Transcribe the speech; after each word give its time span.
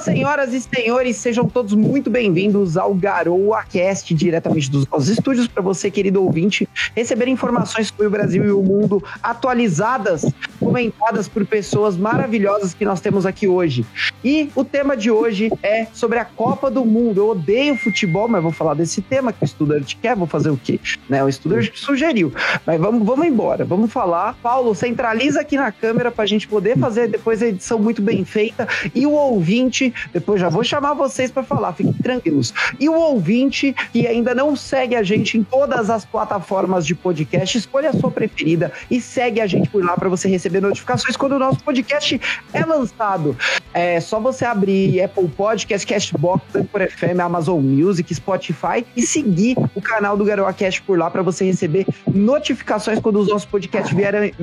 senhoras 0.00 0.54
e 0.54 0.60
senhores, 0.62 1.16
sejam 1.16 1.46
todos 1.46 1.74
muito 1.74 2.08
bem-vindos 2.08 2.78
ao 2.78 2.94
Garoa 2.94 3.62
Cast, 3.64 4.14
diretamente 4.14 4.70
dos 4.70 4.86
nossos 4.88 5.10
estúdios, 5.10 5.46
para 5.46 5.62
você, 5.62 5.90
querido 5.90 6.22
ouvinte, 6.22 6.66
receber 6.96 7.28
informações 7.28 7.88
sobre 7.88 8.06
o 8.06 8.10
Brasil 8.10 8.44
e 8.46 8.50
o 8.50 8.62
mundo 8.62 9.04
atualizadas, 9.22 10.24
comentadas 10.58 11.28
por 11.28 11.44
pessoas 11.44 11.98
maravilhosas 11.98 12.72
que 12.72 12.84
nós 12.84 13.00
temos 13.00 13.26
aqui 13.26 13.46
hoje. 13.46 13.84
E 14.24 14.50
o 14.54 14.64
tema 14.64 14.96
de 14.96 15.10
hoje 15.10 15.50
é 15.62 15.86
sobre 15.92 16.18
a 16.18 16.24
Copa 16.24 16.70
do 16.70 16.84
Mundo. 16.84 17.20
Eu 17.20 17.28
odeio 17.30 17.76
futebol, 17.76 18.26
mas 18.26 18.42
vou 18.42 18.52
falar 18.52 18.74
desse 18.74 19.02
tema 19.02 19.32
que 19.32 19.42
o 19.42 19.44
estudante 19.44 19.96
quer, 19.96 20.16
vou 20.16 20.26
fazer 20.26 20.48
o 20.48 20.56
quê? 20.56 20.80
Né, 21.10 21.22
o 21.22 21.28
estudante 21.28 21.72
sugeriu. 21.74 22.32
Mas 22.64 22.80
vamos, 22.80 23.06
vamos 23.06 23.26
embora, 23.26 23.66
vamos 23.66 23.92
falar. 23.92 24.34
Paulo, 24.42 24.74
centraliza 24.74 25.42
aqui 25.42 25.56
na 25.56 25.70
câmera 25.70 26.10
para 26.10 26.24
a 26.24 26.26
gente 26.26 26.48
poder 26.48 26.78
fazer 26.78 27.08
depois 27.08 27.42
a 27.42 27.46
edição 27.46 27.78
muito 27.78 28.00
bem 28.00 28.24
feita 28.24 28.66
e 28.94 29.06
o 29.06 29.12
ouvinte, 29.12 29.89
depois 30.12 30.40
já 30.40 30.48
vou 30.48 30.64
chamar 30.64 30.94
vocês 30.94 31.30
para 31.30 31.42
falar, 31.42 31.72
fiquem 31.72 31.92
tranquilos. 31.92 32.52
E 32.78 32.88
o 32.88 32.94
ouvinte 32.94 33.74
que 33.92 34.06
ainda 34.06 34.34
não 34.34 34.54
segue 34.56 34.96
a 34.96 35.02
gente 35.02 35.38
em 35.38 35.42
todas 35.42 35.90
as 35.90 36.04
plataformas 36.04 36.86
de 36.86 36.94
podcast, 36.94 37.58
escolha 37.58 37.90
a 37.90 37.92
sua 37.92 38.10
preferida 38.10 38.72
e 38.90 39.00
segue 39.00 39.40
a 39.40 39.46
gente 39.46 39.68
por 39.68 39.84
lá 39.84 39.96
para 39.96 40.08
você 40.08 40.28
receber 40.28 40.60
notificações 40.60 41.16
quando 41.16 41.32
o 41.32 41.38
nosso 41.38 41.62
podcast 41.62 42.20
é 42.52 42.64
lançado. 42.64 43.36
É 43.72 44.00
só 44.00 44.18
você 44.18 44.44
abrir 44.44 45.02
Apple 45.02 45.28
Podcast, 45.28 45.86
Castbox, 45.86 46.42
Anchor 46.54 46.88
FM, 46.90 47.20
Amazon 47.20 47.60
Music, 47.60 48.12
Spotify 48.14 48.84
e 48.96 49.02
seguir 49.02 49.56
o 49.74 49.80
canal 49.80 50.16
do 50.16 50.24
GaroaCast 50.24 50.82
por 50.82 50.98
lá 50.98 51.10
para 51.10 51.22
você 51.22 51.44
receber 51.44 51.86
notificações 52.12 52.98
quando 52.98 53.20
os 53.20 53.28
nossos 53.28 53.46
podcasts 53.46 53.94
vierem, 53.94 54.34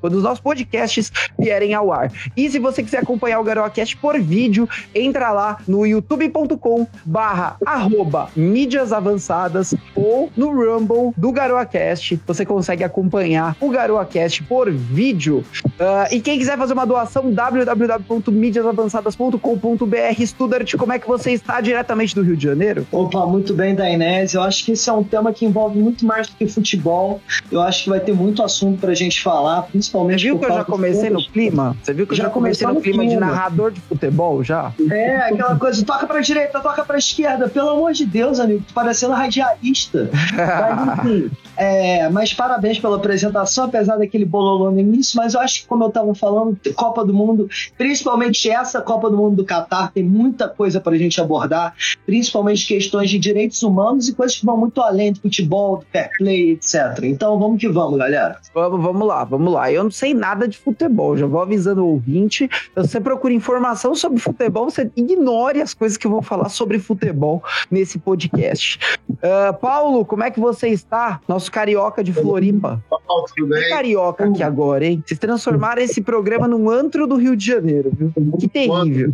quando 0.00 0.14
os 0.14 0.22
nossos 0.22 0.40
podcasts 0.40 1.12
vierem 1.38 1.74
ao 1.74 1.92
ar. 1.92 2.10
E 2.36 2.48
se 2.50 2.58
você 2.58 2.82
quiser 2.82 2.98
acompanhar 2.98 3.40
o 3.40 3.44
GaroaCast 3.44 3.96
por 3.98 4.18
vídeo, 4.20 4.68
entra 4.94 5.30
lá 5.30 5.56
no 5.66 5.86
youtube.com 5.86 6.86
barra 7.04 7.56
arroba 7.64 8.28
mídias 8.36 8.92
avançadas 8.92 9.74
ou 9.94 10.30
no 10.36 10.50
Rumble 10.50 11.14
do 11.16 11.32
GaroaCast. 11.32 12.20
Você 12.26 12.44
consegue 12.44 12.84
acompanhar 12.84 13.56
o 13.60 13.70
GaroaCast 13.70 14.42
por 14.44 14.70
vídeo. 14.70 15.42
Uh, 15.64 16.12
e 16.12 16.20
quem 16.20 16.38
quiser 16.38 16.58
fazer 16.58 16.72
uma 16.72 16.86
doação, 16.86 17.32
www.mídiasavançadas.com.br. 17.32 20.26
Studart, 20.26 20.74
como 20.76 20.92
é 20.92 20.98
que 20.98 21.06
você 21.06 21.30
está 21.32 21.60
diretamente 21.60 22.12
do 22.14 22.22
Rio 22.22 22.36
de 22.36 22.44
Janeiro? 22.44 22.86
Opa, 22.90 23.26
muito 23.26 23.52
bem, 23.54 23.74
Dainese. 23.74 24.36
Eu 24.36 24.42
acho 24.42 24.64
que 24.64 24.72
esse 24.72 24.88
é 24.88 24.92
um 24.92 25.04
tema 25.04 25.32
que 25.32 25.44
envolve 25.44 25.78
muito 25.78 26.06
mais 26.06 26.28
do 26.28 26.36
que 26.36 26.46
futebol. 26.46 27.20
Eu 27.50 27.60
acho 27.60 27.84
que 27.84 27.90
vai 27.90 28.00
ter 28.00 28.12
muito 28.12 28.42
assunto 28.42 28.80
pra 28.80 28.94
gente 28.94 29.22
falar, 29.22 29.62
principalmente. 29.62 30.20
Você 30.20 30.26
viu 30.26 30.38
que 30.38 30.46
eu 30.46 30.54
já 30.54 30.64
comecei 30.64 31.10
no 31.10 31.22
clima? 31.22 31.76
Você 31.82 31.92
viu 31.92 32.06
que 32.06 32.12
eu 32.12 32.16
já, 32.16 32.24
já 32.24 32.30
comecei 32.30 32.66
no 32.66 32.80
clima, 32.80 32.98
clima 32.98 33.14
de 33.14 33.20
narrador 33.20 33.70
de 33.70 33.80
futebol 33.80 34.42
já? 34.42 34.65
É, 34.90 35.16
aquela 35.16 35.56
coisa, 35.56 35.84
toca 35.84 36.06
pra 36.06 36.20
direita, 36.20 36.60
toca 36.60 36.84
pra 36.84 36.98
esquerda. 36.98 37.48
Pelo 37.48 37.70
amor 37.70 37.92
de 37.92 38.04
Deus, 38.04 38.40
amigo, 38.40 38.64
tô 38.66 38.74
parecendo 38.74 39.12
radialista. 39.12 40.10
mas, 40.12 40.98
enfim, 40.98 41.30
é, 41.56 42.08
mas 42.08 42.32
parabéns 42.32 42.78
pela 42.78 42.96
apresentação, 42.96 43.64
apesar 43.64 43.96
daquele 43.96 44.24
bololô 44.24 44.70
no 44.70 44.80
início, 44.80 45.16
mas 45.16 45.34
eu 45.34 45.40
acho 45.40 45.62
que, 45.62 45.66
como 45.66 45.84
eu 45.84 45.90
tava 45.90 46.14
falando, 46.14 46.58
Copa 46.74 47.04
do 47.04 47.12
Mundo, 47.12 47.48
principalmente 47.76 48.50
essa 48.50 48.80
Copa 48.80 49.10
do 49.10 49.16
Mundo 49.16 49.36
do 49.36 49.44
Catar, 49.44 49.92
tem 49.92 50.02
muita 50.02 50.48
coisa 50.48 50.80
pra 50.80 50.96
gente 50.96 51.20
abordar, 51.20 51.74
principalmente 52.04 52.66
questões 52.66 53.10
de 53.10 53.18
direitos 53.18 53.62
humanos 53.62 54.08
e 54.08 54.14
coisas 54.14 54.38
que 54.38 54.46
vão 54.46 54.56
muito 54.56 54.80
além 54.80 55.12
do 55.12 55.20
futebol, 55.20 55.78
do 55.78 55.86
fair 55.92 56.10
play, 56.18 56.52
etc. 56.52 57.04
Então 57.04 57.38
vamos 57.38 57.60
que 57.60 57.68
vamos, 57.68 57.98
galera. 57.98 58.38
Vamos, 58.54 58.82
vamos 58.82 59.06
lá, 59.06 59.24
vamos 59.24 59.52
lá. 59.52 59.70
Eu 59.70 59.84
não 59.84 59.90
sei 59.90 60.14
nada 60.14 60.48
de 60.48 60.58
futebol, 60.58 61.16
já 61.16 61.26
vou 61.26 61.42
avisando 61.42 61.84
o 61.84 61.88
ouvinte. 61.88 62.48
Você 62.74 63.00
procura 63.00 63.32
informação 63.32 63.94
sobre 63.94 64.18
futebol, 64.18 64.55
você 64.64 64.90
ignore 64.96 65.60
as 65.60 65.74
coisas 65.74 65.96
que 65.96 66.06
eu 66.06 66.10
vou 66.10 66.22
falar 66.22 66.48
sobre 66.48 66.78
futebol 66.78 67.42
nesse 67.70 67.98
podcast. 67.98 68.78
Uh, 69.10 69.54
Paulo, 69.60 70.04
como 70.04 70.24
é 70.24 70.30
que 70.30 70.40
você 70.40 70.68
está? 70.68 71.20
Nosso 71.28 71.50
carioca 71.50 72.02
de 72.02 72.12
Floripa. 72.12 72.82
Paulo, 72.88 73.26
tudo 73.34 73.48
bem? 73.48 73.68
carioca 73.68 74.24
aqui 74.24 74.42
agora, 74.42 74.84
hein? 74.84 75.02
Vocês 75.04 75.18
transformaram 75.18 75.82
esse 75.82 76.00
programa 76.00 76.48
num 76.48 76.70
antro 76.70 77.06
do 77.06 77.16
Rio 77.16 77.36
de 77.36 77.46
Janeiro, 77.46 77.90
viu? 77.92 78.12
Que 78.38 78.48
terrível. 78.48 79.12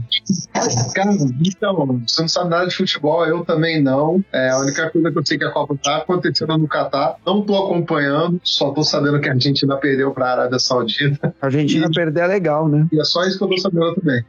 Cara, 0.95 1.13
então, 1.41 2.01
você 2.07 2.23
não 2.23 2.29
sabe 2.29 2.51
nada 2.51 2.67
de 2.67 2.77
futebol, 2.77 3.25
eu 3.27 3.45
também 3.45 3.83
não. 3.83 4.25
É, 4.33 4.51
a 4.51 4.59
única 4.59 4.91
coisa 4.91 5.11
que 5.11 5.19
eu 5.19 5.27
sei 5.27 5.39
que 5.39 5.45
a 5.45 5.51
Copa 5.51 5.77
tá 5.83 5.97
acontecendo 5.99 6.57
no 6.57 6.69
Catar. 6.69 7.17
Não 7.27 7.43
tô 7.43 7.57
acompanhando, 7.57 8.41
só 8.45 8.71
tô 8.71 8.83
sabendo 8.83 9.21
que 9.21 9.29
a 9.29 9.33
Argentina 9.33 9.77
perdeu 9.77 10.13
pra 10.13 10.33
Arábia 10.33 10.59
Saudita. 10.59 11.35
A 11.41 11.47
Argentina 11.47 11.87
e, 11.91 11.95
perder 11.95 12.21
é 12.23 12.27
legal, 12.27 12.69
né? 12.69 12.87
E 12.93 13.01
é 13.01 13.05
só 13.05 13.25
isso 13.25 13.39
que 13.39 13.45
eu 13.45 13.49
tô 13.49 13.59
sabendo 13.59 13.95
também. 13.95 14.23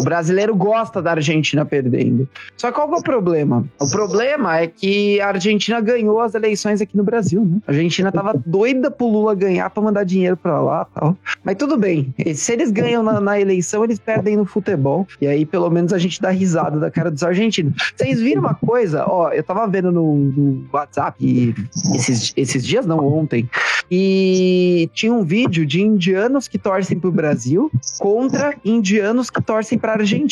O 0.00 0.04
brasileiro 0.04 0.55
gosta 0.56 1.02
da 1.02 1.12
Argentina 1.12 1.64
perdendo. 1.64 2.28
Só 2.56 2.72
qual 2.72 2.92
é 2.92 2.96
o 2.96 3.02
problema? 3.02 3.64
O 3.80 3.90
problema 3.90 4.58
é 4.58 4.66
que 4.66 5.20
a 5.20 5.28
Argentina 5.28 5.80
ganhou 5.80 6.20
as 6.20 6.34
eleições 6.34 6.80
aqui 6.80 6.96
no 6.96 7.04
Brasil, 7.04 7.44
né? 7.44 7.58
A 7.66 7.70
Argentina 7.70 8.10
tava 8.10 8.34
doida 8.44 8.90
pro 8.90 9.06
Lula 9.06 9.34
ganhar 9.34 9.68
pra 9.70 9.82
mandar 9.82 10.04
dinheiro 10.04 10.36
pra 10.36 10.60
lá 10.60 10.84
tal. 10.86 11.16
Mas 11.44 11.56
tudo 11.56 11.76
bem. 11.76 12.14
Se 12.34 12.52
eles 12.52 12.70
ganham 12.70 13.02
na, 13.02 13.20
na 13.20 13.40
eleição, 13.40 13.84
eles 13.84 13.98
perdem 13.98 14.36
no 14.36 14.44
futebol. 14.44 15.06
E 15.20 15.26
aí, 15.26 15.44
pelo 15.44 15.70
menos, 15.70 15.92
a 15.92 15.98
gente 15.98 16.20
dá 16.20 16.30
risada 16.30 16.78
da 16.78 16.90
cara 16.90 17.10
dos 17.10 17.22
argentinos. 17.22 17.74
Vocês 17.94 18.20
viram 18.20 18.40
uma 18.40 18.54
coisa? 18.54 19.04
Ó, 19.06 19.30
eu 19.30 19.42
tava 19.42 19.66
vendo 19.66 19.92
no, 19.92 20.16
no 20.16 20.64
WhatsApp 20.72 21.54
esses, 21.94 22.32
esses 22.36 22.66
dias, 22.66 22.86
não, 22.86 22.98
ontem. 23.06 23.48
E 23.90 24.90
tinha 24.92 25.12
um 25.12 25.22
vídeo 25.22 25.64
de 25.64 25.80
indianos 25.80 26.48
que 26.48 26.58
torcem 26.58 26.98
pro 26.98 27.12
Brasil 27.12 27.70
contra 27.98 28.54
indianos 28.64 29.30
que 29.30 29.40
torcem 29.40 29.78
pra 29.78 29.92
Argentina. 29.92 30.26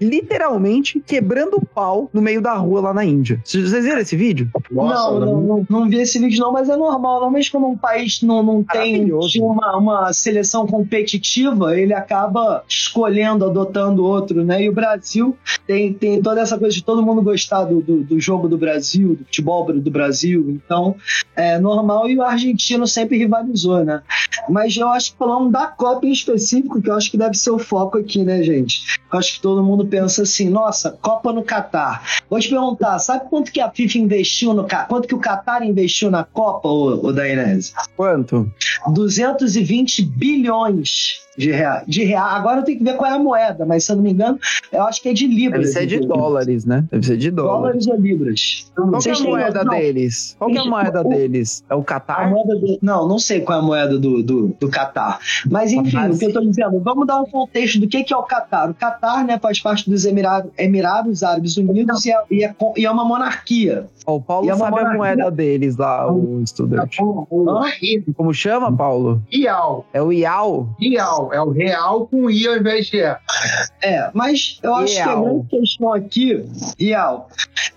Literalmente 0.00 1.00
quebrando 1.00 1.56
o 1.56 1.66
pau 1.66 2.08
no 2.12 2.20
meio 2.22 2.40
da 2.40 2.54
rua 2.54 2.80
lá 2.80 2.94
na 2.94 3.04
Índia. 3.04 3.40
Vocês 3.44 3.72
viram 3.72 3.98
esse 3.98 4.16
vídeo? 4.16 4.50
Nossa, 4.70 5.10
não, 5.12 5.20
não, 5.20 5.42
não, 5.42 5.66
não, 5.68 5.88
vi 5.88 5.96
esse 5.96 6.18
vídeo 6.18 6.40
não, 6.40 6.52
mas 6.52 6.68
é 6.68 6.76
normal. 6.76 7.14
Normalmente 7.14 7.50
quando 7.50 7.66
um 7.66 7.76
país 7.76 8.22
não, 8.22 8.42
não 8.42 8.62
tem 8.62 9.10
uma, 9.40 9.76
uma 9.76 10.12
seleção 10.12 10.66
competitiva, 10.66 11.78
ele 11.78 11.94
acaba 11.94 12.64
escolhendo, 12.68 13.44
adotando 13.44 14.04
outro, 14.04 14.44
né? 14.44 14.62
E 14.62 14.68
o 14.68 14.72
Brasil 14.72 15.36
tem, 15.66 15.92
tem 15.92 16.22
toda 16.22 16.40
essa 16.40 16.58
coisa 16.58 16.74
de 16.74 16.84
todo 16.84 17.02
mundo 17.02 17.22
gostar 17.22 17.64
do, 17.64 17.80
do, 17.80 18.02
do 18.02 18.20
jogo 18.20 18.48
do 18.48 18.58
Brasil, 18.58 19.16
do 19.16 19.24
futebol 19.24 19.66
do 19.72 19.90
Brasil. 19.90 20.50
Então, 20.50 20.96
é 21.34 21.58
normal 21.58 22.08
e 22.08 22.16
o 22.16 22.22
argentino 22.22 22.86
sempre 22.86 23.18
rivalizou, 23.18 23.84
né? 23.84 24.02
Mas 24.48 24.76
eu 24.76 24.88
acho 24.88 25.12
que 25.12 25.18
falando 25.18 25.50
da 25.50 25.66
Copa 25.66 26.06
em 26.06 26.12
específico, 26.12 26.80
que 26.80 26.90
eu 26.90 26.94
acho 26.94 27.10
que 27.10 27.18
deve 27.18 27.36
ser 27.36 27.50
o 27.50 27.58
foco 27.58 27.98
aqui, 27.98 28.22
né, 28.22 28.42
gente? 28.42 29.00
Acho 29.16 29.34
que 29.34 29.40
todo 29.40 29.62
mundo 29.62 29.86
pensa 29.86 30.22
assim, 30.22 30.48
nossa, 30.48 30.96
Copa 31.00 31.32
no 31.32 31.42
Catar. 31.42 32.02
Vou 32.28 32.38
te 32.40 32.48
perguntar, 32.48 32.98
sabe 32.98 33.28
quanto 33.28 33.50
que 33.52 33.60
a 33.60 33.70
FIFA 33.70 33.98
investiu 33.98 34.54
no 34.54 34.66
quanto 34.88 35.08
que 35.08 35.14
o 35.14 35.18
Catar 35.18 35.62
investiu 35.62 36.10
na 36.10 36.24
Copa, 36.24 36.68
o, 36.68 37.06
o 37.06 37.12
Dainese? 37.12 37.72
Quanto? 37.96 38.50
220 38.88 40.02
bilhões 40.02 41.26
de 41.36 41.52
real. 41.52 41.82
De 41.86 42.02
real. 42.02 42.28
Agora 42.28 42.60
eu 42.60 42.64
tenho 42.64 42.78
que 42.78 42.84
ver 42.84 42.96
qual 42.96 43.10
é 43.10 43.14
a 43.14 43.18
moeda, 43.18 43.66
mas 43.66 43.84
se 43.84 43.92
eu 43.92 43.96
não 43.96 44.02
me 44.02 44.10
engano, 44.10 44.38
eu 44.72 44.82
acho 44.84 45.02
que 45.02 45.08
é 45.10 45.12
de 45.12 45.26
libras. 45.26 45.74
Deve 45.74 45.90
ser 45.90 46.00
de 46.00 46.06
dólares, 46.06 46.64
né? 46.64 46.84
Deve 46.90 47.06
ser 47.06 47.16
de 47.16 47.30
dólares. 47.30 47.84
Dólares 47.84 47.86
ou 47.86 47.96
libras. 47.96 48.72
Qual 48.74 49.00
é 49.04 49.10
a 49.10 49.20
moeda 49.20 49.64
não. 49.64 49.74
deles? 49.74 50.36
Qual 50.38 50.50
é 50.50 50.58
a 50.58 50.64
moeda 50.64 51.00
o, 51.02 51.08
deles? 51.08 51.64
É 51.68 51.74
o 51.74 51.82
Catar? 51.82 52.30
Do... 52.30 52.78
Não, 52.80 53.06
não 53.06 53.18
sei 53.18 53.40
qual 53.40 53.58
é 53.58 53.62
a 53.62 53.64
moeda 53.64 53.98
do, 53.98 54.22
do, 54.22 54.56
do 54.58 54.68
Catar. 54.68 55.18
Mas 55.50 55.72
enfim, 55.72 55.96
Mas... 55.96 56.16
o 56.16 56.18
que 56.18 56.26
eu 56.26 56.32
tô 56.32 56.40
dizendo, 56.40 56.80
vamos 56.80 57.06
dar 57.06 57.20
um 57.20 57.26
contexto 57.26 57.80
do 57.80 57.88
que, 57.88 58.02
que 58.02 58.14
é 58.14 58.16
o 58.16 58.22
Catar. 58.22 58.70
O 58.70 58.74
Catar, 58.74 59.05
né, 59.24 59.38
faz 59.38 59.60
parte 59.60 59.88
dos 59.88 60.04
Emirados, 60.04 60.50
Emirados 60.58 61.22
Árabes 61.22 61.56
Unidos 61.56 62.04
e 62.04 62.12
é, 62.12 62.22
e, 62.30 62.44
é, 62.44 62.54
e 62.76 62.86
é 62.86 62.90
uma 62.90 63.04
monarquia. 63.04 63.88
o 64.06 64.20
Paulo 64.20 64.50
é 64.50 64.56
sabe 64.56 64.70
monarquia. 64.70 64.92
a 64.92 64.96
moeda 64.96 65.30
deles 65.30 65.76
lá, 65.76 66.10
o 66.10 66.40
estudante. 66.42 66.98
Como 68.16 68.32
chama, 68.34 68.74
Paulo? 68.74 69.22
Ial. 69.32 69.86
É 69.92 70.02
o 70.02 70.12
Ial? 70.12 70.68
Ial. 70.80 71.32
É 71.32 71.40
o 71.40 71.50
real 71.50 72.06
com 72.06 72.30
I 72.30 72.46
ao 72.48 72.56
invés 72.56 72.86
de 72.86 72.98
E. 72.98 73.16
É, 73.82 74.10
mas 74.12 74.58
eu 74.62 74.74
acho 74.74 74.94
que 74.94 75.00
a 75.00 75.14
grande 75.14 75.46
questão 75.48 75.92
aqui, 75.92 76.44
Ial, 76.78 77.28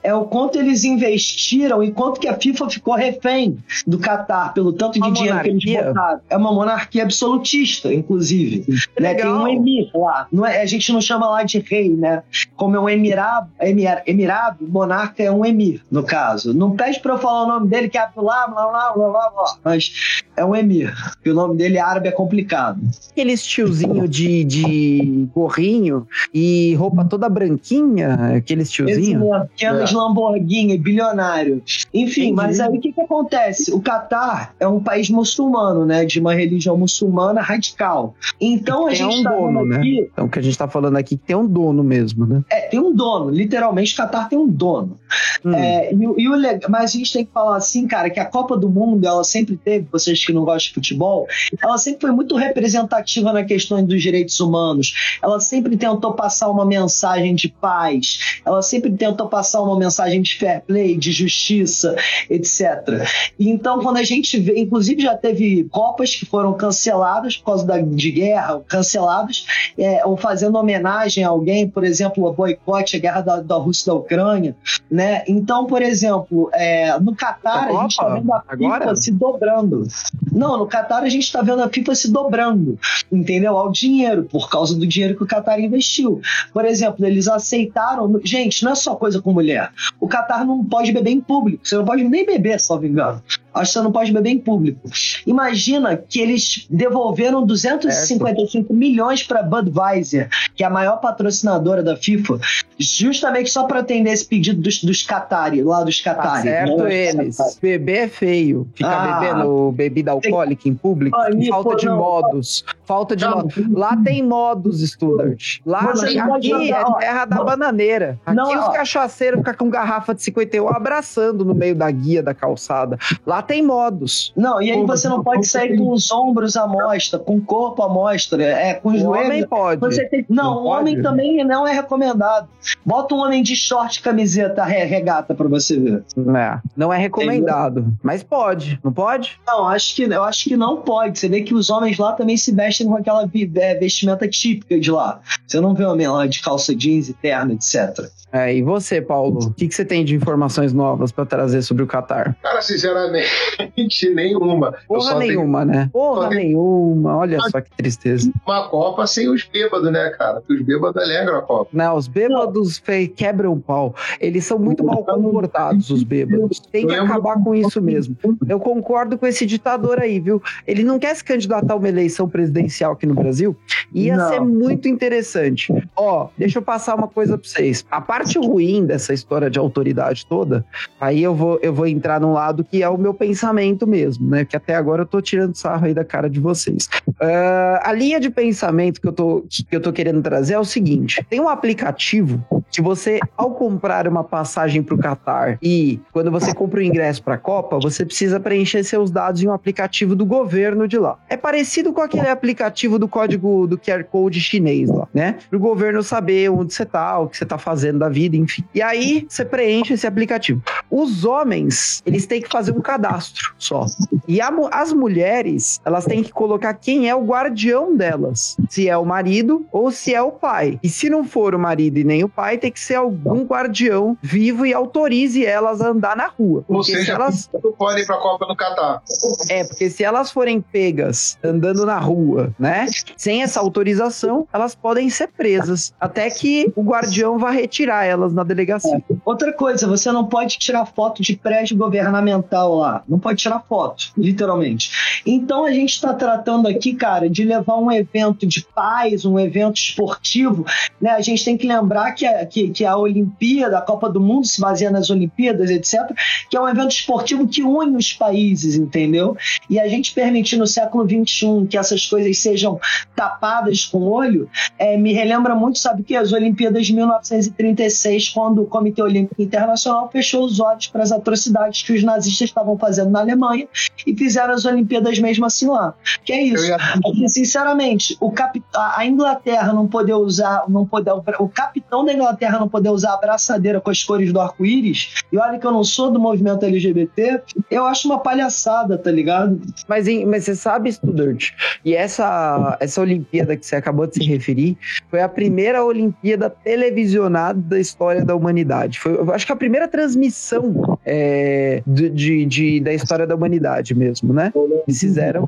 é 0.01 0.13
o 0.13 0.25
quanto 0.25 0.57
eles 0.57 0.83
investiram 0.83 1.83
e 1.83 1.91
quanto 1.91 2.19
que 2.19 2.27
a 2.27 2.33
FIFA 2.33 2.69
ficou 2.69 2.95
refém 2.95 3.57
do 3.85 3.99
Qatar 3.99 4.53
pelo 4.53 4.71
tanto 4.71 4.93
de 4.93 4.99
uma 4.99 5.11
dinheiro 5.11 5.37
monarquia. 5.37 5.59
que 5.59 5.69
eles 5.69 5.87
botaram. 5.87 6.19
É 6.29 6.37
uma 6.37 6.53
monarquia 6.53 7.03
absolutista, 7.03 7.93
inclusive. 7.93 8.65
Né? 8.99 9.13
Tem 9.13 9.27
um 9.27 9.47
emir 9.47 9.89
lá. 9.93 10.27
Não 10.31 10.45
é, 10.45 10.61
a 10.61 10.65
gente 10.65 10.91
não 10.91 11.01
chama 11.01 11.18
lá 11.27 11.43
de 11.43 11.59
rei, 11.59 11.89
né? 11.89 12.23
Como 12.55 12.75
é 12.75 12.79
um 12.79 12.89
emirado, 12.89 13.49
emir, 13.59 14.01
emirado, 14.05 14.67
monarca 14.67 15.23
é 15.23 15.31
um 15.31 15.45
emir, 15.45 15.81
no 15.91 16.03
caso. 16.03 16.53
Não 16.53 16.75
pede 16.75 16.99
pra 16.99 17.13
eu 17.13 17.17
falar 17.17 17.43
o 17.43 17.47
nome 17.47 17.67
dele, 17.67 17.89
que 17.89 17.97
é 17.97 18.07
blá, 18.15 18.47
blá, 18.47 18.67
blá, 18.67 18.93
blá, 18.93 19.09
blá, 19.09 19.29
blá. 19.29 19.57
Mas 19.63 19.91
é 20.35 20.45
um 20.45 20.55
emir. 20.55 20.93
E 21.23 21.29
o 21.29 21.33
nome 21.33 21.57
dele 21.57 21.77
árabe 21.77 22.07
é 22.07 22.11
complicado. 22.11 22.79
Aqueles 23.11 23.45
tiozinho 23.45 24.07
de, 24.07 24.43
de 24.43 25.27
gorrinho 25.33 26.07
e 26.33 26.75
roupa 26.75 27.03
toda 27.05 27.27
branquinha, 27.27 28.37
aqueles 28.37 28.71
tiozinho. 28.71 29.21
Que 29.55 29.65
anda 29.65 29.83
de 29.83 29.95
Lamborghini, 29.95 30.77
bilionário. 30.77 31.61
Enfim, 31.93 32.21
Entendi. 32.21 32.33
mas 32.35 32.59
aí 32.59 32.69
o 32.69 32.79
que, 32.79 32.93
que 32.93 33.01
acontece? 33.01 33.73
O 33.73 33.81
Catar 33.81 34.55
é 34.59 34.67
um 34.67 34.81
país 34.81 35.09
muçulmano, 35.09 35.85
né? 35.85 36.05
De 36.05 36.19
uma 36.19 36.33
religião 36.33 36.77
muçulmana 36.77 37.41
radical. 37.41 38.15
Então 38.39 38.87
a 38.87 38.93
gente 38.93 39.19
um 39.19 39.23
tá 39.23 39.29
dono, 39.31 39.65
né? 39.65 39.77
Aqui... 39.77 40.09
Então 40.11 40.25
o 40.25 40.29
que 40.29 40.39
a 40.39 40.41
gente 40.41 40.57
tá 40.57 40.67
falando 40.67 40.97
aqui 40.97 41.08
que 41.09 41.17
tem 41.17 41.35
um 41.35 41.47
dono 41.47 41.83
mesmo, 41.83 42.23
né? 42.23 42.43
É, 42.51 42.67
tem 42.67 42.79
um 42.79 42.93
dono. 42.93 43.31
Literalmente, 43.31 43.93
o 43.93 43.97
Catar 43.97 44.29
tem 44.29 44.37
um 44.37 44.47
dono. 44.47 44.98
Hum. 45.43 45.53
É, 45.53 45.93
e, 45.93 45.95
e 45.95 46.29
o, 46.29 46.35
mas 46.69 46.95
a 46.95 46.97
gente 46.97 47.13
tem 47.13 47.25
que 47.25 47.31
falar 47.31 47.57
assim, 47.57 47.87
cara, 47.87 48.09
que 48.09 48.19
a 48.19 48.25
Copa 48.25 48.57
do 48.57 48.69
Mundo, 48.69 49.05
ela 49.05 49.23
sempre 49.23 49.57
teve, 49.57 49.87
vocês 49.91 50.23
que 50.25 50.33
não 50.33 50.43
gostam 50.43 50.69
de 50.69 50.73
futebol, 50.73 51.27
ela 51.61 51.77
sempre 51.77 52.01
foi 52.01 52.11
muito 52.11 52.35
representativa 52.35 53.31
na 53.33 53.43
questão 53.43 53.83
dos 53.83 54.01
direitos 54.01 54.39
humanos. 54.39 55.19
Ela 55.21 55.39
sempre 55.39 55.77
tentou 55.77 56.13
passar 56.13 56.49
uma 56.49 56.65
mensagem 56.65 57.35
de 57.35 57.49
paz. 57.49 58.41
Ela 58.45 58.61
sempre 58.61 58.91
tentou 58.91 59.27
passar 59.27 59.61
uma 59.61 59.77
mensagem 59.77 60.21
de 60.21 60.37
fair 60.37 60.61
play, 60.61 60.97
de 60.97 61.11
justiça, 61.11 61.95
etc. 62.29 63.07
Então, 63.39 63.79
quando 63.79 63.97
a 63.97 64.03
gente 64.03 64.39
vê, 64.39 64.59
inclusive 64.59 65.01
já 65.01 65.15
teve 65.15 65.67
Copas 65.71 66.15
que 66.15 66.25
foram 66.25 66.53
canceladas 66.53 67.37
por 67.37 67.45
causa 67.45 67.65
da, 67.65 67.79
de 67.79 68.11
guerra, 68.11 68.61
canceladas, 68.67 69.45
é, 69.77 70.05
ou 70.05 70.17
fazendo 70.17 70.57
homenagem 70.57 71.23
a 71.23 71.29
alguém, 71.29 71.67
por 71.67 71.83
exemplo, 71.83 72.25
o 72.25 72.33
boicote, 72.33 72.97
a 72.97 72.99
guerra 72.99 73.21
da, 73.21 73.41
da 73.41 73.55
Rússia 73.55 73.87
da 73.87 73.93
Ucrânia, 73.95 74.55
né? 74.89 74.98
Então, 75.27 75.65
por 75.65 75.81
exemplo, 75.81 76.49
é, 76.53 76.99
no 76.99 77.15
Catar, 77.15 77.67
a 77.67 77.81
gente 77.81 77.91
está 77.91 78.07
vendo 78.07 78.33
a 78.33 78.41
FIFA 78.41 78.95
se 78.95 79.11
dobrando. 79.11 79.87
Não, 80.31 80.57
no 80.57 80.67
Catar 80.67 81.03
a 81.03 81.09
gente 81.09 81.23
está 81.23 81.41
vendo 81.41 81.61
a 81.61 81.69
FIFA 81.69 81.95
se 81.95 82.11
dobrando, 82.11 82.77
entendeu? 83.11 83.57
Ao 83.57 83.71
dinheiro, 83.71 84.23
por 84.23 84.49
causa 84.49 84.75
do 84.75 84.85
dinheiro 84.85 85.15
que 85.15 85.23
o 85.23 85.27
Catar 85.27 85.59
investiu. 85.59 86.21
Por 86.53 86.65
exemplo, 86.65 87.05
eles 87.05 87.27
aceitaram. 87.27 88.19
Gente, 88.23 88.63
não 88.63 88.71
é 88.71 88.75
só 88.75 88.95
coisa 88.95 89.21
com 89.21 89.33
mulher. 89.33 89.71
O 89.99 90.07
Catar 90.07 90.45
não 90.45 90.63
pode 90.63 90.91
beber 90.91 91.11
em 91.11 91.21
público. 91.21 91.67
Você 91.67 91.75
não 91.75 91.85
pode 91.85 92.03
nem 92.03 92.25
beber, 92.25 92.59
só 92.59 92.79
me 92.79 92.87
engano. 92.87 93.21
Acho 93.53 93.71
que 93.71 93.79
você 93.79 93.83
não 93.83 93.91
pode 93.91 94.11
beber 94.11 94.29
em 94.29 94.39
público. 94.39 94.89
Imagina 95.25 95.97
que 95.97 96.19
eles 96.19 96.67
devolveram 96.69 97.45
255 97.45 98.73
milhões 98.73 99.23
para 99.23 99.41
Budweiser, 99.41 100.29
que 100.55 100.63
é 100.63 100.67
a 100.67 100.69
maior 100.69 100.97
patrocinadora 100.97 101.81
da 101.81 101.95
FIFA, 101.95 102.39
justamente 102.77 103.49
só 103.49 103.63
para 103.63 103.79
atender 103.79 104.11
esse 104.11 104.25
pedido 104.25 104.61
dos, 104.61 104.83
dos 104.83 105.03
Qatari, 105.03 105.63
lá 105.63 105.83
dos 105.83 105.99
Qatari. 105.99 106.29
Tá 106.29 106.41
certo 106.41 106.83
né? 106.83 107.07
eles. 107.07 107.37
Beber 107.61 107.97
é 107.97 108.07
feio. 108.07 108.67
Ficar 108.73 108.91
ah, 108.91 109.19
bebendo 109.19 109.71
bebida 109.71 110.18
alcoólica 110.25 110.67
em 110.67 110.75
público. 110.75 111.17
falta 111.49 111.75
de 111.75 111.85
não, 111.85 111.97
modos. 111.97 112.65
Falta 112.85 113.15
de 113.15 113.27
modos. 113.27 113.55
Lá 113.71 113.97
tem 113.97 114.23
modos, 114.23 114.81
Studart. 114.81 115.59
Lá 115.65 115.79
aqui 115.79 116.71
é 116.73 116.99
terra 116.99 117.25
da 117.25 117.43
bananeira. 117.43 118.19
Aqui 118.25 118.35
não, 118.35 118.47
os 118.47 118.75
cachaceiros 118.75 119.39
ficam 119.39 119.53
com 119.53 119.69
garrafa 119.69 120.13
de 120.13 120.23
51 120.23 120.67
abraçando 120.69 121.43
no 121.45 121.53
meio 121.53 121.75
da 121.75 121.89
guia 121.91 122.21
da 122.23 122.33
calçada. 122.33 122.97
Lá 123.25 123.41
tem 123.41 123.63
modos. 123.63 124.33
Não, 124.35 124.61
e 124.61 124.71
aí 124.71 124.85
você 124.85 125.07
não 125.07 125.23
pode 125.23 125.47
sair 125.47 125.77
com 125.77 125.91
os 125.91 126.11
ombros 126.11 126.55
à 126.55 126.67
mostra, 126.67 127.19
com 127.19 127.37
o 127.37 127.41
corpo 127.41 127.83
à 127.83 127.89
mostra, 127.89 128.43
é, 128.43 128.73
com 128.75 128.89
os 128.89 129.01
joelhos. 129.01 129.27
homem 129.27 129.47
pode. 129.47 129.81
Você 129.81 130.05
tem... 130.05 130.25
Não, 130.29 130.55
não 130.55 130.65
homem 130.65 131.01
também 131.01 131.43
não 131.43 131.67
é 131.67 131.73
recomendado. 131.73 132.47
Bota 132.85 133.15
um 133.15 133.19
homem 133.19 133.43
de 133.43 133.55
short 133.55 134.01
camiseta 134.01 134.63
regata 134.63 135.33
para 135.33 135.47
você 135.47 135.79
ver. 135.79 136.03
É, 136.35 136.59
não 136.75 136.91
é 136.91 136.97
recomendado, 136.97 137.93
mas 138.03 138.23
pode, 138.23 138.79
não 138.83 138.91
pode? 138.91 139.39
Não, 139.47 139.67
acho 139.67 139.95
que, 139.95 140.07
eu 140.15 140.23
acho 140.23 140.45
que 140.45 140.57
não 140.57 140.81
pode. 140.81 141.19
Você 141.19 141.27
vê 141.27 141.41
que 141.41 141.53
os 141.53 141.69
homens 141.69 141.97
lá 141.97 142.13
também 142.13 142.37
se 142.37 142.51
vestem 142.51 142.87
com 142.87 142.95
aquela 142.95 143.23
é, 143.23 143.75
vestimenta 143.75 144.27
típica 144.27 144.79
de 144.79 144.91
lá. 144.91 145.21
Você 145.45 145.59
não 145.59 145.73
vê 145.73 145.85
homem 145.85 146.07
lá 146.07 146.25
de 146.27 146.41
calça 146.41 146.75
jeans 146.75 147.09
e 147.09 147.13
terno, 147.13 147.53
etc. 147.53 148.09
É, 148.31 148.55
e 148.55 148.61
você, 148.61 149.01
Paulo? 149.01 149.39
O 149.39 149.53
que, 149.53 149.67
que 149.67 149.73
você 149.73 149.83
tem 149.83 150.05
de 150.05 150.15
informações 150.15 150.71
novas 150.71 151.11
para 151.11 151.25
trazer 151.25 151.63
sobre 151.63 151.83
o 151.83 151.87
Qatar? 151.87 152.35
Cara, 152.41 152.61
sinceramente, 152.61 153.27
nenhuma. 154.13 154.75
Porra 154.87 155.15
nenhuma, 155.15 155.65
tenho... 155.65 155.71
né? 155.71 155.89
Porra 155.91 156.29
tenho... 156.29 156.41
nenhuma. 156.41 157.17
Olha 157.17 157.39
só 157.49 157.59
que 157.59 157.71
tristeza. 157.75 158.31
Uma 158.45 158.69
Copa 158.69 159.07
sem 159.07 159.27
os 159.29 159.43
bêbados, 159.43 159.91
né, 159.91 160.09
cara? 160.11 160.41
Porque 160.41 160.53
os 160.53 160.61
bêbados 160.61 161.01
alegram 161.01 161.37
a 161.37 161.41
Copa. 161.41 161.71
Não, 161.73 161.95
os 161.95 162.07
bêbados 162.07 162.77
fe... 162.77 163.07
quebram 163.07 163.53
o 163.53 163.59
pau. 163.59 163.95
Eles 164.19 164.45
são 164.45 164.59
muito 164.59 164.83
mal 164.83 165.03
comportados, 165.03 165.89
os 165.89 166.03
bêbados. 166.03 166.59
Tem 166.59 166.85
que 166.85 166.93
acabar 166.93 167.43
com 167.43 167.55
isso 167.55 167.81
mesmo. 167.81 168.15
Eu 168.47 168.59
concordo 168.59 169.17
com 169.17 169.25
esse 169.25 169.45
ditador 169.45 169.98
aí, 169.99 170.19
viu? 170.19 170.41
Ele 170.65 170.83
não 170.83 170.99
quer 170.99 171.15
se 171.15 171.23
candidatar 171.23 171.73
a 171.73 171.77
uma 171.77 171.89
eleição 171.89 172.27
presidencial 172.27 172.93
aqui 172.93 173.05
no 173.05 173.13
Brasil. 173.13 173.55
Ia 173.93 174.17
não. 174.17 174.29
ser 174.29 174.39
muito 174.39 174.87
interessante. 174.87 175.73
Ó, 175.95 176.29
deixa 176.37 176.59
eu 176.59 176.63
passar 176.63 176.95
uma 176.95 177.07
coisa 177.07 177.37
pra 177.37 177.47
vocês. 177.47 177.85
A 177.89 178.01
parte 178.01 178.37
ruim 178.37 178.85
dessa 178.85 179.13
história 179.13 179.49
de 179.49 179.59
autoridade 179.59 180.25
toda, 180.25 180.65
aí 180.99 181.21
eu 181.21 181.35
vou, 181.35 181.59
eu 181.61 181.73
vou 181.73 181.87
entrar 181.87 182.19
num 182.19 182.33
lado 182.33 182.63
que 182.63 182.83
é 182.83 182.89
o 182.89 182.97
meu 182.97 183.13
pensamento 183.13 183.87
mesmo, 183.87 184.29
né? 184.29 184.45
Que 184.45 184.55
até 184.55 184.75
agora 184.75 185.03
eu 185.03 185.05
tô 185.05 185.21
tirando 185.21 185.55
sarro 185.55 185.85
aí 185.85 185.93
da 185.93 186.05
cara 186.05 186.29
de 186.29 186.39
vocês. 186.39 186.89
Uh, 187.07 187.79
a 187.81 187.91
linha 187.93 188.19
de 188.19 188.29
pensamento 188.29 189.01
que 189.01 189.07
eu, 189.07 189.13
tô, 189.13 189.45
que 189.49 189.75
eu 189.75 189.81
tô 189.81 189.91
querendo 189.91 190.21
trazer 190.21 190.53
é 190.53 190.59
o 190.59 190.65
seguinte: 190.65 191.23
tem 191.29 191.39
um 191.39 191.49
aplicativo 191.49 192.43
que 192.71 192.81
você, 192.81 193.19
ao 193.35 193.51
comprar 193.51 194.07
uma 194.07 194.23
passagem 194.23 194.83
para 194.83 194.95
o 194.95 194.97
Qatar 194.97 195.57
e 195.61 195.99
quando 196.11 196.31
você 196.31 196.53
compra 196.53 196.79
o 196.79 196.83
ingresso 196.83 197.23
para 197.23 197.35
a 197.35 197.37
Copa, 197.37 197.79
você 197.79 198.05
precisa 198.05 198.39
preencher 198.39 198.83
seus 198.83 199.11
dados 199.11 199.41
em 199.41 199.47
um 199.47 199.53
aplicativo 199.53 199.88
do 200.15 200.25
governo 200.25 200.87
de 200.87 200.97
lá. 200.97 201.17
É 201.27 201.35
parecido 201.35 201.91
com 201.91 202.01
aquele 202.01 202.27
aplicativo 202.27 202.99
do 202.99 203.07
código 203.07 203.67
do 203.67 203.77
QR 203.77 204.03
Code 204.03 204.39
chinês 204.39 204.89
lá, 204.89 205.07
né? 205.13 205.37
Para 205.49 205.57
o 205.57 205.59
governo 205.59 206.01
saber 206.03 206.49
onde 206.49 206.73
você 206.73 206.85
tá, 206.85 207.19
o 207.19 207.27
que 207.27 207.37
você 207.37 207.45
tá 207.45 207.57
fazendo 207.57 207.99
da 207.99 208.09
vida, 208.09 208.35
enfim. 208.35 208.63
E 208.73 208.81
aí 208.81 209.25
você 209.27 209.43
preenche 209.43 209.93
esse 209.93 210.07
aplicativo. 210.07 210.61
Os 210.89 211.25
homens, 211.25 212.01
eles 212.05 212.25
têm 212.25 212.41
que 212.41 212.49
fazer 212.49 212.71
um 212.71 212.81
cadastro 212.81 213.53
só. 213.57 213.85
E 214.27 214.39
a, 214.41 214.51
as 214.71 214.93
mulheres, 214.93 215.81
elas 215.83 216.05
têm 216.05 216.23
que 216.23 216.31
colocar 216.31 216.73
quem 216.73 217.09
é 217.09 217.15
o 217.15 217.25
guardião 217.25 217.95
delas. 217.95 218.55
Se 218.69 218.87
é 218.87 218.97
o 218.97 219.05
marido 219.05 219.65
ou 219.71 219.91
se 219.91 220.13
é 220.13 220.21
o 220.21 220.31
pai. 220.31 220.79
E 220.83 220.89
se 220.89 221.09
não 221.09 221.23
for 221.23 221.55
o 221.55 221.59
marido 221.59 221.97
e 221.97 222.03
nem 222.03 222.23
o 222.23 222.29
pai, 222.29 222.57
tem 222.57 222.71
que 222.71 222.79
ser 222.79 222.95
algum 222.95 223.43
guardião 223.43 224.17
vivo 224.21 224.65
e 224.65 224.73
autorize 224.73 225.45
elas 225.45 225.81
a 225.81 225.89
andar 225.89 226.15
na 226.15 226.27
rua. 226.27 226.63
Ou 226.67 226.83
seja, 226.83 227.13
elas 227.13 227.49
podem 227.77 228.03
ir 228.03 228.05
pra 228.05 228.17
Copa 228.17 228.45
no 228.45 228.55
Catar. 228.55 229.01
É, 229.49 229.63
porque 229.79 229.89
se 229.89 230.03
elas 230.03 230.29
forem 230.29 230.59
pegas 230.59 231.37
andando 231.41 231.85
na 231.85 231.97
rua, 231.97 232.53
né, 232.59 232.85
sem 233.15 233.43
essa 233.43 233.61
autorização, 233.61 234.45
elas 234.51 234.75
podem 234.75 235.09
ser 235.09 235.29
presas 235.29 235.93
até 235.97 236.29
que 236.29 236.69
o 236.75 236.83
guardião 236.83 237.39
vá 237.39 237.49
retirar 237.49 238.03
elas 238.03 238.33
na 238.33 238.43
delegacia. 238.43 239.01
É. 239.09 239.15
Outra 239.23 239.53
coisa, 239.53 239.87
você 239.87 240.11
não 240.11 240.25
pode 240.25 240.57
tirar 240.57 240.85
foto 240.85 241.21
de 241.21 241.37
prédio 241.37 241.77
governamental 241.77 242.75
lá. 242.75 243.03
Não 243.07 243.17
pode 243.17 243.41
tirar 243.41 243.61
foto, 243.61 244.11
literalmente. 244.17 244.91
Então 245.25 245.63
a 245.63 245.71
gente 245.71 245.93
está 245.93 246.13
tratando 246.13 246.67
aqui, 246.67 246.93
cara, 246.93 247.29
de 247.29 247.45
levar 247.45 247.77
um 247.77 247.89
evento 247.89 248.45
de 248.45 248.65
paz, 248.75 249.23
um 249.23 249.39
evento 249.39 249.77
esportivo, 249.77 250.65
né? 250.99 251.11
A 251.11 251.21
gente 251.21 251.45
tem 251.45 251.55
que 251.55 251.65
lembrar 251.65 252.11
que 252.11 252.25
a, 252.25 252.45
que, 252.45 252.69
que 252.69 252.83
a 252.83 252.97
Olimpíada, 252.97 253.77
a 253.77 253.81
Copa 253.81 254.09
do 254.09 254.19
Mundo 254.19 254.45
se 254.45 254.59
baseia 254.59 254.91
nas 254.91 255.09
Olimpíadas, 255.09 255.69
etc., 255.69 256.13
que 256.49 256.57
é 256.57 256.61
um 256.61 256.67
evento 256.67 256.91
esportivo 256.91 257.47
que 257.47 257.63
une 257.63 257.95
os 257.95 258.11
países, 258.11 258.75
entendeu? 258.75 259.37
E 259.69 259.79
a 259.79 259.87
gente 259.87 260.13
permitir 260.13 260.57
no 260.57 260.65
século 260.65 261.07
XXI 261.07 261.67
que 261.69 261.77
essas 261.77 262.05
coisas 262.05 262.37
sejam 262.39 262.79
tapadas 263.15 263.85
com 263.85 264.01
olho, 264.03 264.49
é, 264.77 264.97
me 264.97 265.13
relembra 265.13 265.53
muito, 265.55 265.77
sabe 265.77 266.01
o 266.01 266.03
que? 266.05 266.15
As 266.15 266.31
Olimpíadas 266.33 266.87
de 266.87 266.93
1936, 266.93 268.29
quando 268.29 268.63
o 268.63 268.65
Comitê 268.65 269.01
Olímpico 269.01 269.41
Internacional 269.41 270.09
fechou 270.11 270.43
os 270.43 270.59
olhos 270.59 270.87
para 270.87 271.03
as 271.03 271.11
atrocidades 271.11 271.83
que 271.83 271.93
os 271.93 272.03
nazistas 272.03 272.49
estavam 272.49 272.77
fazendo 272.77 273.09
na 273.09 273.19
Alemanha 273.19 273.67
e 274.05 274.15
fizeram 274.15 274.53
as 274.53 274.65
Olimpíadas 274.65 275.19
mesmo 275.19 275.45
assim 275.45 275.67
lá. 275.67 275.93
Que 276.23 276.33
é 276.33 276.41
isso. 276.41 276.65
Porque, 277.01 277.27
sinceramente, 277.29 278.17
o 278.19 278.31
cap... 278.31 278.61
a 278.73 279.05
Inglaterra 279.05 279.73
não 279.73 279.87
poder 279.87 280.13
usar, 280.13 280.63
não 280.67 280.85
poder, 280.85 281.13
o 281.39 281.47
capitão 281.47 282.03
da 282.03 282.13
Inglaterra 282.13 282.39
Inglaterra 282.39 282.59
não 282.59 282.69
poder 282.69 282.89
usar 282.89 283.11
a 283.11 283.13
abraçadeira 283.15 283.81
com 283.81 283.89
as 283.89 284.03
cores 284.03 284.31
do 284.31 284.39
arco-íris, 284.39 285.15
e 285.31 285.37
olha 285.37 285.59
que 285.59 285.65
eu 285.65 285.71
não 285.71 285.83
sou 285.83 286.11
do 286.11 286.19
movimento 286.19 286.65
LGBT, 286.65 287.41
eu 287.69 287.85
acho 287.85 288.07
uma 288.07 288.19
palhaçada, 288.19 288.97
tá 288.97 289.11
ligado? 289.11 289.58
Mas, 289.87 290.07
mas 290.25 290.43
você 290.43 290.55
sabe, 290.55 290.91
Studart, 290.91 291.51
e 291.83 291.95
essa, 291.95 292.77
essa 292.79 293.01
Olimpíada 293.01 293.55
que 293.55 293.65
você 293.65 293.75
acabou 293.75 294.07
de 294.07 294.15
se 294.15 294.23
referir 294.23 294.77
foi 295.09 295.21
a 295.21 295.29
primeira 295.29 295.83
Olimpíada 295.83 296.49
televisionada 296.49 297.59
da 297.59 297.79
história 297.79 298.23
da 298.23 298.35
humanidade. 298.35 298.99
Foi, 298.99 299.13
eu 299.13 299.31
acho 299.33 299.45
que 299.45 299.51
a 299.51 299.55
primeira 299.55 299.87
transmissão 299.87 300.97
é, 301.05 301.81
de, 301.85 302.09
de, 302.09 302.45
de, 302.45 302.79
da 302.79 302.93
história 302.93 303.25
da 303.25 303.35
humanidade 303.35 303.95
mesmo, 303.95 304.33
né? 304.33 304.51
Eles 304.87 304.99
fizeram. 304.99 305.47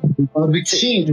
Sim, 0.65 1.07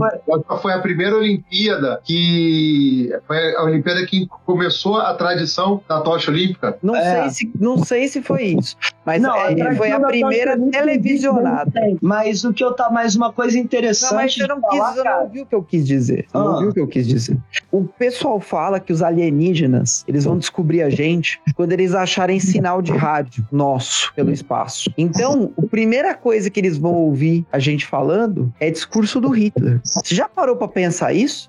foi 0.61 0.73
a 0.73 0.79
primeira 0.79 1.15
Olimpíada 1.17 1.99
que. 2.03 3.09
Foi 3.27 3.55
a 3.55 3.63
Olimpíada 3.63 4.05
que 4.05 4.27
começou 4.45 4.97
a 4.97 5.13
tradição 5.13 5.81
da 5.87 6.01
tocha 6.01 6.31
olímpica? 6.31 6.77
Não, 6.81 6.95
é. 6.95 7.29
sei, 7.29 7.29
se, 7.29 7.51
não 7.59 7.77
sei 7.83 8.07
se 8.07 8.21
foi 8.21 8.55
isso. 8.59 8.75
Mas 9.05 9.21
não, 9.21 9.35
é, 9.35 9.75
foi 9.75 9.91
a 9.91 9.99
primeira 9.99 10.57
televisionada. 10.57 11.71
Mas 12.01 12.43
o 12.43 12.53
que 12.53 12.63
eu 12.63 12.73
tá 12.73 12.88
mais 12.91 13.15
uma 13.15 13.31
coisa 13.31 13.57
interessante. 13.57 14.11
Não, 14.11 14.17
mas 14.17 14.35
você 14.35 14.47
não, 14.47 14.61
quis, 14.61 14.79
falar, 14.79 14.93
você 14.93 15.03
não 15.03 15.21
ouviu 15.23 15.43
o 15.43 15.45
que 15.45 15.55
eu 15.55 15.63
quis 15.63 15.85
dizer. 15.85 16.27
Ah. 16.33 16.39
não 16.39 16.53
ouviu 16.53 16.69
o 16.69 16.73
que 16.73 16.79
eu 16.79 16.87
quis 16.87 17.07
dizer. 17.07 17.37
O 17.71 17.83
pessoal 17.83 18.39
fala 18.39 18.79
que 18.79 18.91
os 18.91 19.01
alienígenas, 19.01 20.03
eles 20.07 20.25
vão 20.25 20.37
descobrir 20.37 20.81
a 20.81 20.89
gente 20.89 21.39
quando 21.55 21.71
eles 21.71 21.93
acharem 21.93 22.39
sinal 22.39 22.81
de 22.81 22.91
rádio 22.91 23.47
nosso 23.51 24.11
pelo 24.15 24.31
espaço. 24.31 24.91
Então, 24.97 25.51
a 25.57 25.67
primeira 25.67 26.15
coisa 26.15 26.49
que 26.49 26.59
eles 26.59 26.77
vão 26.77 26.93
ouvir 26.93 27.45
a 27.51 27.59
gente 27.59 27.85
falando 27.85 28.51
é 28.59 28.71
discurso 28.71 29.21
do 29.21 29.29
Hitler. 29.29 29.79
Você 29.83 30.15
já 30.15 30.27
parou 30.27 30.55
para 30.55 30.67
pensar 30.67 31.13
isso? 31.13 31.47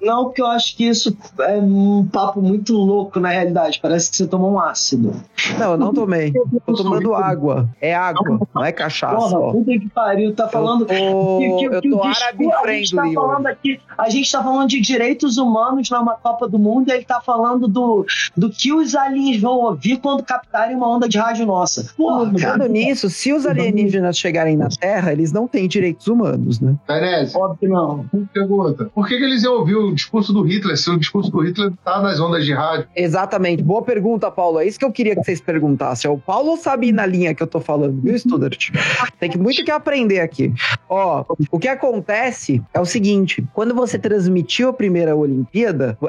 Não, 0.00 0.24
porque 0.24 0.42
eu 0.42 0.46
acho 0.46 0.76
que 0.76 0.84
isso 0.84 1.16
é 1.40 1.56
um 1.56 2.06
papo 2.06 2.42
muito 2.42 2.74
louco 2.74 3.18
na 3.18 3.30
realidade. 3.30 3.78
Parece 3.80 4.10
que 4.10 4.16
você 4.16 4.26
tomou 4.26 4.52
um 4.52 4.60
ácido. 4.60 5.14
Não, 5.58 5.72
eu 5.72 5.78
não 5.78 5.94
tomei. 5.94 6.32
Tô 6.66 6.74
tomando 6.74 7.14
água. 7.14 7.68
É 7.80 7.94
água, 7.94 8.40
não 8.54 8.64
é 8.64 8.72
cachaça. 8.72 9.16
Porra, 9.16 9.52
puta 9.52 9.70
que 9.72 9.88
pariu. 9.88 10.34
Tá 10.34 10.48
falando. 10.48 10.86
Eu 10.90 11.12
tô, 11.12 11.38
que, 11.38 11.68
que, 11.68 11.76
eu 11.76 11.90
tô 11.90 12.02
árabe 12.02 12.48
friendly. 12.60 13.14
Tá 13.14 13.20
falando 13.20 13.46
aqui, 13.46 13.80
a 13.96 14.10
gente 14.10 14.30
tá 14.30 14.42
falando 14.42 14.68
de 14.68 14.80
direitos 14.80 15.38
humanos 15.38 15.45
numa 15.46 16.14
Copa 16.14 16.48
do 16.48 16.58
Mundo 16.58 16.88
e 16.88 16.92
ele 16.92 17.04
tá 17.04 17.20
falando 17.20 17.68
do, 17.68 18.06
do 18.36 18.50
que 18.50 18.72
os 18.72 18.94
aliens 18.94 19.40
vão 19.40 19.58
ouvir 19.58 19.98
quando 19.98 20.22
captarem 20.22 20.76
uma 20.76 20.88
onda 20.88 21.08
de 21.08 21.18
rádio 21.18 21.46
nossa. 21.46 21.92
Porra, 21.96 22.30
Falando 22.38 22.66
nisso, 22.68 23.08
se 23.10 23.32
os 23.32 23.46
alienígenas 23.46 24.18
chegarem 24.18 24.56
na 24.56 24.68
Terra, 24.68 25.12
eles 25.12 25.32
não 25.32 25.46
têm 25.46 25.68
direitos 25.68 26.06
humanos, 26.06 26.60
né? 26.60 26.74
Perez, 26.86 27.34
Óbvio 27.34 27.56
que 27.58 27.68
não. 27.68 28.06
Pergunta: 28.32 28.90
por 28.94 29.06
que, 29.06 29.16
que 29.16 29.24
eles 29.24 29.42
iam 29.42 29.54
ouvir 29.54 29.74
o 29.74 29.94
discurso 29.94 30.32
do 30.32 30.42
Hitler 30.42 30.76
se 30.76 30.90
o 30.90 30.98
discurso 30.98 31.30
do 31.30 31.40
Hitler 31.40 31.72
tá 31.84 32.00
nas 32.00 32.20
ondas 32.20 32.44
de 32.44 32.52
rádio? 32.52 32.86
Exatamente. 32.94 33.62
Boa 33.62 33.82
pergunta, 33.82 34.30
Paulo. 34.30 34.60
É 34.60 34.66
isso 34.66 34.78
que 34.78 34.84
eu 34.84 34.92
queria 34.92 35.14
que 35.14 35.24
vocês 35.24 35.40
perguntassem. 35.40 36.10
O 36.10 36.18
Paulo 36.18 36.56
sabe 36.56 36.88
ir 36.88 36.92
na 36.92 37.06
linha 37.06 37.34
que 37.34 37.42
eu 37.42 37.46
tô 37.46 37.60
falando, 37.60 38.00
viu, 38.00 38.18
Studart? 38.18 38.70
Tem 39.18 39.30
que 39.30 39.38
muito 39.38 39.64
que 39.64 39.70
aprender 39.70 40.20
aqui. 40.20 40.52
Ó, 40.88 41.24
o 41.50 41.58
que 41.58 41.68
acontece 41.68 42.62
é 42.72 42.80
o 42.80 42.84
seguinte: 42.84 43.44
quando 43.52 43.74
você 43.74 43.98
transmitiu 43.98 44.68
a 44.68 44.72
primeira 44.72 45.14
Olimpíada, 45.14 45.35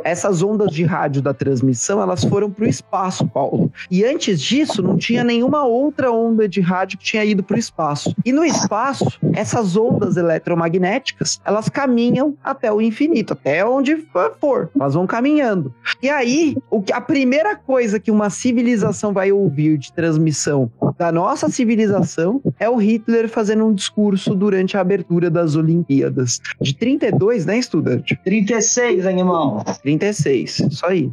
essas 0.04 0.42
ondas 0.42 0.72
de 0.72 0.84
rádio 0.84 1.22
da 1.22 1.34
transmissão, 1.34 2.02
elas 2.02 2.24
foram 2.24 2.50
pro 2.50 2.68
espaço, 2.68 3.28
Paulo. 3.28 3.72
E 3.90 4.04
antes 4.06 4.42
disso, 4.42 4.82
não 4.82 4.98
tinha 4.98 5.24
nenhuma 5.24 5.66
outra 5.66 6.12
onda 6.12 6.48
de 6.48 6.62
rádio 6.62 6.98
que 6.98 7.06
tinha 7.06 7.26
ido 7.26 7.44
pro 7.44 7.58
espaço. 7.58 8.16
E 8.26 8.32
no 8.32 8.46
espaço, 8.46 9.20
essas 9.34 9.76
ondas 9.76 10.18
eletromagnéticas, 10.18 11.40
elas 11.46 11.70
caminham 11.70 12.36
até 12.44 12.72
o 12.72 12.82
infinito, 12.82 13.34
até 13.34 13.66
onde 13.66 14.06
for. 14.40 14.70
Elas 14.76 14.94
vão 14.94 15.08
caminhando. 15.08 15.74
E 16.02 16.10
aí, 16.10 16.56
o 16.70 16.82
que, 16.82 16.94
a 16.94 17.02
primeira 17.02 17.56
coisa 17.56 18.00
que 18.00 18.12
uma 18.12 18.30
civilização 18.30 19.14
vai 19.14 19.32
ouvir 19.32 19.78
de 19.78 19.92
transmissão 19.92 20.72
da 20.98 21.12
nossa 21.12 21.50
civilização 21.50 22.42
é 22.60 22.70
o 22.70 22.78
Hitler 22.78 23.30
fazendo 23.30 23.66
um 23.66 23.74
discurso 23.74 24.34
durante 24.34 24.78
a 24.78 24.82
abertura 24.82 25.30
das 25.30 25.56
Olimpíadas. 25.56 26.40
De 26.60 26.76
32, 26.76 27.46
né, 27.46 27.58
estudante? 27.58 28.20
36, 28.24 29.06
animal. 29.18 29.64
36, 29.82 30.60
isso 30.60 30.86
aí. 30.86 31.12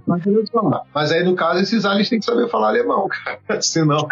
Mas 0.95 1.13
aí, 1.13 1.25
no 1.25 1.35
caso, 1.35 1.61
esses 1.61 1.85
aliens 1.85 2.09
têm 2.09 2.19
que 2.19 2.25
saber 2.25 2.49
falar 2.49 2.69
alemão, 2.69 3.09
cara. 3.47 3.63
Senão. 3.63 4.07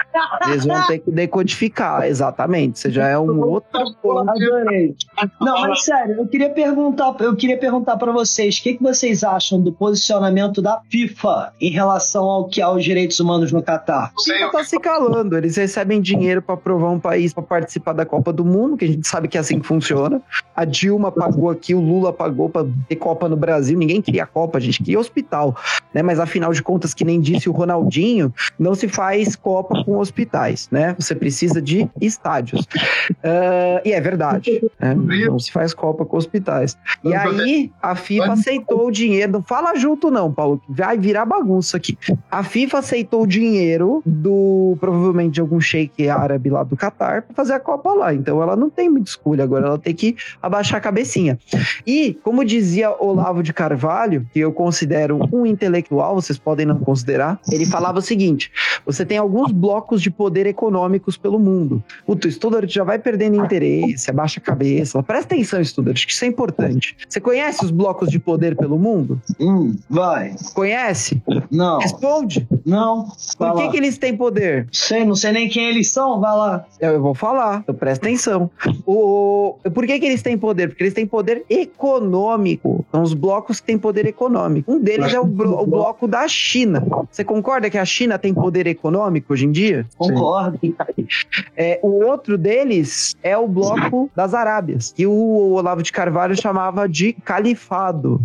Eles 0.47 0.65
vão 0.65 0.87
ter 0.87 0.99
que 0.99 1.11
decodificar, 1.11 2.05
exatamente. 2.05 2.79
Você 2.79 2.91
já 2.91 3.09
é 3.09 3.19
um 3.19 3.41
outro. 3.41 3.69
Adorei. 3.73 4.95
Não, 5.41 5.61
mas 5.63 5.85
sério, 5.85 6.17
eu 6.19 6.27
queria 6.27 6.51
perguntar, 6.51 7.15
eu 7.21 7.37
queria 7.37 7.59
perguntar 7.59 7.97
para 7.97 8.13
vocês, 8.13 8.59
o 8.59 8.63
que, 8.63 8.75
que 8.75 8.83
vocês 8.83 9.23
acham 9.23 9.61
do 9.61 9.73
posicionamento 9.73 10.61
da 10.63 10.81
FIFA 10.91 11.53
em 11.61 11.71
relação 11.71 12.25
ao 12.25 12.49
que 12.49 12.61
aos 12.61 12.85
direitos 12.85 13.19
humanos 13.21 13.53
no 13.53 13.63
Catar? 13.63 14.13
A 14.17 14.23
FIFA 14.23 14.53
tá 14.53 14.65
se 14.65 14.79
calando. 14.79 15.37
Eles 15.37 15.57
recebem 15.57 16.01
dinheiro 16.01 16.43
para 16.43 16.55
aprovar 16.55 16.91
um 16.91 17.01
país 17.01 17.33
para 17.33 17.43
participar 17.43 17.93
da 17.93 18.07
Copa 18.07 18.33
do 18.33 18.45
Mundo, 18.45 18.77
que 18.77 18.85
a 18.85 18.89
gente 18.89 19.07
sabe 19.07 19.29
que 19.29 19.37
é 19.37 19.41
assim 19.41 19.61
que 19.61 19.67
funciona. 19.67 20.21
A 20.55 20.65
Dilma 20.65 21.11
pagou 21.11 21.51
aqui, 21.51 21.75
o 21.75 21.81
Lula 21.81 22.13
pagou 22.13 22.49
para 22.49 22.67
ter 22.89 22.97
Copa 22.97 23.29
no 23.29 23.37
Brasil. 23.37 23.82
Ninguém 23.83 24.01
queria 24.01 24.25
Copa, 24.25 24.59
a 24.59 24.61
gente 24.61 24.79
queria 24.79 25.01
hospital, 25.01 25.57
né? 25.93 26.03
Mas 26.03 26.21
afinal 26.21 26.53
de 26.53 26.63
contas, 26.63 26.95
que 26.95 27.05
nem 27.05 27.21
disse 27.21 27.49
o 27.49 27.53
Ronaldinho, 27.53 28.33
não 28.57 28.77
se 28.77 28.87
faz 28.87 29.35
Copa 29.35 29.83
com 29.85 29.99
hospitais, 29.99 30.69
né? 30.71 30.95
Você 30.97 31.17
precisa 31.17 31.61
de 31.61 31.91
estádios. 32.01 32.61
Uh, 33.11 33.83
e 33.85 33.93
é 33.93 34.01
verdade, 34.01 34.63
né? 34.79 34.95
não 34.95 35.37
se 35.39 35.51
faz 35.51 35.75
Copa 35.75 36.05
com 36.05 36.17
hospitais. 36.17 36.79
E 37.03 37.13
aí 37.13 37.73
a 37.83 37.97
FIFA 37.97 38.35
aceitou 38.35 38.87
o 38.87 38.91
dinheiro. 38.93 39.33
Não 39.33 39.43
fala 39.43 39.75
junto, 39.75 40.13
não, 40.13 40.33
Paulo. 40.33 40.63
Vai 40.69 40.97
virar 40.97 41.27
bagunça 41.27 41.77
aqui. 41.77 41.99
A 42.31 42.45
FIFA 42.45 42.79
aceitou 42.79 43.23
o 43.23 43.27
dinheiro 43.27 44.01
do 44.07 44.77
provavelmente 44.79 45.33
de 45.33 45.41
algum 45.41 45.61
sheik 45.61 46.09
árabe 46.09 46.51
lá 46.51 46.63
do 46.63 46.77
Catar 46.77 47.23
para 47.23 47.35
fazer 47.35 47.55
a 47.55 47.61
Copa 47.61 47.93
lá. 47.93 48.15
Então 48.15 48.41
ela 48.41 48.55
não 48.55 48.71
tem 48.71 48.89
muita 48.89 49.11
escolha 49.11 49.43
agora, 49.43 49.67
ela 49.67 49.79
tem 49.79 49.93
que 49.93 50.15
abaixar 50.41 50.79
a 50.79 50.81
cabecinha. 50.81 51.37
E, 51.85 52.17
como 52.23 52.45
dizia 52.45 52.95
Olavo 53.03 53.43
de 53.43 53.53
Carvalho, 53.53 53.72
que 54.33 54.41
eu 54.41 54.53
considero 54.53 55.21
um 55.33 55.47
intelectual, 55.47 56.15
vocês 56.15 56.39
podem 56.39 56.67
não 56.67 56.79
considerar, 56.79 57.41
ele 57.51 57.67
falava 57.67 57.99
o 57.99 58.03
seguinte: 58.03 58.51
você 58.85 59.05
tem 59.05 59.19
alguns 59.19 59.53
blocos 59.53 60.03
de 60.03 60.11
poder 60.11 60.47
econômicos 60.47 61.17
pelo 61.17 61.39
mundo. 61.39 61.83
O 62.07 62.17
estudante 62.27 62.75
já 62.75 62.85
vai 62.85 62.99
perdendo 62.99 63.37
interesse, 63.37 64.11
abaixa 64.11 64.41
a 64.41 64.43
cabeça. 64.43 65.03
Presta 65.03 65.35
atenção, 65.35 65.61
estudante, 65.61 66.07
que 66.07 66.13
isso 66.13 66.25
é 66.25 66.29
importante. 66.29 66.97
Você 67.09 67.21
conhece 67.21 67.65
os 67.65 67.71
blocos 67.71 68.11
de 68.11 68.19
poder 68.19 68.57
pelo 68.57 68.79
mundo? 68.79 69.21
Hum, 69.41 69.77
vai. 69.89 70.35
Conhece? 70.55 71.23
Não. 71.51 71.79
Responde. 71.79 72.47
Não. 72.65 73.09
Por 73.37 73.57
que, 73.57 73.69
que 73.71 73.77
eles 73.77 73.99
têm 73.99 74.17
poder? 74.17 74.69
Sei, 74.73 75.05
não 75.05 75.15
sei 75.15 75.33
nem 75.33 75.49
quem 75.49 75.69
eles 75.69 75.91
são, 75.91 76.21
vai 76.21 76.37
lá. 76.37 76.65
Eu, 76.81 76.93
eu 76.93 77.03
vou 77.03 77.15
falar, 77.15 77.61
então 77.61 77.75
presta 77.75 78.07
atenção. 78.07 78.51
O, 78.87 79.57
por 79.73 79.87
que, 79.87 79.99
que 79.99 80.07
eles 80.07 80.23
têm 80.23 80.37
poder? 80.37 80.69
Porque 80.69 80.83
eles 80.83 80.95
têm 80.95 81.07
poder 81.07 81.45
econômico. 81.49 82.85
São 82.91 83.03
os 83.03 83.15
blocos 83.15 83.61
que 83.63 83.67
têm 83.67 83.79
poder 83.79 84.07
econômico. 84.07 84.71
Um 84.71 84.81
deles 84.81 85.15
é 85.15 85.21
o, 85.21 85.25
o 85.25 85.67
bloco 85.67 86.07
da 86.07 86.27
China. 86.29 86.85
Você 87.11 87.25
concorda 87.25 87.71
que 87.71 87.79
a 87.79 87.85
China 87.85 88.19
tem 88.19 88.35
poder 88.35 88.67
econômico 88.67 89.33
hoje 89.33 89.47
em 89.47 89.53
dia? 89.53 89.87
Concordo. 89.97 90.59
É, 91.57 91.79
o 91.83 92.05
outro 92.05 92.37
deles 92.37 93.15
é 93.23 93.37
o 93.39 93.47
bloco 93.47 94.11
das 94.15 94.35
Arábias, 94.35 94.93
que 94.93 95.07
o 95.07 95.53
Olavo 95.53 95.83
de 95.83 95.93
Carvalho 95.93 96.41
chamava 96.41 96.89
de 96.89 97.13
califado. 97.13 98.21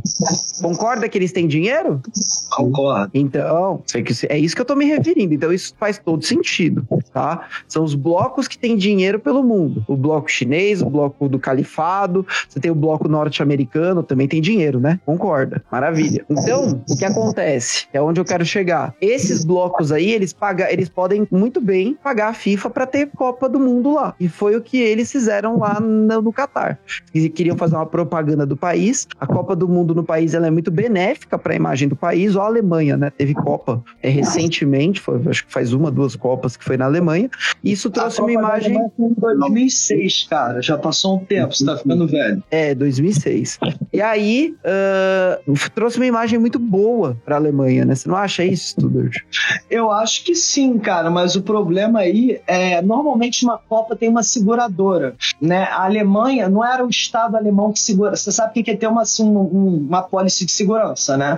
Concorda 0.61 1.07
que 1.07 1.17
eles 1.17 1.31
têm 1.31 1.47
dinheiro? 1.47 2.01
Concordo. 2.49 3.11
Então, 3.13 3.83
é 4.29 4.37
isso 4.37 4.55
que 4.55 4.61
eu 4.61 4.65
tô 4.65 4.75
me 4.75 4.85
referindo. 4.85 5.33
Então, 5.33 5.53
isso 5.53 5.73
faz 5.79 5.99
todo 5.99 6.23
sentido, 6.25 6.85
tá? 7.13 7.47
São 7.67 7.83
os 7.83 7.93
blocos 7.93 8.47
que 8.47 8.57
têm 8.57 8.75
dinheiro 8.75 9.19
pelo 9.19 9.43
mundo. 9.43 9.83
O 9.87 9.95
bloco 9.95 10.29
chinês, 10.29 10.81
o 10.81 10.89
bloco 10.89 11.29
do 11.29 11.37
califado, 11.37 12.25
você 12.47 12.59
tem 12.59 12.71
o 12.71 12.75
bloco 12.75 13.07
norte-americano, 13.07 14.01
também 14.01 14.27
tem 14.27 14.41
dinheiro, 14.41 14.79
né? 14.79 14.99
Concorda. 15.17 15.63
Maravilha. 15.71 16.25
Então, 16.29 16.81
o 16.89 16.97
que 16.97 17.05
acontece? 17.05 17.87
É 17.91 18.01
onde 18.01 18.19
eu 18.19 18.25
quero 18.25 18.45
chegar. 18.45 18.93
Esses 19.01 19.43
blocos 19.43 19.91
aí, 19.91 20.11
eles 20.11 20.33
pagam, 20.33 20.67
eles 20.67 20.89
podem 20.89 21.27
muito 21.31 21.59
bem 21.59 21.97
pagar 22.03 22.29
a 22.29 22.33
FIFA 22.33 22.69
para 22.69 22.85
ter 22.85 23.07
Copa 23.07 23.49
do 23.49 23.59
Mundo 23.59 23.93
lá. 23.93 24.13
E 24.19 24.29
foi 24.29 24.55
o 24.55 24.61
que 24.61 24.77
eles 24.77 25.11
fizeram 25.11 25.59
lá 25.59 25.79
no, 25.79 26.21
no 26.21 26.33
Catar. 26.33 26.79
Eles 27.13 27.31
queriam 27.33 27.57
fazer 27.57 27.75
uma 27.75 27.85
propaganda 27.85 28.45
do 28.45 28.55
país. 28.55 29.07
A 29.19 29.25
Copa 29.25 29.55
do 29.55 29.67
Mundo 29.67 29.95
no 29.95 30.03
país 30.03 30.33
ela 30.33 30.47
é 30.47 30.51
muito 30.51 30.69
benéfica 30.69 31.37
para 31.37 31.53
a 31.53 31.55
imagem 31.55 31.87
do 31.87 31.95
país. 31.95 32.35
Ou 32.35 32.41
a 32.41 32.45
Alemanha, 32.45 32.97
né? 32.97 33.09
Teve 33.09 33.33
Copa 33.33 33.83
é, 34.01 34.09
recentemente, 34.09 34.99
foi, 34.99 35.21
acho 35.27 35.45
que 35.45 35.51
faz 35.51 35.73
uma, 35.73 35.91
duas 35.91 36.15
Copas 36.15 36.55
que 36.55 36.63
foi 36.63 36.77
na 36.77 36.85
Alemanha. 36.85 37.29
E 37.63 37.71
isso 37.71 37.89
trouxe 37.89 38.21
uma 38.21 38.31
imagem. 38.31 38.77
Em 38.99 39.13
2006, 39.13 40.27
cara. 40.29 40.61
Já 40.61 40.77
passou 40.77 41.17
um 41.17 41.25
tempo, 41.25 41.53
você 41.53 41.65
tá 41.65 41.77
ficando 41.77 42.07
velho. 42.07 42.43
É, 42.51 42.75
2006. 42.75 43.59
E 43.91 44.01
aí, 44.01 44.55
uh, 44.59 45.06
trouxe 45.73 45.97
uma 45.97 46.05
imagem 46.05 46.39
muito 46.39 46.59
boa 46.59 47.17
para 47.25 47.35
a 47.35 47.39
Alemanha, 47.39 47.85
né? 47.85 47.95
Você 47.95 48.07
não 48.07 48.15
acha 48.15 48.43
isso, 48.43 48.69
Studart? 48.69 49.17
Eu 49.69 49.91
acho 49.91 50.23
que 50.23 50.35
sim, 50.35 50.77
cara, 50.77 51.09
mas 51.09 51.35
o 51.35 51.41
problema 51.41 51.99
aí 51.99 52.39
é 52.47 52.81
normalmente 52.81 53.43
uma 53.43 53.57
Copa 53.57 53.95
tem 53.95 54.09
uma 54.09 54.23
seguradora, 54.23 55.15
né? 55.41 55.63
A 55.63 55.83
Alemanha 55.83 56.49
não 56.49 56.65
era 56.65 56.85
o 56.85 56.89
Estado 56.89 57.35
alemão 57.35 57.71
que 57.71 57.79
segura. 57.79 58.15
Você 58.15 58.31
sabe 58.31 58.59
o 58.59 58.63
que 58.63 58.71
é 58.71 58.75
ter 58.75 58.87
uma, 58.87 59.01
assim, 59.01 59.23
um, 59.23 59.85
uma 59.87 60.03
pólice 60.03 60.45
de 60.45 60.51
segurança, 60.51 61.17
né? 61.17 61.37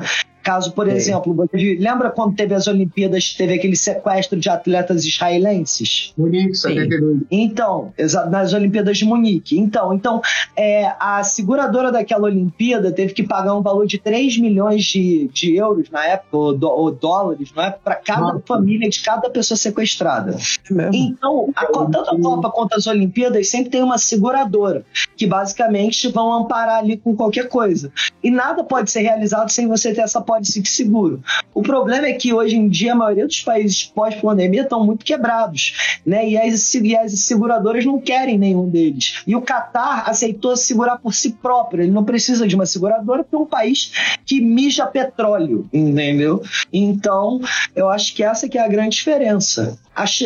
Caso, 0.49 0.71
por 0.71 0.89
é. 0.89 0.95
exemplo, 0.95 1.47
lembra 1.77 2.09
quando 2.09 2.35
teve 2.35 2.55
as 2.55 2.65
Olimpíadas, 2.65 3.35
teve 3.35 3.53
aquele 3.53 3.75
sequestro 3.75 4.39
de 4.39 4.49
atletas 4.49 5.05
israelenses? 5.05 6.11
Munique, 6.17 6.55
72. 6.55 7.21
Então, 7.29 7.93
nas 8.31 8.51
Olimpíadas 8.51 8.97
de 8.97 9.05
Munique. 9.05 9.59
Então, 9.59 9.93
então 9.93 10.19
é, 10.55 10.91
a 10.99 11.23
seguradora 11.23 11.91
daquela 11.91 12.23
Olimpíada 12.23 12.91
teve 12.91 13.13
que 13.13 13.21
pagar 13.21 13.53
um 13.53 13.61
valor 13.61 13.85
de 13.85 13.99
3 13.99 14.39
milhões 14.39 14.85
de, 14.85 15.29
de 15.31 15.55
euros 15.55 15.87
na 15.91 16.03
época, 16.03 16.35
ou, 16.35 16.57
do, 16.57 16.67
ou 16.67 16.89
dólares, 16.89 17.51
não 17.55 17.61
é? 17.61 17.69
Para 17.69 17.93
cada 17.93 18.29
ah. 18.29 18.41
família 18.43 18.89
de 18.89 19.03
cada 19.03 19.29
pessoa 19.29 19.55
sequestrada. 19.55 20.31
É 20.31 20.89
então, 20.91 21.53
a, 21.55 21.67
tanto 21.67 22.09
a 22.09 22.19
Copa 22.19 22.49
quanto 22.49 22.73
as 22.73 22.87
Olimpíadas 22.87 23.47
sempre 23.49 23.69
tem 23.69 23.83
uma 23.83 23.99
seguradora, 23.99 24.83
que 25.15 25.27
basicamente 25.27 26.07
vão 26.07 26.33
amparar 26.33 26.79
ali 26.79 26.97
com 26.97 27.15
qualquer 27.15 27.47
coisa. 27.47 27.91
E 28.23 28.31
nada 28.31 28.63
pode 28.63 28.89
ser 28.89 29.01
realizado 29.01 29.51
sem 29.51 29.67
você 29.67 29.93
ter 29.93 30.01
essa 30.01 30.19
pólice 30.39 30.61
de 30.61 30.69
seguro. 30.69 31.21
O 31.53 31.61
problema 31.61 32.07
é 32.07 32.13
que 32.13 32.33
hoje 32.33 32.55
em 32.55 32.67
dia 32.67 32.93
a 32.93 32.95
maioria 32.95 33.27
dos 33.27 33.41
países 33.41 33.83
pós-pandemia 33.83 34.61
estão 34.61 34.85
muito 34.85 35.05
quebrados, 35.05 35.99
né? 36.05 36.27
E 36.27 36.37
as, 36.37 36.73
e 36.73 36.95
as 36.95 37.11
seguradoras 37.19 37.85
não 37.85 37.99
querem 37.99 38.37
nenhum 38.37 38.69
deles. 38.69 39.21
E 39.27 39.35
o 39.35 39.41
Qatar 39.41 40.09
aceitou 40.09 40.55
segurar 40.55 40.97
por 40.97 41.13
si 41.13 41.31
próprio. 41.31 41.83
Ele 41.83 41.91
não 41.91 42.03
precisa 42.03 42.47
de 42.47 42.55
uma 42.55 42.65
seguradora 42.65 43.23
porque 43.23 43.35
é 43.35 43.39
um 43.39 43.45
país 43.45 43.91
que 44.25 44.41
mija 44.41 44.85
petróleo, 44.87 45.67
entendeu? 45.73 46.41
Então, 46.71 47.41
eu 47.75 47.89
acho 47.89 48.15
que 48.15 48.23
essa 48.23 48.47
que 48.47 48.57
é 48.57 48.61
a 48.61 48.67
grande 48.67 48.95
diferença. 48.95 49.77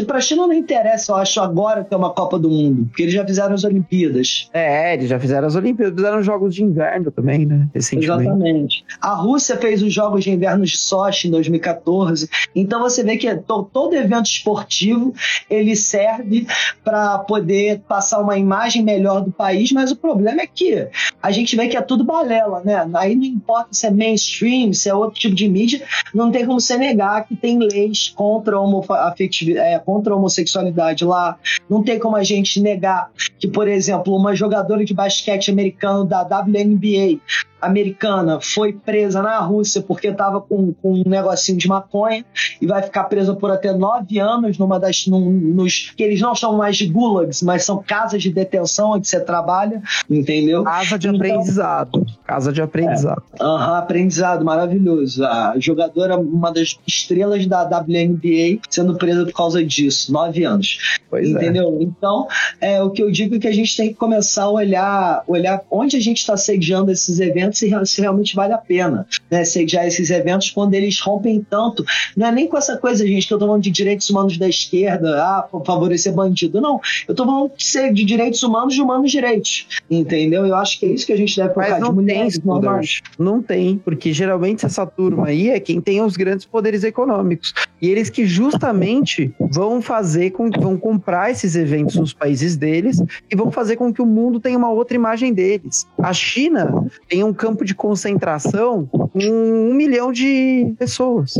Para 0.05 0.17
a 0.17 0.21
China 0.21 0.45
não 0.45 0.53
interessa, 0.53 1.11
eu 1.11 1.15
acho, 1.15 1.41
agora 1.41 1.83
ter 1.83 1.95
uma 1.95 2.11
Copa 2.11 2.37
do 2.37 2.47
Mundo, 2.47 2.85
porque 2.85 3.01
eles 3.01 3.13
já 3.13 3.25
fizeram 3.25 3.55
as 3.55 3.63
Olimpíadas. 3.63 4.49
É, 4.53 4.93
eles 4.93 5.09
já 5.09 5.19
fizeram 5.19 5.47
as 5.47 5.55
Olimpíadas, 5.55 5.95
fizeram 5.95 6.21
jogos 6.21 6.53
de 6.53 6.63
inverno 6.63 7.09
também, 7.09 7.45
né? 7.45 7.67
Exatamente. 7.73 8.85
A 9.01 9.15
Rússia 9.15 9.57
fez 9.57 9.81
os 9.81 9.91
Jogos 9.93 10.23
de 10.23 10.31
Inverno 10.31 10.65
de 10.65 10.77
Sochi 10.77 11.27
em 11.27 11.31
2014. 11.31 12.29
Então 12.55 12.81
você 12.81 13.03
vê 13.03 13.17
que 13.17 13.33
todo 13.35 13.95
evento 13.95 14.25
esportivo 14.25 15.13
ele 15.49 15.75
serve 15.75 16.47
para 16.83 17.19
poder 17.19 17.81
passar 17.87 18.19
uma 18.19 18.37
imagem 18.37 18.83
melhor 18.83 19.21
do 19.21 19.31
país, 19.31 19.71
mas 19.71 19.91
o 19.91 19.95
problema 19.95 20.41
é 20.41 20.47
que 20.47 20.87
a 21.21 21.31
gente 21.31 21.55
vê 21.55 21.67
que 21.67 21.77
é 21.77 21.81
tudo 21.81 22.03
balela, 22.03 22.61
né? 22.63 22.87
Aí 22.95 23.15
não 23.15 23.23
importa 23.23 23.69
se 23.71 23.87
é 23.87 23.91
mainstream, 23.91 24.73
se 24.73 24.89
é 24.89 24.93
outro 24.93 25.19
tipo 25.19 25.35
de 25.35 25.47
mídia, 25.47 25.81
não 26.13 26.31
tem 26.31 26.45
como 26.45 26.59
você 26.59 26.77
negar 26.77 27.25
que 27.27 27.35
tem 27.35 27.59
leis 27.59 28.09
contra 28.15 28.57
a 28.57 29.13
é, 29.55 29.79
contra 29.79 30.13
a 30.13 30.17
homossexualidade 30.17 31.05
lá. 31.05 31.37
Não 31.69 31.83
tem 31.83 31.99
como 31.99 32.15
a 32.15 32.23
gente 32.23 32.59
negar 32.59 33.11
que, 33.39 33.47
por 33.47 33.67
exemplo, 33.67 34.15
uma 34.15 34.35
jogadora 34.35 34.83
de 34.83 34.93
basquete 34.93 35.51
americano 35.51 36.05
da 36.05 36.21
WNBA 36.21 37.19
americana 37.65 38.39
foi 38.41 38.73
presa 38.73 39.21
na 39.21 39.39
Rússia 39.39 39.81
porque 39.81 40.07
estava 40.07 40.41
com, 40.41 40.73
com, 40.73 40.93
um 40.93 41.09
negocinho 41.09 41.57
de 41.57 41.67
maconha 41.67 42.25
e 42.61 42.67
vai 42.67 42.81
ficar 42.81 43.05
presa 43.05 43.33
por 43.35 43.51
até 43.51 43.73
nove 43.73 44.19
anos 44.19 44.57
numa 44.57 44.79
das 44.79 45.07
num, 45.07 45.31
nos 45.31 45.91
que 45.95 46.03
eles 46.03 46.21
não 46.21 46.35
chamam 46.35 46.57
mais 46.57 46.77
de 46.77 46.87
gulags, 46.87 47.41
mas 47.41 47.63
são 47.63 47.81
casas 47.81 48.21
de 48.21 48.31
detenção 48.31 48.91
onde 48.91 49.07
você 49.07 49.19
trabalha, 49.19 49.81
entendeu? 50.09 50.63
Casa 50.63 50.97
de 50.97 51.07
então, 51.07 51.19
aprendizado, 51.19 52.05
casa 52.25 52.51
de 52.51 52.61
aprendizado. 52.61 53.23
É, 53.39 53.43
uh 53.43 53.47
-huh, 53.47 53.77
aprendizado 53.77 54.45
maravilhoso. 54.45 55.25
A 55.25 55.55
jogadora, 55.57 56.17
uma 56.17 56.51
das 56.51 56.77
estrelas 56.85 57.45
da 57.45 57.63
WNBA, 57.63 58.59
sendo 58.69 58.95
presa 58.97 59.25
por 59.25 59.33
causa 59.33 59.63
disso, 59.63 60.11
nove 60.11 60.43
anos, 60.43 60.99
pois 61.09 61.27
é. 61.27 61.31
entendeu? 61.31 61.77
É. 61.79 61.83
Então, 61.83 62.27
é 62.59 62.81
o 62.81 62.89
que 62.89 63.01
eu 63.01 63.11
digo 63.11 63.35
é 63.35 63.39
que 63.39 63.47
a 63.47 63.53
gente 63.53 63.75
tem 63.75 63.89
que 63.89 63.95
começar 63.95 64.43
a 64.43 64.49
olhar, 64.49 65.23
olhar 65.27 65.61
onde 65.69 65.95
a 65.95 65.99
gente 65.99 66.17
está 66.17 66.35
sediando 66.35 66.91
esses 66.91 67.19
eventos 67.19 67.52
se, 67.57 67.71
se 67.85 68.01
realmente 68.01 68.35
vale 68.35 68.53
a 68.53 68.57
pena 68.57 69.07
né, 69.29 69.43
sediar 69.43 69.85
esses 69.85 70.09
eventos 70.09 70.49
quando 70.51 70.73
eles 70.73 70.99
rompem 70.99 71.45
tanto. 71.49 71.83
Não 72.15 72.27
é 72.27 72.31
nem 72.31 72.47
com 72.47 72.57
essa 72.57 72.77
coisa, 72.77 73.05
gente, 73.05 73.27
que 73.27 73.33
eu 73.33 73.39
tô 73.39 73.45
falando 73.45 73.63
de 73.63 73.71
direitos 73.71 74.09
humanos 74.09 74.37
da 74.37 74.47
esquerda, 74.47 75.21
ah, 75.21 75.47
favorecer 75.65 76.13
bandido. 76.13 76.61
Não, 76.61 76.79
eu 77.07 77.15
tô 77.15 77.25
falando 77.25 77.51
de, 77.55 77.63
ser 77.63 77.93
de 77.93 78.03
direitos 78.03 78.43
humanos 78.43 78.73
de 78.73 78.81
humanos 78.81 79.11
direitos. 79.11 79.67
Entendeu? 79.89 80.45
Eu 80.45 80.55
acho 80.55 80.79
que 80.79 80.85
é 80.85 80.89
isso 80.89 81.05
que 81.05 81.13
a 81.13 81.17
gente 81.17 81.35
deve 81.35 81.53
focar. 81.53 81.81
De 81.81 81.91
mulheres 81.91 82.37
tem, 82.37 82.45
normais. 82.45 83.01
Não 83.17 83.41
tem, 83.41 83.77
porque 83.77 84.13
geralmente 84.13 84.65
essa 84.65 84.85
turma 84.85 85.27
aí 85.27 85.49
é 85.49 85.59
quem 85.59 85.81
tem 85.81 86.01
os 86.01 86.15
grandes 86.15 86.45
poderes 86.45 86.83
econômicos. 86.83 87.53
E 87.81 87.89
eles 87.89 88.09
que 88.09 88.25
justamente 88.25 89.33
vão 89.39 89.81
fazer 89.81 90.31
com 90.31 90.49
que 90.49 90.59
vão 90.59 90.77
comprar 90.77 91.31
esses 91.31 91.55
eventos 91.55 91.95
nos 91.95 92.13
países 92.13 92.55
deles 92.55 93.01
e 93.29 93.35
vão 93.35 93.51
fazer 93.51 93.75
com 93.75 93.93
que 93.93 94.01
o 94.01 94.05
mundo 94.05 94.39
tenha 94.39 94.57
uma 94.57 94.71
outra 94.71 94.95
imagem 94.95 95.33
deles. 95.33 95.85
A 95.97 96.13
China 96.13 96.87
tem 97.09 97.23
um 97.23 97.33
campo 97.43 97.65
de 97.65 97.75
concentração 97.75 98.89
com 99.13 99.19
um 99.19 99.73
milhão 99.73 100.11
de 100.11 100.73
pessoas. 100.77 101.35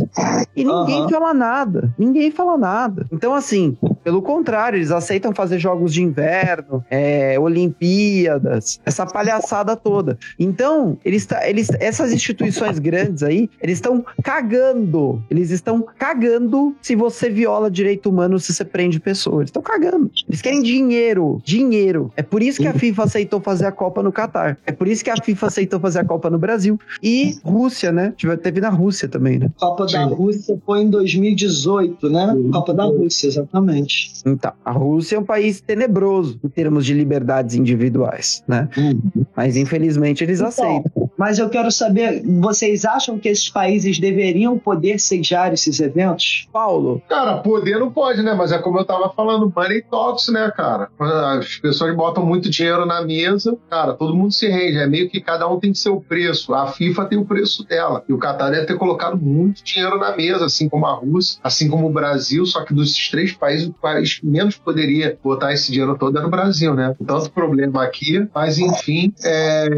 E 0.56 0.64
ninguém 0.64 1.02
uhum. 1.02 1.08
fala 1.08 1.34
nada. 1.34 1.92
Ninguém 1.98 2.30
fala 2.30 2.56
nada. 2.56 3.06
Então, 3.12 3.34
assim, 3.34 3.76
pelo 4.04 4.22
contrário, 4.22 4.76
eles 4.76 4.92
aceitam 4.92 5.34
fazer 5.34 5.58
jogos 5.58 5.92
de 5.92 6.02
inverno, 6.02 6.84
é, 6.90 7.38
Olimpíadas, 7.38 8.80
essa 8.86 9.04
palhaçada 9.04 9.74
toda. 9.74 10.16
Então, 10.38 10.96
eles, 11.04 11.26
eles, 11.42 11.68
essas 11.80 12.12
instituições 12.12 12.78
grandes 12.78 13.22
aí, 13.22 13.50
eles 13.60 13.78
estão 13.78 14.04
cagando. 14.22 15.22
Eles 15.28 15.50
estão 15.50 15.84
cagando 15.98 16.76
se 16.80 16.94
você 16.94 17.28
viola 17.28 17.70
direito 17.70 18.08
humano, 18.08 18.38
se 18.38 18.52
você 18.52 18.64
prende 18.64 19.00
pessoas. 19.00 19.38
Eles 19.38 19.48
estão 19.48 19.62
cagando. 19.62 20.10
Eles 20.28 20.40
querem 20.40 20.62
dinheiro. 20.62 21.40
Dinheiro. 21.44 22.12
É 22.16 22.22
por 22.22 22.42
isso 22.42 22.60
que 22.60 22.68
a 22.68 22.72
FIFA 22.72 23.04
aceitou 23.04 23.40
fazer 23.40 23.66
a 23.66 23.72
Copa 23.72 24.02
no 24.02 24.12
Catar. 24.12 24.58
É 24.64 24.70
por 24.70 24.86
isso 24.86 25.02
que 25.02 25.10
a 25.10 25.16
FIFA 25.16 25.46
aceitou 25.48 25.80
fazer 25.80 26.00
a 26.00 26.04
Copa 26.04 26.30
no 26.30 26.38
Brasil. 26.38 26.78
E 27.02 27.36
Rússia, 27.42 27.63
né? 27.92 28.12
Teve 28.42 28.60
na 28.60 28.68
Rússia 28.68 29.08
também, 29.08 29.38
né? 29.38 29.50
Copa 29.58 29.86
da 29.86 30.04
Rússia 30.04 30.58
foi 30.64 30.82
em 30.82 30.90
2018, 30.90 32.08
né? 32.10 32.34
Copa 32.52 32.74
da 32.74 32.84
Rússia, 32.84 33.28
exatamente. 33.28 34.12
Então, 34.26 34.52
a 34.64 34.72
Rússia 34.72 35.16
é 35.16 35.18
um 35.18 35.24
país 35.24 35.60
tenebroso 35.60 36.38
em 36.42 36.48
termos 36.48 36.84
de 36.84 36.94
liberdades 36.94 37.54
individuais, 37.54 38.42
né? 38.46 38.68
Uhum. 38.76 39.24
Mas 39.36 39.56
infelizmente 39.56 40.24
eles 40.24 40.38
então, 40.40 40.48
aceitam. 40.48 41.03
Mas 41.16 41.38
eu 41.38 41.48
quero 41.48 41.70
saber, 41.70 42.22
vocês 42.24 42.84
acham 42.84 43.18
que 43.18 43.28
esses 43.28 43.48
países 43.48 43.98
deveriam 43.98 44.58
poder 44.58 44.98
sediar 44.98 45.52
esses 45.52 45.80
eventos? 45.80 46.48
Paulo? 46.52 47.02
Cara, 47.08 47.38
poder 47.38 47.78
não 47.78 47.90
pode, 47.90 48.22
né? 48.22 48.34
Mas 48.34 48.52
é 48.52 48.58
como 48.58 48.78
eu 48.78 48.84
tava 48.84 49.10
falando, 49.10 49.52
money 49.54 49.82
talks, 49.82 50.28
né, 50.28 50.52
cara? 50.56 50.88
As 50.98 51.56
pessoas 51.56 51.94
botam 51.94 52.24
muito 52.24 52.50
dinheiro 52.50 52.84
na 52.84 53.02
mesa, 53.02 53.56
cara, 53.70 53.94
todo 53.94 54.14
mundo 54.14 54.32
se 54.32 54.48
rende. 54.48 54.78
É 54.78 54.86
meio 54.86 55.08
que 55.08 55.20
cada 55.20 55.48
um 55.48 55.58
tem 55.58 55.72
seu 55.74 56.00
preço. 56.00 56.54
A 56.54 56.66
FIFA 56.68 57.04
tem 57.06 57.18
o 57.18 57.24
preço 57.24 57.64
dela. 57.64 58.02
E 58.08 58.12
o 58.12 58.18
Qatar 58.18 58.50
deve 58.50 58.66
ter 58.66 58.76
colocado 58.76 59.16
muito 59.16 59.62
dinheiro 59.62 59.98
na 59.98 60.16
mesa, 60.16 60.46
assim 60.46 60.68
como 60.68 60.86
a 60.86 60.94
Rússia, 60.94 61.38
assim 61.42 61.68
como 61.68 61.88
o 61.88 61.92
Brasil, 61.92 62.44
só 62.46 62.64
que 62.64 62.74
dos 62.74 62.94
três 63.08 63.32
países, 63.32 63.68
o 63.68 63.72
país 63.72 64.14
que 64.14 64.26
menos 64.26 64.56
poderia 64.56 65.18
botar 65.22 65.52
esse 65.52 65.70
dinheiro 65.70 65.96
todo 65.96 66.18
era 66.18 66.26
o 66.26 66.30
Brasil, 66.30 66.74
né? 66.74 66.94
Tanto 67.06 67.30
problema 67.30 67.84
aqui, 67.84 68.26
mas 68.34 68.58
enfim, 68.58 69.12
é 69.24 69.68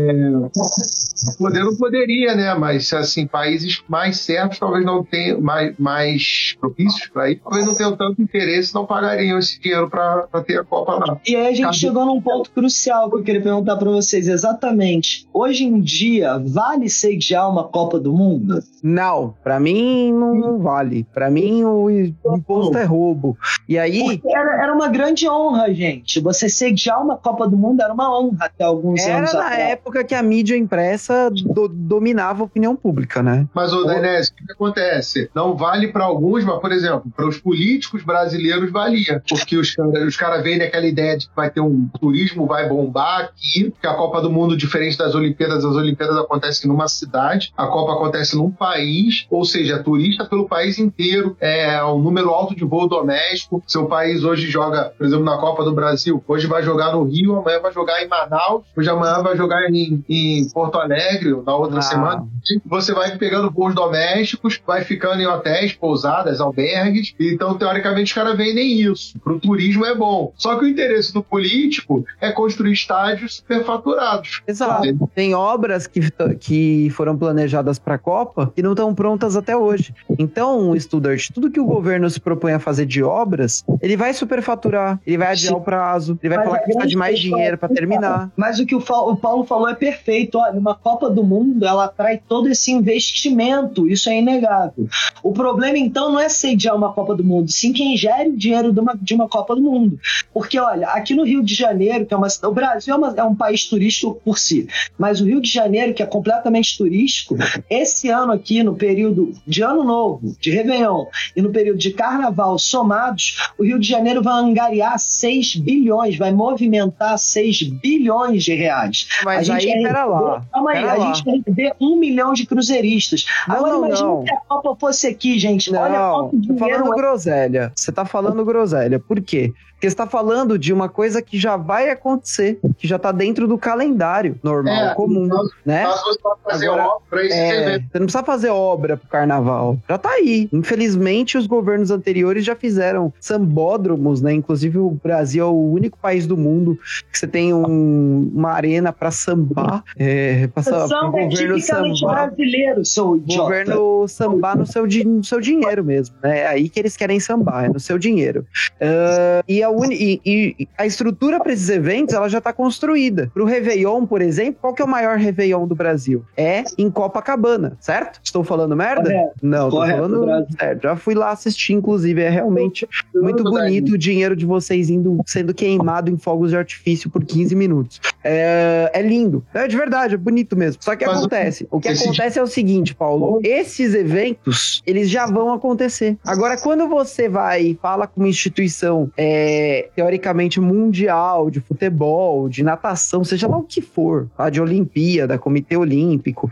Poder 1.39 1.65
não 1.65 1.77
poderia, 1.77 2.35
né? 2.35 2.55
Mas, 2.55 2.93
assim, 2.93 3.27
países 3.27 3.83
mais 3.89 4.19
certos 4.21 4.59
talvez 4.59 4.85
não 4.85 5.03
tenham, 5.05 5.41
mais, 5.41 5.75
mais 5.79 6.57
propícios 6.61 7.09
para 7.09 7.31
ir, 7.31 7.41
talvez 7.43 7.67
não 7.67 7.75
tenham 7.75 7.97
tanto 7.97 8.23
interesse, 8.23 8.75
não 8.75 8.87
pagariam 8.87 9.39
esse 9.39 9.61
dinheiro 9.61 9.89
para 9.89 10.27
ter 10.47 10.61
a 10.61 10.65
Copa 10.65 10.95
lá. 10.95 11.21
E 11.27 11.35
aí 11.35 11.47
a 11.47 11.51
gente 11.51 11.63
Cabe... 11.63 11.77
chegou 11.77 12.07
num 12.07 12.21
ponto 12.21 12.51
crucial 12.51 13.11
que 13.11 13.17
eu 13.17 13.23
queria 13.23 13.43
perguntar 13.43 13.77
para 13.77 13.91
vocês 13.91 14.29
exatamente. 14.29 15.27
Hoje 15.33 15.65
em 15.65 15.81
dia, 15.81 16.39
vale 16.39 16.89
sediar 16.89 17.51
uma 17.51 17.65
Copa 17.65 17.99
do 17.99 18.13
Mundo? 18.13 18.63
Não, 18.83 19.35
para 19.43 19.59
mim 19.59 20.13
não 20.13 20.59
vale. 20.59 21.05
Para 21.13 21.31
mim 21.31 21.65
o 21.65 21.91
imposto 21.91 22.77
é 22.79 22.85
roubo. 22.85 23.37
E 23.69 23.79
aí. 23.79 24.21
Era, 24.25 24.63
era, 24.63 24.75
uma 24.75 24.89
grande 24.89 25.29
honra, 25.29 25.73
gente. 25.73 26.21
Você 26.21 26.49
sediar 26.49 27.03
uma 27.03 27.17
Copa 27.17 27.49
do 27.49 27.57
Mundo 27.57 27.83
era 27.83 27.93
uma 27.93 28.17
honra 28.19 28.47
até 28.47 28.65
alguns 28.65 29.05
era 29.05 29.19
anos 29.19 29.31
atrás. 29.31 29.53
Era 29.53 29.65
na 29.65 29.71
época 29.71 30.05
que 30.05 30.15
a 30.15 30.23
mídia 30.23 30.57
impressa 30.57 31.16
do, 31.31 31.69
dominava 31.69 32.43
a 32.43 32.47
opinião 32.47 32.77
pública, 32.77 33.23
né? 33.23 33.47
Mas, 33.55 33.73
ô, 33.73 33.85
Denés, 33.85 34.29
o 34.29 34.35
que, 34.35 34.47
que 34.47 34.53
acontece? 34.53 35.31
Não 35.35 35.57
vale 35.57 35.89
para 35.89 36.05
alguns, 36.05 36.45
mas, 36.45 36.61
por 36.61 36.73
exemplo, 36.73 37.11
para 37.15 37.27
os 37.27 37.39
políticos 37.39 38.03
brasileiros 38.03 38.71
valia. 38.71 39.23
Porque 39.29 39.57
os 39.57 39.75
caras 39.75 40.07
os 40.07 40.17
cara 40.17 40.43
veem 40.43 40.61
aquela 40.63 40.87
ideia 40.87 41.17
de 41.17 41.29
que 41.29 41.37
vai 41.37 41.51
ter 41.51 41.61
um 41.61 41.89
turismo, 42.01 42.47
vai 42.47 42.69
bombar 42.69 43.21
aqui, 43.21 43.73
que 43.81 43.87
a 43.87 43.95
Copa 43.95 44.21
do 44.21 44.31
Mundo, 44.31 44.57
diferente 44.57 44.99
das 44.99 45.15
Olimpíadas, 45.15 45.65
as 45.65 45.77
Olimpíadas 45.77 46.17
acontecem 46.17 46.69
numa 46.69 46.89
cidade, 46.89 47.53
a 47.57 47.67
Copa 47.67 47.93
acontece 47.93 48.37
num 48.37 48.51
país, 48.51 49.27
ou 49.31 49.45
seja, 49.45 49.83
turista 49.83 50.25
pelo 50.25 50.49
país 50.49 50.79
inteiro, 50.79 51.37
é 51.41 51.83
um 51.85 51.99
número 51.99 52.31
alto 52.31 52.55
de 52.55 52.65
voo 52.65 52.89
doméstico. 52.89 53.63
Seu 53.67 53.87
país 53.87 54.25
hoje 54.25 54.51
joga, 54.51 54.93
por 54.97 55.07
exemplo, 55.07 55.25
na 55.25 55.39
Copa 55.39 55.65
do 55.65 55.75
Brasil, 55.75 56.23
hoje 56.27 56.47
vai 56.47 56.63
jogar 56.63 56.93
no 56.93 57.05
Rio, 57.05 57.37
amanhã 57.37 57.61
vai 57.61 57.73
jogar 57.73 58.03
em 58.03 58.09
Manaus, 58.09 58.65
hoje 58.77 58.89
amanhã 58.89 59.23
vai 59.23 59.37
jogar 59.37 59.71
em, 59.71 60.05
em 60.09 60.49
Porto 60.51 60.79
Alegre 60.79 61.06
Alegre 61.07 61.37
na 61.45 61.57
outra 61.57 61.79
ah. 61.79 61.83
semana. 61.83 62.29
Você 62.67 62.93
vai 62.93 63.17
pegando 63.17 63.51
voos 63.51 63.75
domésticos, 63.75 64.61
vai 64.67 64.85
ficando 64.85 65.21
em 65.21 65.27
hotéis, 65.27 65.73
pousadas, 65.73 66.41
albergues. 66.41 67.15
Então, 67.19 67.57
teoricamente, 67.57 68.11
os 68.11 68.13
caras 68.13 68.37
vendem 68.37 68.81
isso. 68.81 69.19
Para 69.19 69.33
o 69.33 69.41
turismo 69.41 69.85
é 69.85 69.95
bom. 69.95 70.33
Só 70.37 70.57
que 70.57 70.65
o 70.65 70.69
interesse 70.69 71.13
do 71.13 71.23
político 71.23 72.05
é 72.21 72.31
construir 72.31 72.73
estádios 72.73 73.37
superfaturados. 73.37 74.43
Exato. 74.47 75.11
Tem 75.15 75.35
obras 75.35 75.87
que, 75.87 76.01
que 76.39 76.91
foram 76.91 77.17
planejadas 77.17 77.79
para 77.79 77.95
a 77.95 77.99
Copa 77.99 78.53
e 78.57 78.63
não 78.63 78.73
estão 78.73 78.95
prontas 78.95 79.37
até 79.37 79.57
hoje. 79.57 79.95
Então, 80.19 80.75
Studart, 80.79 81.31
tudo 81.33 81.51
que 81.51 81.61
o 81.61 81.65
governo 81.65 82.09
se 82.09 82.21
propõe 82.21 82.53
a 82.53 82.61
fazer 82.61 82.87
de 82.87 83.03
obras, 83.03 83.65
ele 83.83 83.97
vai 83.97 84.15
superfaturar, 84.15 85.01
ele 85.07 85.19
vai 85.19 85.33
adiar 85.33 85.55
Sim. 85.55 85.59
o 85.59 85.61
prazo, 85.61 86.19
ele 86.23 86.35
vai 86.35 86.39
Mas 86.39 86.47
falar 86.47 86.59
que 86.61 86.65
precisa 86.65 86.87
de 86.87 86.97
mais 86.97 87.19
dinheiro 87.19 87.59
para 87.59 87.69
terminar. 87.69 88.31
Mas 88.37 88.61
o 88.61 88.67
que 88.67 88.75
o, 88.75 88.81
Paulo 88.81 89.45
falou 89.45 89.69
é 89.69 89.75
perfeito. 89.75 90.39
Olha, 90.39 90.59
uma 90.59 90.75
Copa 90.75 90.96
do 91.11 91.23
Mundo 91.23 91.65
ela 91.67 91.85
atrai 91.85 92.21
todo 92.29 92.49
esse 92.49 92.73
investimento, 92.73 93.89
isso 93.89 94.09
é 94.09 94.19
inegável. 94.19 94.89
O 95.23 95.33
problema 95.33 95.79
então 95.79 96.11
não 96.11 96.19
é 96.19 96.29
sediar 96.29 96.75
uma 96.75 96.93
Copa 96.93 97.15
do 97.15 97.23
Mundo, 97.23 97.51
sim 97.51 97.73
quem 97.73 97.97
gere 97.97 98.31
o 98.31 98.37
dinheiro 98.37 98.73
de 98.73 98.81
uma, 98.81 98.97
de 99.01 99.15
uma 99.15 99.29
Copa 99.29 99.55
do 99.55 99.63
Mundo. 99.63 99.99
Porque, 100.33 100.59
olha, 100.59 100.89
aqui 100.89 101.15
no 101.15 101.25
Rio 101.25 101.43
de 101.43 101.55
Janeiro, 101.55 102.07
que 102.07 102.15
é 102.15 102.17
uma 102.17 102.29
o 102.43 102.53
Brasil 102.53 102.95
é, 102.95 102.97
uma, 102.97 103.15
é 103.17 103.23
um 103.23 103.35
país 103.35 103.67
turístico 103.67 104.21
por 104.25 104.39
si, 104.39 104.69
mas 104.99 105.21
o 105.21 105.25
Rio 105.25 105.41
de 105.41 105.51
Janeiro, 105.51 105.95
que 105.95 106.03
é 106.03 106.07
completamente 106.07 106.77
turístico, 106.77 107.37
esse 107.69 108.09
ano 108.09 108.33
aqui, 108.33 108.63
no 108.63 108.75
período 108.75 109.33
de 109.47 109.63
Ano 109.63 109.85
Novo, 109.85 110.37
de 110.41 110.51
Réveillon 110.51 111.07
e 111.35 111.43
no 111.43 111.51
período 111.51 111.79
de 111.79 111.91
Carnaval 111.93 112.59
somados, 112.59 113.51
o 113.59 113.65
Rio 113.65 113.79
de 113.79 113.89
Janeiro 113.89 114.23
vai 114.23 114.35
angariar 114.35 114.99
6 114.99 115.57
bilhões, 115.57 116.17
vai 116.17 116.33
movimentar 116.33 117.19
6 117.19 117.63
bilhões 117.65 118.45
de 118.45 118.55
reais. 118.55 119.09
Mas 119.25 119.51
aí, 119.51 119.67
pera 119.83 120.05
lá. 120.05 120.45
Calma 120.53 120.71
aí, 120.73 120.85
a 120.93 120.99
gente 120.99 121.25
vai 121.25 121.37
receber 121.37 121.75
um 121.81 121.97
milhão 121.97 122.33
de 122.33 122.47
cruzeiristas. 122.47 123.27
Não, 123.47 123.57
Agora 123.57 123.73
não, 123.73 123.87
imagina 123.87 124.09
não. 124.09 124.25
que 124.25 124.33
a 124.33 124.41
Copa 124.41 124.77
fosse 124.79 125.07
aqui, 125.07 125.39
gente. 125.39 125.73
Não, 125.73 125.81
Olha 125.81 125.99
quanto 125.99 126.41
dinheiro 126.41 126.59
falando 126.59 126.95
é. 126.95 126.97
groselha. 126.97 127.73
Você 127.75 127.93
tá 127.93 128.05
falando 128.05 128.45
groselha. 128.45 128.99
Por 128.99 129.21
quê? 129.21 129.53
Porque 129.77 129.89
você 129.91 129.95
está 129.95 130.07
falando 130.07 130.59
de 130.59 130.73
uma 130.73 130.89
coisa 130.89 131.21
que 131.21 131.39
já 131.39 131.57
vai 131.57 131.91
acontecer, 131.91 132.59
que 132.79 132.89
já 132.89 132.97
está 132.97 133.13
dentro 133.13 133.47
do 133.47 133.59
calendário 133.59 134.39
normal, 134.43 134.75
É, 134.75 134.95
comum, 134.95 135.27
então, 135.27 135.45
né? 135.67 135.85
Você 135.87 136.19
possa 136.19 136.37
fazer 136.43 136.67
Agora, 136.69 136.87
obra 136.89 137.27
É, 137.27 137.73
você 137.79 137.83
não 137.99 138.07
precisa 138.07 138.23
fazer 138.25 138.49
obra 138.49 138.97
pro 138.97 139.07
carnaval. 139.09 139.79
Já 139.89 139.99
tá 139.99 140.11
aí. 140.11 140.49
Infelizmente, 140.51 141.37
os 141.37 141.47
governos 141.47 141.91
anteriores 141.91 142.43
já 142.45 142.57
fizeram 142.57 143.13
sambódromos, 143.21 144.23
né? 144.23 144.33
Inclusive, 144.33 144.79
o 144.79 144.91
Brasil 145.03 145.45
é 145.45 145.47
o 145.49 145.53
único 145.73 145.99
país 145.99 146.27
do 146.27 146.37
mundo 146.39 146.79
que 147.13 147.19
você 147.19 147.27
tem 147.27 147.53
um- 147.53 148.31
uma 148.35 148.53
arena 148.53 148.93
para 148.95 149.11
sambar. 149.11 149.85
É, 149.99 150.47
pra, 150.49 150.63
sa- 150.63 150.71
pro 150.79 150.89
Samba 150.89 151.19
é 151.21 151.25
governo 151.29 151.57
tipicamente 151.57 152.01
sambar. 152.01 152.27
brasileiro, 152.29 152.85
seu 152.85 153.09
O 153.11 153.17
idiota. 153.19 153.43
governo 153.43 154.09
sambar 154.09 154.57
no 154.59 154.67
seu, 154.67 154.87
no 154.87 155.23
seu 155.23 155.41
dinheiro 155.41 155.85
mesmo, 155.85 156.17
né? 156.23 156.39
É 156.41 156.47
aí 156.47 156.69
que 156.71 156.79
eles 156.81 156.97
querem 156.97 157.21
sambar, 157.21 157.67
é 157.67 157.69
no 157.69 157.79
seu 157.81 157.99
dinheiro. 157.99 158.47
Ah, 158.81 159.43
e, 159.47 159.63
a 159.67 159.71
uni- 159.71 159.97
e- 159.97 160.21
e 160.59 160.69
a 160.79 160.87
estrutura 160.87 161.39
para 161.41 161.53
esses 161.53 161.69
eventos, 161.69 162.15
ela 162.15 162.29
já 162.29 162.39
está 162.39 162.53
construída. 162.53 163.31
Pro 163.35 163.45
Réveillon, 163.45 164.07
por 164.07 164.23
exemplo, 164.23 164.59
qual 164.61 164.75
que 164.75 164.83
é 164.83 164.85
o 164.85 164.89
maior 164.89 165.17
Réveillon 165.19 165.67
do 165.67 165.75
Brasil? 165.75 166.25
É 166.37 166.65
em 166.79 166.91
Copacabana, 166.91 167.77
certo? 167.81 168.21
Estou 168.23 168.43
falando 168.45 168.75
merda? 168.77 169.11
Correto. 169.11 169.33
Não, 169.43 169.71
Correto, 169.71 169.97
falando 170.03 170.47
certo. 170.59 170.83
Já 170.83 170.97
fui 170.97 171.15
lá 171.15 171.31
assistir, 171.31 171.73
inclusive, 171.75 172.21
é 172.23 172.29
realmente 172.29 172.89
muito 173.15 173.43
bonito 173.45 173.93
o 173.93 173.99
dinheiro 173.99 174.35
de 174.37 174.47
vocês 174.47 174.89
indo 174.91 175.19
sendo 175.27 175.53
queimado 175.55 176.11
em 176.11 176.17
fogos 176.17 176.51
de 176.51 176.57
artifício 176.57 177.11
por 177.11 177.25
15 177.25 177.55
minutos. 177.55 178.01
É, 178.23 178.91
é 178.95 179.03
lindo. 179.03 179.45
É 179.55 179.67
de 179.69 179.77
verdade, 179.77 180.15
é 180.15 180.17
bonito 180.19 180.57
mesmo. 180.57 180.83
Só 180.83 180.95
que 180.97 181.05
Mas 181.07 181.17
o- 181.17 181.19
acontece. 181.21 181.67
O 181.71 181.81
que 181.81 181.89
acontece 181.89 182.39
é 182.39 182.43
o 182.43 182.47
seguinte, 182.47 182.95
Paulo. 182.95 183.41
Esses 183.45 183.95
eventos, 183.95 184.83
eles 184.87 185.09
já 185.11 185.27
vão 185.27 185.53
acontecer. 185.53 186.17
Agora, 186.27 186.57
quando 186.57 186.89
você 186.89 187.29
vai 187.29 187.63
e 187.63 187.79
fala 187.81 188.07
com 188.07 188.21
uma 188.21 188.29
instituição 188.29 189.11
é, 189.17 189.56
teoricamente 189.95 190.61
mundial 190.61 191.51
de 191.51 191.61
futebol, 191.61 192.49
de 192.49 192.63
natação, 192.63 193.25
seja 193.25 193.49
lá 193.49 193.57
o 193.57 193.63
que 193.63 193.81
for, 193.81 194.29
tá? 194.37 194.51
de 194.51 194.61
Olimpíada, 194.61 195.39
Comitê 195.39 195.77
Olímpico, 195.77 196.51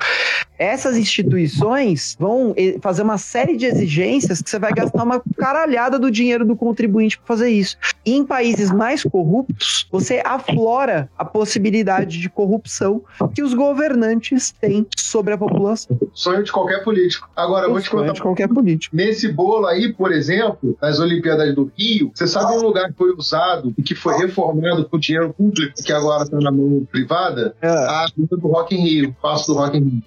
essas 0.59 0.97
instituições 0.97 2.17
vão 2.19 2.55
eh, 2.57 2.79
fazer 2.81 3.03
uma 3.03 3.19
série 3.19 3.57
de 3.57 3.67
exigências 3.67 4.41
que 4.41 4.49
você 4.49 4.59
vai 4.59 4.73
gastar 4.73 5.03
uma 5.03 5.23
caralhada 5.37 5.99
do 5.99 6.11
dinheiro 6.11 6.45
do 6.45 6.57
contribuinte 6.57 7.19
para 7.19 7.27
fazer 7.27 7.51
isso. 7.51 7.77
E 8.05 8.15
em 8.15 8.25
países 8.25 8.71
mais 8.71 9.03
corruptos, 9.03 9.87
você 9.91 10.23
aflora 10.25 11.09
a 11.19 11.25
possibilidade 11.25 12.19
de 12.19 12.29
corrupção 12.29 13.03
que 13.35 13.43
os 13.43 13.55
governantes 13.55 14.53
têm 14.53 14.87
sobre 14.97 15.35
a 15.35 15.39
população. 15.39 15.99
Sonho 16.13 16.45
de 16.45 16.53
qualquer 16.53 16.85
político. 16.85 17.29
Agora, 17.35 17.67
eu 17.67 17.73
vou 17.73 17.81
te 17.81 17.91
contar. 17.91 18.13
de 18.13 18.23
qualquer 18.23 18.49
político. 18.49 18.95
Nesse 18.95 19.33
bolo 19.33 19.67
aí, 19.67 19.93
por 19.93 20.13
exemplo, 20.13 20.77
nas 20.81 20.99
Olimpíadas 20.99 21.55
do 21.55 21.71
Rio, 21.77 22.11
você 22.15 22.27
sabe 22.27 22.57
um 22.57 22.63
lugar 22.63 22.91
que 22.91 22.97
foi 22.97 23.13
usado 23.13 23.75
e 23.77 23.83
que 23.83 23.95
foi 23.95 24.17
reformado 24.17 24.89
com 24.89 24.99
dinheiro 24.99 25.33
público, 25.33 25.75
que 25.83 25.93
agora 25.93 26.25
está 26.25 26.39
na 26.39 26.51
mão 26.51 26.87
privada? 26.91 27.55
Ah, 27.63 28.05
A 28.05 28.07
do 28.15 28.49
Rock 28.49 28.75
in 28.75 28.83
Rio, 28.83 29.17
passo 29.21 29.53
do 29.53 29.59
Rock 29.59 29.77
in 29.77 29.83
Rio. 29.85 30.03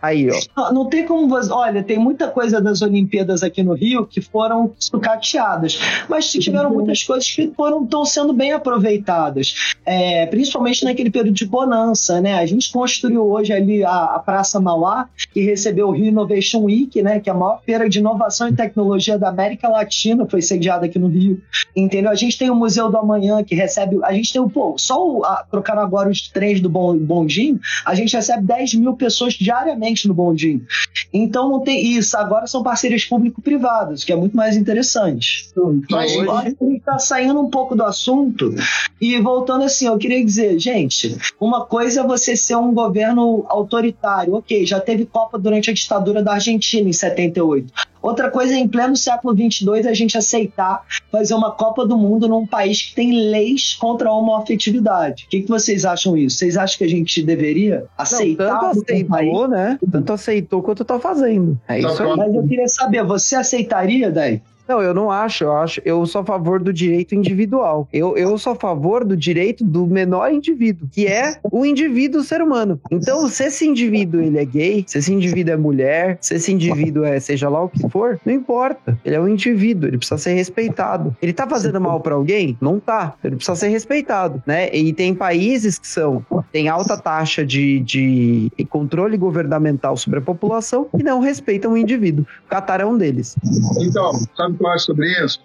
Aí, 0.00 0.28
ó. 0.30 0.72
Não, 0.72 0.88
tem 0.88 1.06
como 1.06 1.28
você. 1.28 1.52
Olha, 1.52 1.82
tem 1.82 1.98
muita 1.98 2.28
coisa 2.28 2.60
das 2.60 2.82
Olimpíadas 2.82 3.42
aqui 3.42 3.62
no 3.62 3.74
Rio 3.74 4.06
que 4.06 4.20
foram 4.20 4.72
sucateadas, 4.78 5.78
mas 6.08 6.30
tiveram 6.30 6.70
muitas 6.70 7.02
coisas 7.02 7.30
que 7.30 7.52
foram 7.56 7.84
estão 7.84 8.04
sendo 8.04 8.32
bem 8.32 8.52
aproveitadas, 8.52 9.74
É, 9.84 10.26
principalmente 10.26 10.84
naquele 10.84 11.10
período 11.10 11.34
de 11.34 11.46
bonança, 11.46 12.20
né? 12.20 12.34
A 12.34 12.46
gente 12.46 12.70
construiu 12.70 13.24
hoje 13.24 13.52
ali 13.52 13.82
a, 13.84 14.04
a 14.16 14.18
Praça 14.18 14.60
Mauá, 14.60 15.08
que 15.32 15.40
recebeu 15.40 15.88
o 15.88 15.92
Rio 15.92 16.06
Innovation 16.06 16.64
Week, 16.64 17.02
né? 17.02 17.20
Que 17.20 17.28
é 17.28 17.32
a 17.32 17.36
maior 17.36 17.62
feira 17.64 17.88
de 17.88 17.98
inovação 17.98 18.48
e 18.48 18.52
tecnologia 18.52 19.18
da 19.18 19.28
América 19.28 19.68
Latina, 19.68 20.26
foi 20.28 20.42
sediada 20.42 20.86
aqui 20.86 20.98
no 20.98 21.08
Rio. 21.08 21.40
Entendeu? 21.74 22.10
A 22.10 22.14
gente 22.14 22.38
tem 22.38 22.50
o 22.50 22.54
Museu 22.54 22.90
do 22.90 22.96
Amanhã 22.96 23.42
que 23.42 23.54
recebe. 23.54 23.98
A 24.04 24.12
gente 24.12 24.32
tem 24.32 24.40
o 24.40 24.48
pô, 24.48 24.74
só 24.78 25.04
o, 25.04 25.24
a, 25.24 25.44
trocaram 25.50 25.82
agora 25.82 26.08
os 26.08 26.28
trens 26.28 26.60
do 26.60 26.68
Bondinho, 26.68 27.60
a 27.84 27.94
gente 27.94 28.14
recebe 28.14 28.44
10 28.44 28.74
mil 28.74 28.94
pessoas 28.94 29.29
diariamente 29.34 30.06
no 30.08 30.14
Bondinho. 30.14 30.64
Então 31.12 31.48
não 31.50 31.60
tem 31.60 31.84
isso. 31.96 32.16
Agora 32.16 32.46
são 32.46 32.62
parcerias 32.62 33.04
público-privadas, 33.04 34.04
que 34.04 34.12
é 34.12 34.16
muito 34.16 34.36
mais 34.36 34.56
interessante. 34.56 35.48
Mas 35.90 36.12
hoje- 36.16 36.28
olha, 36.28 36.56
a 36.60 36.64
gente 36.64 36.76
está 36.78 36.98
saindo 36.98 37.40
um 37.40 37.50
pouco 37.50 37.74
do 37.74 37.84
assunto 37.84 38.54
e 39.00 39.18
voltando 39.20 39.64
assim, 39.64 39.86
eu 39.86 39.98
queria 39.98 40.24
dizer, 40.24 40.58
gente, 40.58 41.16
uma 41.40 41.64
coisa 41.64 42.00
é 42.00 42.06
você 42.06 42.36
ser 42.36 42.56
um 42.56 42.72
governo 42.72 43.44
autoritário, 43.48 44.34
ok, 44.34 44.64
já 44.66 44.80
teve 44.80 45.06
Copa 45.06 45.38
durante 45.38 45.70
a 45.70 45.74
ditadura 45.74 46.22
da 46.22 46.32
Argentina 46.34 46.88
em 46.88 46.92
78. 46.92 47.72
Outra 48.02 48.30
coisa 48.30 48.54
é 48.54 48.56
em 48.56 48.66
pleno 48.68 48.96
século 48.96 49.34
22 49.34 49.86
a 49.86 49.92
gente 49.92 50.16
aceitar 50.16 50.82
fazer 51.12 51.34
uma 51.34 51.50
Copa 51.52 51.86
do 51.86 51.96
Mundo 51.98 52.26
num 52.28 52.46
país 52.46 52.82
que 52.82 52.94
tem 52.94 53.30
leis 53.30 53.74
contra 53.74 54.08
a 54.08 54.12
homoafetividade. 54.12 55.24
O 55.26 55.28
que, 55.28 55.42
que 55.42 55.48
vocês 55.48 55.84
acham 55.84 56.16
isso? 56.16 56.38
Vocês 56.38 56.56
acham 56.56 56.78
que 56.78 56.84
a 56.84 56.88
gente 56.88 57.22
deveria 57.22 57.80
Não, 57.80 57.86
aceitar 57.98 58.60
tanto 58.60 58.76
no 58.76 58.84
país? 58.84 59.10
aceitou, 59.10 59.48
né? 59.48 59.78
Tanto 59.90 60.12
aceitou 60.12 60.62
quanto 60.62 60.84
tá 60.84 60.98
fazendo. 60.98 61.58
É 61.68 61.80
Tá 61.80 61.88
isso 61.88 62.02
aí. 62.02 62.16
Mas 62.16 62.34
eu 62.34 62.46
queria 62.46 62.68
saber, 62.68 63.04
você 63.04 63.36
aceitaria, 63.36 64.10
Dai? 64.10 64.40
Não, 64.70 64.80
eu 64.80 64.94
não 64.94 65.10
acho. 65.10 65.42
Eu 65.42 65.56
acho, 65.56 65.82
eu 65.84 66.06
sou 66.06 66.20
a 66.20 66.24
favor 66.24 66.62
do 66.62 66.72
direito 66.72 67.12
individual. 67.12 67.88
Eu, 67.92 68.16
eu 68.16 68.38
sou 68.38 68.52
a 68.52 68.56
favor 68.56 69.04
do 69.04 69.16
direito 69.16 69.64
do 69.64 69.84
menor 69.84 70.32
indivíduo, 70.32 70.88
que 70.92 71.08
é 71.08 71.40
o 71.50 71.66
indivíduo 71.66 72.22
ser 72.22 72.40
humano. 72.40 72.80
Então, 72.88 73.26
se 73.26 73.46
esse 73.46 73.66
indivíduo 73.66 74.20
ele 74.20 74.38
é 74.38 74.44
gay, 74.44 74.84
se 74.86 74.98
esse 74.98 75.12
indivíduo 75.12 75.54
é 75.54 75.56
mulher, 75.56 76.18
se 76.20 76.34
esse 76.34 76.52
indivíduo 76.52 77.02
é 77.04 77.18
seja 77.18 77.48
lá 77.48 77.64
o 77.64 77.68
que 77.68 77.88
for, 77.88 78.20
não 78.24 78.32
importa. 78.32 78.96
Ele 79.04 79.16
é 79.16 79.20
um 79.20 79.26
indivíduo, 79.26 79.88
ele 79.88 79.98
precisa 79.98 80.18
ser 80.18 80.34
respeitado. 80.34 81.16
Ele 81.20 81.32
tá 81.32 81.48
fazendo 81.48 81.80
mal 81.80 81.98
pra 81.98 82.14
alguém? 82.14 82.56
Não 82.60 82.78
tá. 82.78 83.14
Ele 83.24 83.34
precisa 83.34 83.56
ser 83.56 83.70
respeitado, 83.70 84.40
né? 84.46 84.72
E 84.72 84.92
tem 84.92 85.16
países 85.16 85.80
que 85.80 85.88
são 85.88 86.24
tem 86.52 86.68
alta 86.68 86.96
taxa 86.96 87.44
de, 87.44 87.80
de 87.80 88.52
controle 88.68 89.16
governamental 89.16 89.96
sobre 89.96 90.20
a 90.20 90.22
população 90.22 90.86
e 90.96 91.02
não 91.02 91.20
respeitam 91.20 91.72
o 91.72 91.76
indivíduo. 91.76 92.24
O 92.46 92.48
Catar 92.48 92.80
é 92.80 92.86
um 92.86 92.96
deles. 92.96 93.36
Então, 93.80 94.12
sabe 94.36 94.59
acho 94.68 94.86
sobre 94.86 95.10
isso? 95.24 95.40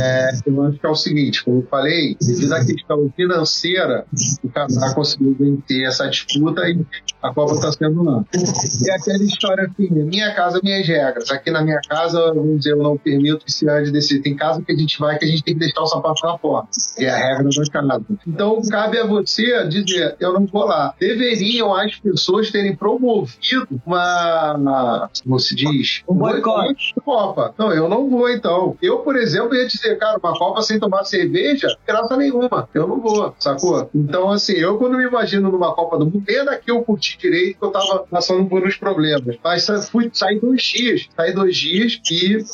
É, 0.00 0.30
eu 0.46 0.62
acho 0.64 0.78
que 0.78 0.86
é 0.86 0.88
o 0.88 0.94
seguinte, 0.94 1.44
como 1.44 1.58
eu 1.58 1.66
falei, 1.68 2.16
devido 2.20 2.52
à 2.52 2.64
questão 2.64 3.12
financeira, 3.16 4.04
o 4.42 4.48
Qatar 4.48 4.94
conseguiu 4.94 5.34
vencer 5.38 5.86
essa 5.86 6.08
disputa 6.08 6.68
e 6.68 6.84
a 7.22 7.32
Copa 7.32 7.54
está 7.54 7.72
sendo 7.72 8.02
lá. 8.02 8.24
E 8.34 8.90
aquela 8.90 9.24
história 9.24 9.64
assim, 9.64 9.90
minha 9.90 10.34
casa, 10.34 10.60
minhas 10.62 10.86
regras. 10.86 11.30
Aqui 11.30 11.50
na 11.50 11.62
minha 11.62 11.80
casa, 11.88 12.32
vamos 12.34 12.58
dizer, 12.58 12.72
eu 12.72 12.82
não 12.82 12.96
permito 12.96 13.44
que 13.44 13.52
se 13.52 13.68
ande 13.68 13.90
desse. 13.90 14.20
Tem 14.20 14.36
casa 14.36 14.62
que 14.62 14.72
a 14.72 14.76
gente 14.76 14.98
vai 14.98 15.18
que 15.18 15.24
a 15.24 15.28
gente 15.28 15.42
tem 15.42 15.54
que 15.54 15.60
deixar 15.60 15.82
o 15.82 15.86
sapato 15.86 16.26
na 16.26 16.38
porta. 16.38 16.68
É 16.98 17.08
a 17.08 17.16
regra 17.16 17.44
da 17.44 17.70
casa. 17.70 18.04
Então, 18.26 18.60
cabe 18.70 18.98
a 18.98 19.06
você 19.06 19.66
dizer, 19.66 20.16
eu 20.18 20.32
não 20.32 20.46
vou 20.46 20.64
lá. 20.64 20.94
Deveriam 20.98 21.74
as 21.74 21.96
pessoas 21.96 22.50
terem 22.50 22.74
promovido 22.74 23.80
uma, 23.84 24.54
uma 24.54 25.10
como 25.22 25.38
se 25.38 25.54
diz? 25.54 26.02
Um 26.08 26.14
boicote. 26.14 26.94
Copa. 27.04 27.54
Não, 27.58 27.72
eu 27.72 27.88
não 27.88 28.08
vou 28.08 28.28
então. 28.30 28.59
Eu, 28.80 28.98
por 28.98 29.16
exemplo, 29.16 29.54
ia 29.54 29.66
dizer, 29.66 29.96
cara, 29.98 30.18
uma 30.22 30.38
Copa 30.38 30.62
sem 30.62 30.78
tomar 30.78 31.04
cerveja, 31.04 31.76
graça 31.86 32.16
nenhuma. 32.16 32.68
Eu 32.74 32.86
não 32.86 33.00
vou, 33.00 33.34
sacou? 33.38 33.88
Então, 33.94 34.30
assim, 34.30 34.54
eu 34.54 34.78
quando 34.78 34.96
me 34.96 35.04
imagino 35.04 35.50
numa 35.50 35.74
Copa 35.74 35.98
do 35.98 36.06
Mundo, 36.06 36.22
nem 36.26 36.44
daqui 36.44 36.70
eu 36.70 36.82
curti 36.82 37.18
direito 37.18 37.58
que 37.58 37.64
eu 37.64 37.70
tava 37.70 38.04
passando 38.10 38.48
por 38.48 38.62
uns 38.66 38.76
problemas. 38.76 39.36
Mas 39.42 39.66
fui 39.88 40.10
sair 40.12 40.40
dois 40.40 40.62
dias. 40.62 41.08
Saí 41.16 41.32
dois 41.32 41.56
dias 41.56 42.00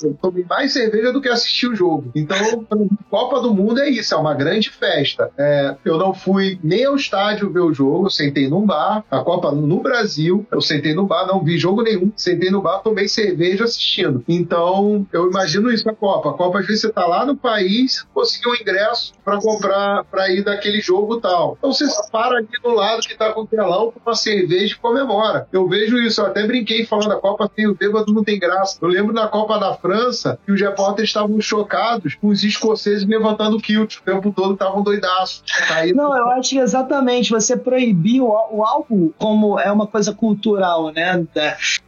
e 0.02 0.14
tomei 0.20 0.44
mais 0.48 0.72
cerveja 0.72 1.12
do 1.12 1.20
que 1.20 1.28
assistir 1.28 1.68
o 1.68 1.76
jogo. 1.76 2.10
Então, 2.14 2.66
Copa 3.10 3.40
do 3.40 3.54
Mundo 3.54 3.80
é 3.80 3.88
isso, 3.88 4.14
é 4.14 4.16
uma 4.16 4.34
grande 4.34 4.70
festa. 4.70 5.30
É, 5.38 5.76
eu 5.84 5.98
não 5.98 6.12
fui 6.12 6.58
nem 6.62 6.84
ao 6.84 6.96
estádio 6.96 7.50
ver 7.50 7.60
o 7.60 7.72
jogo, 7.72 8.10
sentei 8.10 8.48
num 8.48 8.64
bar, 8.64 9.04
a 9.10 9.20
Copa 9.20 9.52
no 9.52 9.80
Brasil, 9.80 10.46
eu 10.50 10.60
sentei 10.60 10.94
no 10.94 11.06
bar, 11.06 11.26
não 11.26 11.42
vi 11.42 11.58
jogo 11.58 11.82
nenhum, 11.82 12.12
sentei 12.16 12.50
no 12.50 12.62
bar, 12.62 12.78
tomei 12.78 13.08
cerveja 13.08 13.64
assistindo. 13.64 14.24
Então, 14.28 15.06
eu 15.12 15.28
imagino 15.28 15.70
isso. 15.70 15.84
Copa. 15.96 16.30
A 16.30 16.32
Copa, 16.34 16.60
às 16.60 16.66
vezes, 16.66 16.82
você 16.82 16.92
tá 16.92 17.06
lá 17.06 17.24
no 17.24 17.36
país, 17.36 18.06
conseguiu 18.14 18.52
um 18.52 18.54
ingresso 18.54 19.12
para 19.24 19.38
comprar, 19.38 20.04
para 20.04 20.30
ir 20.30 20.44
daquele 20.44 20.80
jogo 20.80 21.20
tal. 21.20 21.56
Então 21.58 21.72
você 21.72 21.86
para 22.10 22.40
aqui 22.40 22.60
do 22.62 22.70
lado 22.70 23.02
que 23.02 23.16
tá 23.16 23.32
com 23.32 23.42
o 23.42 23.46
telão 23.46 23.90
com 23.90 24.00
uma 24.04 24.14
cerveja 24.14 24.74
e 24.74 24.78
comemora. 24.78 25.48
Eu 25.52 25.68
vejo 25.68 25.98
isso, 25.98 26.20
eu 26.20 26.26
até 26.26 26.46
brinquei 26.46 26.84
falando 26.86 27.08
da 27.08 27.16
Copa, 27.16 27.48
tem 27.48 27.66
o 27.66 27.74
bêbado 27.74 28.12
não 28.12 28.24
tem 28.24 28.38
graça. 28.38 28.78
Eu 28.80 28.88
lembro 28.88 29.12
da 29.12 29.26
Copa 29.26 29.58
da 29.58 29.74
França 29.74 30.38
que 30.44 30.52
os 30.52 30.60
repórteres 30.60 31.10
estavam 31.10 31.40
chocados 31.40 32.14
com 32.14 32.28
os 32.28 32.44
escoceses 32.44 33.06
levantando 33.06 33.56
o 33.56 33.60
kilt 33.60 33.96
o 33.96 34.02
tempo 34.02 34.32
todo, 34.32 34.52
estavam 34.54 34.82
doidaços. 34.82 35.42
Não, 35.94 36.16
eu 36.16 36.30
acho 36.30 36.50
que 36.50 36.58
exatamente, 36.58 37.30
você 37.30 37.56
proibir 37.56 38.20
o, 38.20 38.28
o 38.28 38.64
álcool 38.64 39.14
como 39.18 39.58
é 39.58 39.70
uma 39.70 39.86
coisa 39.86 40.12
cultural, 40.12 40.92
né? 40.92 41.24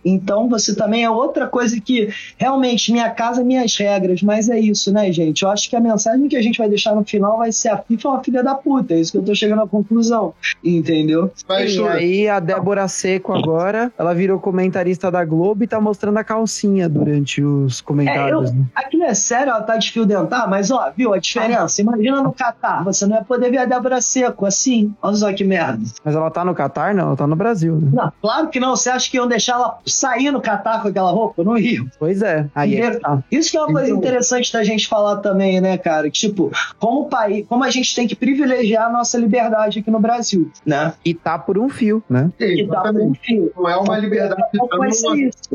Então 0.04 0.48
você 0.48 0.74
também 0.74 1.04
é 1.04 1.10
outra 1.10 1.46
coisa 1.46 1.80
que 1.80 2.08
realmente 2.36 2.92
minha 2.92 3.10
casa, 3.10 3.44
minhas 3.44 3.76
regras, 3.76 3.87
mas 4.22 4.48
é 4.48 4.58
isso, 4.58 4.92
né, 4.92 5.10
gente? 5.12 5.42
Eu 5.42 5.50
acho 5.50 5.68
que 5.68 5.76
a 5.76 5.80
mensagem 5.80 6.28
que 6.28 6.36
a 6.36 6.42
gente 6.42 6.58
vai 6.58 6.68
deixar 6.68 6.94
no 6.94 7.04
final 7.04 7.38
vai 7.38 7.52
ser 7.52 7.68
a 7.68 7.78
FIFA 7.78 8.08
é 8.08 8.10
uma 8.12 8.24
filha 8.24 8.42
da 8.42 8.54
puta, 8.54 8.94
é 8.94 9.00
isso 9.00 9.12
que 9.12 9.18
eu 9.18 9.22
tô 9.22 9.34
chegando 9.34 9.62
à 9.62 9.68
conclusão, 9.68 10.34
entendeu? 10.62 11.30
Mas, 11.48 11.74
e 11.74 11.82
aí 11.82 12.28
a 12.28 12.40
Débora 12.40 12.86
Seco 12.88 13.32
agora, 13.32 13.92
ela 13.98 14.14
virou 14.14 14.38
comentarista 14.38 15.10
da 15.10 15.24
Globo 15.24 15.64
e 15.64 15.66
tá 15.66 15.80
mostrando 15.80 16.18
a 16.18 16.24
calcinha 16.24 16.88
durante 16.88 17.42
os 17.42 17.80
comentários. 17.80 18.50
É, 18.50 18.54
eu, 18.54 18.66
aquilo 18.74 19.04
é 19.04 19.14
sério, 19.14 19.50
ela 19.50 19.62
tá 19.62 19.76
de 19.76 19.90
fio 19.90 20.04
dentar, 20.04 20.48
mas 20.48 20.70
ó, 20.70 20.92
viu 20.96 21.12
a 21.12 21.18
diferença? 21.18 21.80
Imagina 21.80 22.22
no 22.22 22.32
Catar, 22.32 22.84
você 22.84 23.06
não 23.06 23.16
ia 23.16 23.24
poder 23.24 23.50
ver 23.50 23.58
a 23.58 23.64
Débora 23.64 24.00
Seco 24.00 24.46
assim, 24.46 24.94
olha 25.02 25.16
só 25.16 25.32
que 25.32 25.44
merda. 25.44 25.84
Mas 26.04 26.14
ela 26.14 26.30
tá 26.30 26.44
no 26.44 26.54
Catar? 26.54 26.94
Não, 26.94 27.08
ela 27.08 27.16
tá 27.16 27.26
no 27.26 27.36
Brasil, 27.36 27.76
né? 27.76 27.90
Não, 27.92 28.12
claro 28.20 28.48
que 28.48 28.60
não, 28.60 28.76
você 28.76 28.90
acha 28.90 29.10
que 29.10 29.16
iam 29.16 29.26
deixar 29.26 29.54
ela 29.54 29.78
sair 29.86 30.30
no 30.30 30.40
Catar 30.40 30.82
com 30.82 30.88
aquela 30.88 31.10
roupa? 31.10 31.42
Não 31.42 31.56
iam. 31.56 31.86
Pois 31.98 32.22
é, 32.22 32.46
aí 32.54 32.80
é 32.80 32.98
tá. 32.98 33.22
Isso 33.30 33.50
que 33.50 33.56
é 33.56 33.60
uma 33.60 33.72
coisa 33.78 33.90
então... 33.90 33.98
interessante 33.98 34.52
da 34.52 34.64
gente 34.64 34.88
falar 34.88 35.16
também, 35.16 35.60
né, 35.60 35.78
cara? 35.78 36.10
Tipo, 36.10 36.50
como 36.78 37.08
país, 37.08 37.46
como 37.48 37.64
a 37.64 37.70
gente 37.70 37.94
tem 37.94 38.06
que 38.06 38.14
privilegiar 38.14 38.86
a 38.86 38.92
nossa 38.92 39.18
liberdade 39.18 39.80
aqui 39.80 39.90
no 39.90 40.00
Brasil, 40.00 40.50
né? 40.64 40.94
E 41.04 41.14
tá 41.14 41.38
por 41.38 41.58
um 41.58 41.68
fio, 41.68 42.02
né? 42.08 42.30
E 42.38 42.66
tá 42.66 42.82
por 42.82 43.00
um 43.00 43.14
fio. 43.14 43.52
Não 43.56 43.68
é 43.68 43.76
uma 43.76 43.98
liberdade. 43.98 44.42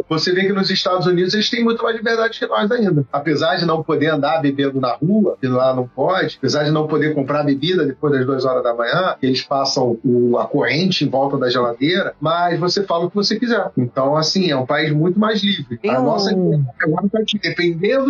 Você 0.09 0.33
vê 0.33 0.45
que 0.45 0.53
nos 0.53 0.69
Estados 0.69 1.05
Unidos 1.07 1.33
eles 1.33 1.49
têm 1.49 1.63
muito 1.63 1.83
mais 1.83 1.95
liberdade 1.95 2.39
que 2.39 2.45
nós 2.45 2.71
ainda. 2.71 3.05
Apesar 3.11 3.57
de 3.57 3.65
não 3.65 3.83
poder 3.83 4.07
andar 4.07 4.41
bebendo 4.41 4.79
na 4.79 4.93
rua, 4.93 5.37
que 5.39 5.47
lá 5.47 5.73
não 5.73 5.87
pode, 5.87 6.35
apesar 6.37 6.63
de 6.63 6.71
não 6.71 6.87
poder 6.87 7.13
comprar 7.13 7.43
bebida 7.43 7.85
depois 7.85 8.13
das 8.13 8.25
duas 8.25 8.45
horas 8.45 8.63
da 8.63 8.73
manhã, 8.73 9.15
eles 9.21 9.41
passam 9.41 9.97
o, 10.03 10.37
a 10.37 10.45
corrente 10.45 11.03
em 11.05 11.09
volta 11.09 11.37
da 11.37 11.49
geladeira, 11.49 12.13
mas 12.19 12.59
você 12.59 12.83
fala 12.83 13.05
o 13.05 13.09
que 13.09 13.15
você 13.15 13.39
quiser. 13.39 13.71
Então, 13.77 14.15
assim, 14.15 14.49
é 14.49 14.55
um 14.55 14.65
país 14.65 14.91
muito 14.91 15.19
mais 15.19 15.43
livre. 15.43 15.79
a 15.87 16.01
nossa 16.01 16.31
agora 16.31 17.09
tá 17.09 17.19
aqui. 17.19 17.39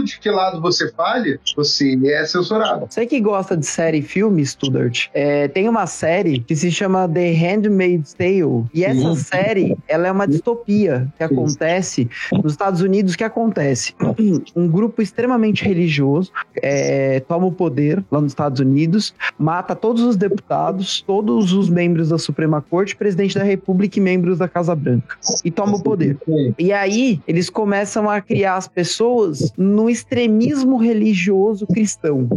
Dependendo 0.03 0.05
de 0.05 0.19
que 0.19 0.29
lado 0.29 0.61
você 0.61 0.91
fale, 0.91 1.39
você 1.55 1.97
é 2.05 2.25
censurado. 2.25 2.87
Você 2.89 3.05
que 3.05 3.19
gosta 3.19 3.55
de 3.55 3.65
série 3.65 3.99
e 3.99 4.01
filme, 4.01 4.45
Studart, 4.45 5.07
é, 5.13 5.47
tem 5.47 5.67
uma 5.69 5.87
série 5.87 6.39
que 6.39 6.55
se 6.55 6.71
chama 6.71 7.07
The 7.07 7.31
Handmaid's 7.31 8.13
Tale. 8.13 8.65
E 8.73 8.83
essa 8.83 9.15
série, 9.15 9.77
ela 9.87 10.07
é 10.07 10.11
uma 10.11 10.27
distopia 10.27 11.07
que 11.17 11.23
acontece 11.23 12.09
nos 12.31 12.53
Estados 12.53 12.81
Unidos. 12.81 13.15
que 13.15 13.23
acontece? 13.23 13.95
Um 14.55 14.67
grupo 14.67 15.01
extremamente 15.01 15.63
religioso 15.63 16.31
é, 16.61 17.19
toma 17.21 17.47
o 17.47 17.51
poder 17.51 18.03
lá 18.11 18.19
nos 18.19 18.31
Estados 18.31 18.59
Unidos, 18.59 19.13
mata 19.37 19.75
todos 19.75 20.03
os 20.03 20.15
deputados, 20.15 21.01
todos 21.01 21.53
os 21.53 21.69
membros 21.69 22.09
da 22.09 22.17
Suprema 22.17 22.61
Corte, 22.61 22.95
presidente 22.95 23.35
da 23.35 23.43
República 23.43 23.97
e 23.97 24.01
membros 24.01 24.37
da 24.37 24.47
Casa 24.47 24.75
Branca. 24.75 25.17
E 25.43 25.49
toma 25.49 25.77
o 25.77 25.83
poder. 25.83 26.17
E 26.57 26.71
aí, 26.71 27.21
eles 27.27 27.49
começam 27.49 28.09
a 28.09 28.21
criar 28.21 28.55
as 28.55 28.67
pessoas 28.67 29.53
no 29.57 29.89
extremismo 29.93 30.77
religioso 30.77 31.65
cristão, 31.67 32.29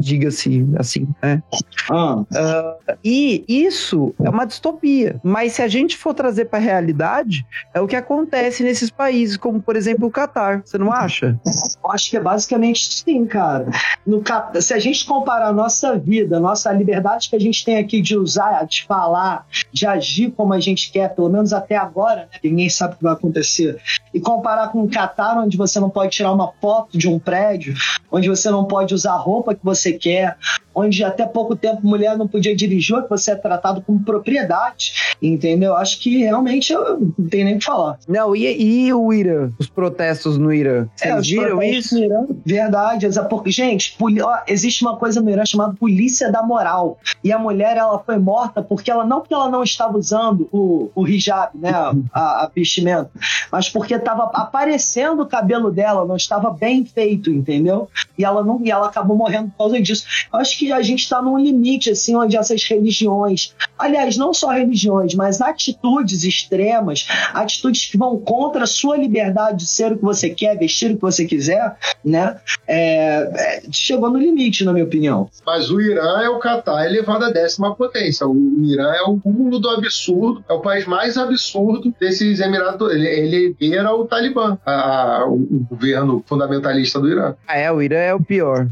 diga-se 0.00 0.66
assim. 0.76 1.06
Né? 1.22 1.42
Ah. 1.90 2.16
Uh, 2.20 2.98
e 3.04 3.44
isso 3.46 4.14
é 4.22 4.28
uma 4.28 4.44
distopia. 4.44 5.20
Mas 5.22 5.52
se 5.52 5.62
a 5.62 5.68
gente 5.68 5.96
for 5.96 6.14
trazer 6.14 6.46
para 6.46 6.58
a 6.58 6.62
realidade, 6.62 7.46
é 7.72 7.80
o 7.80 7.86
que 7.86 7.96
acontece 7.96 8.62
nesses 8.62 8.90
países, 8.90 9.36
como 9.36 9.60
por 9.60 9.76
exemplo 9.76 10.08
o 10.08 10.10
Catar. 10.10 10.62
Você 10.64 10.78
não 10.78 10.92
acha? 10.92 11.38
Eu 11.82 11.90
acho 11.90 12.10
que 12.10 12.16
é 12.16 12.20
basicamente 12.20 12.92
sim, 12.92 13.24
cara. 13.26 13.68
No, 14.06 14.22
se 14.60 14.74
a 14.74 14.78
gente 14.78 15.06
comparar 15.06 15.48
a 15.48 15.52
nossa 15.52 15.96
vida, 15.96 16.36
a 16.36 16.40
nossa 16.40 16.72
liberdade 16.72 17.28
que 17.28 17.36
a 17.36 17.40
gente 17.40 17.64
tem 17.64 17.78
aqui 17.78 18.00
de 18.00 18.16
usar, 18.16 18.64
de 18.66 18.84
falar, 18.84 19.46
de 19.72 19.86
agir 19.86 20.30
como 20.32 20.52
a 20.52 20.60
gente 20.60 20.90
quer, 20.90 21.14
pelo 21.14 21.28
menos 21.28 21.52
até 21.52 21.76
agora, 21.76 22.28
né? 22.32 22.38
ninguém 22.42 22.68
sabe 22.68 22.94
o 22.94 22.96
que 22.96 23.02
vai 23.02 23.12
acontecer, 23.12 23.80
e 24.12 24.20
comparar 24.20 24.68
com 24.68 24.82
o 24.82 24.88
Catar, 24.88 25.38
onde 25.38 25.56
você 25.56 25.78
não 25.78 25.90
pode 25.90 26.12
tirar 26.12 26.32
uma 26.32 26.52
foto 26.60 26.77
de 26.92 27.08
um 27.08 27.18
prédio, 27.18 27.74
onde 28.10 28.28
você 28.28 28.50
não 28.50 28.64
pode 28.64 28.94
usar 28.94 29.12
a 29.12 29.16
roupa 29.16 29.54
que 29.54 29.64
você 29.64 29.92
quer, 29.92 30.36
onde 30.74 31.02
até 31.02 31.26
pouco 31.26 31.56
tempo 31.56 31.86
mulher 31.86 32.16
não 32.16 32.28
podia 32.28 32.54
dirigir, 32.54 33.02
que 33.02 33.10
você 33.10 33.32
é 33.32 33.34
tratado 33.34 33.82
como 33.82 34.02
propriedade, 34.02 34.92
entendeu? 35.20 35.76
Acho 35.76 35.98
que 36.00 36.18
realmente 36.18 36.72
eu 36.72 37.12
não 37.18 37.28
tenho 37.28 37.44
nem 37.44 37.56
o 37.56 37.58
que 37.58 37.64
falar. 37.64 37.98
Não, 38.06 38.34
e, 38.34 38.86
e 38.86 38.92
o 38.92 39.12
Irã? 39.12 39.50
Os 39.58 39.68
protestos 39.68 40.38
no 40.38 40.52
Irã? 40.52 40.86
É, 41.00 41.12
Vocês 41.12 41.16
é, 41.16 41.20
viram 41.20 41.62
isso? 41.62 41.98
Irã, 41.98 42.26
verdade, 42.44 43.06
porque, 43.28 43.50
gente, 43.50 43.96
ó, 44.00 44.38
existe 44.46 44.82
uma 44.82 44.96
coisa 44.96 45.20
no 45.20 45.30
Irã 45.30 45.44
chamada 45.44 45.74
polícia 45.74 46.30
da 46.30 46.42
moral. 46.42 46.98
E 47.22 47.32
a 47.32 47.38
mulher, 47.38 47.76
ela 47.76 47.98
foi 47.98 48.18
morta 48.18 48.62
porque 48.62 48.90
ela, 48.90 49.04
não 49.04 49.20
porque 49.20 49.34
ela 49.34 49.50
não 49.50 49.62
estava 49.62 49.98
usando 49.98 50.48
o, 50.52 50.90
o 50.94 51.06
hijab, 51.06 51.50
né, 51.54 51.70
a, 52.12 52.44
a 52.44 52.50
vestimenta, 52.54 53.10
mas 53.50 53.68
porque 53.68 53.94
estava 53.94 54.24
aparecendo 54.34 55.22
o 55.22 55.26
cabelo 55.26 55.70
dela, 55.70 56.04
não 56.04 56.16
estava 56.16 56.50
bem 56.50 56.67
feito, 56.84 57.30
entendeu? 57.30 57.88
E 58.16 58.24
ela 58.24 58.42
não, 58.42 58.60
e 58.64 58.70
ela 58.70 58.86
acabou 58.86 59.16
morrendo 59.16 59.50
por 59.50 59.58
causa 59.58 59.80
disso. 59.80 60.04
Eu 60.32 60.38
acho 60.38 60.58
que 60.58 60.72
a 60.72 60.82
gente 60.82 61.00
está 61.00 61.22
num 61.22 61.38
limite, 61.38 61.90
assim, 61.90 62.16
onde 62.16 62.36
essas 62.36 62.62
religiões, 62.64 63.54
aliás, 63.78 64.16
não 64.16 64.34
só 64.34 64.50
religiões, 64.50 65.14
mas 65.14 65.40
atitudes 65.40 66.24
extremas, 66.24 67.06
atitudes 67.32 67.86
que 67.86 67.96
vão 67.96 68.18
contra 68.18 68.64
a 68.64 68.66
sua 68.66 68.96
liberdade 68.96 69.58
de 69.58 69.66
ser 69.66 69.92
o 69.92 69.96
que 69.96 70.04
você 70.04 70.30
quer, 70.30 70.56
vestir 70.58 70.90
o 70.90 70.96
que 70.96 71.02
você 71.02 71.24
quiser, 71.24 71.76
né? 72.04 72.38
É, 72.66 72.98
é, 73.34 73.62
chegou 73.70 74.10
no 74.10 74.18
limite, 74.18 74.64
na 74.64 74.72
minha 74.72 74.84
opinião. 74.84 75.28
Mas 75.46 75.70
o 75.70 75.80
Irã 75.80 76.20
é 76.22 76.28
o 76.28 76.38
Catar 76.38 76.86
elevado 76.86 77.24
à 77.24 77.30
décima 77.30 77.74
potência. 77.74 78.26
O 78.26 78.36
Irã 78.64 78.92
é 78.92 79.02
o 79.02 79.18
cúmulo 79.18 79.58
do 79.58 79.68
absurdo, 79.70 80.44
é 80.48 80.52
o 80.52 80.60
país 80.60 80.86
mais 80.86 81.16
absurdo 81.16 81.94
desses 82.00 82.40
Emirados. 82.40 82.92
Ele, 82.92 83.56
ele 83.60 83.74
era 83.74 83.94
o 83.94 84.04
Talibã, 84.06 84.58
a, 84.64 85.24
o, 85.26 85.34
o 85.34 85.66
governo 85.70 86.22
fundamentalista 86.58 87.00
do 87.00 87.08
Irã. 87.08 87.34
Ah, 87.46 87.58
é, 87.58 87.72
o 87.72 87.80
Irã 87.80 87.98
é 87.98 88.14
o 88.14 88.20
pior. 88.20 88.68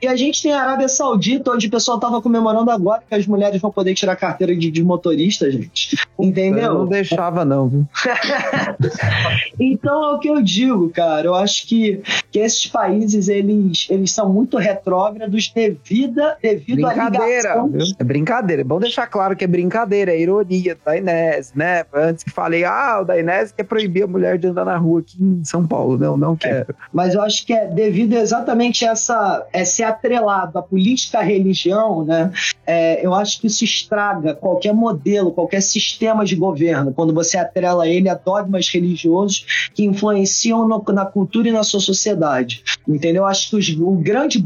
E 0.00 0.06
a 0.06 0.16
gente 0.16 0.42
tem 0.42 0.52
a 0.52 0.62
Arábia 0.62 0.88
Saudita 0.88 1.50
onde 1.50 1.66
o 1.66 1.70
pessoal 1.70 1.98
tava 1.98 2.22
comemorando 2.22 2.70
agora 2.70 3.02
que 3.06 3.14
as 3.14 3.26
mulheres 3.26 3.60
vão 3.60 3.70
poder 3.70 3.94
tirar 3.94 4.16
carteira 4.16 4.54
de, 4.54 4.70
de 4.70 4.82
motorista, 4.82 5.50
gente. 5.50 5.98
Entendeu? 6.18 6.64
Eu 6.64 6.74
não 6.74 6.86
deixava, 6.86 7.44
não, 7.44 7.68
viu? 7.68 7.86
então 9.58 10.04
é 10.04 10.14
o 10.14 10.18
que 10.18 10.28
eu 10.28 10.42
digo, 10.42 10.90
cara. 10.90 11.26
Eu 11.26 11.34
acho 11.34 11.66
que, 11.66 12.02
que 12.30 12.38
esses 12.38 12.66
países, 12.66 13.28
eles, 13.28 13.86
eles 13.90 14.10
são 14.10 14.32
muito 14.32 14.56
retrógrados 14.56 15.50
devido, 15.54 16.22
devido 16.42 16.82
brincadeira, 16.82 17.22
à 17.22 17.26
ligação. 17.26 17.68
Viu? 17.68 17.86
É 17.98 18.04
brincadeira. 18.04 18.62
É 18.62 18.64
bom 18.64 18.80
deixar 18.80 19.06
claro 19.06 19.36
que 19.36 19.44
é 19.44 19.46
brincadeira, 19.46 20.12
é 20.12 20.20
ironia 20.20 20.76
da 20.84 20.96
Inés, 20.96 21.52
né? 21.54 21.84
Antes 21.92 22.24
que 22.24 22.30
falei, 22.30 22.64
ah, 22.64 23.00
o 23.02 23.04
da 23.04 23.18
Inés 23.18 23.52
quer 23.52 23.64
proibir 23.64 24.04
a 24.04 24.06
mulher 24.06 24.38
de 24.38 24.46
andar 24.46 24.64
na 24.64 24.76
rua 24.76 25.00
aqui 25.00 25.16
em 25.22 25.44
São 25.44 25.66
Paulo. 25.66 25.98
Não, 25.98 26.16
não 26.16 26.36
quero. 26.36 26.74
Mas 26.92 27.07
eu 27.14 27.22
acho 27.22 27.44
que 27.44 27.52
é 27.52 27.66
devido 27.66 28.14
exatamente 28.14 28.84
essa, 28.84 29.46
é 29.52 29.64
ser 29.64 29.84
atrelado 29.84 30.58
à 30.58 30.62
política 30.62 31.18
a 31.18 31.22
religião, 31.22 32.04
né, 32.04 32.32
é, 32.66 33.04
eu 33.04 33.14
acho 33.14 33.40
que 33.40 33.46
isso 33.46 33.64
estraga 33.64 34.34
qualquer 34.34 34.74
modelo, 34.74 35.32
qualquer 35.32 35.62
sistema 35.62 36.24
de 36.24 36.36
governo, 36.36 36.92
quando 36.92 37.14
você 37.14 37.38
atrela 37.38 37.88
ele 37.88 38.08
a 38.08 38.14
dogmas 38.14 38.68
religiosos 38.68 39.70
que 39.74 39.84
influenciam 39.84 40.68
no, 40.68 40.84
na 40.92 41.06
cultura 41.06 41.48
e 41.48 41.52
na 41.52 41.62
sua 41.62 41.80
sociedade. 41.80 42.62
Entendeu? 42.86 43.24
Acho 43.24 43.50
que 43.50 43.56
os, 43.56 43.68
o 43.70 43.92
grande. 43.92 44.44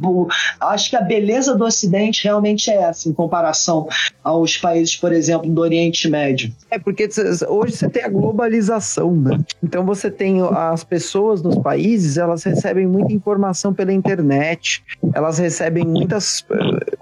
Acho 0.60 0.90
que 0.90 0.96
a 0.96 1.00
beleza 1.00 1.54
do 1.54 1.64
Ocidente 1.64 2.24
realmente 2.24 2.70
é 2.70 2.76
essa, 2.76 3.08
em 3.08 3.12
comparação 3.12 3.88
aos 4.22 4.56
países, 4.56 4.96
por 4.96 5.12
exemplo, 5.12 5.50
do 5.50 5.60
Oriente 5.60 6.08
Médio. 6.08 6.52
É, 6.70 6.78
porque 6.78 7.08
hoje 7.48 7.76
você 7.76 7.88
tem 7.88 8.04
a 8.04 8.08
globalização, 8.08 9.14
né? 9.14 9.38
Então 9.62 9.84
você 9.84 10.10
tem 10.10 10.40
as 10.42 10.84
pessoas 10.84 11.42
nos 11.42 11.56
países, 11.58 12.16
elas 12.16 12.41
recebem 12.42 12.86
muita 12.86 13.12
informação 13.12 13.72
pela 13.72 13.92
internet, 13.92 14.82
elas 15.14 15.38
recebem 15.38 15.84
muitas 15.84 16.44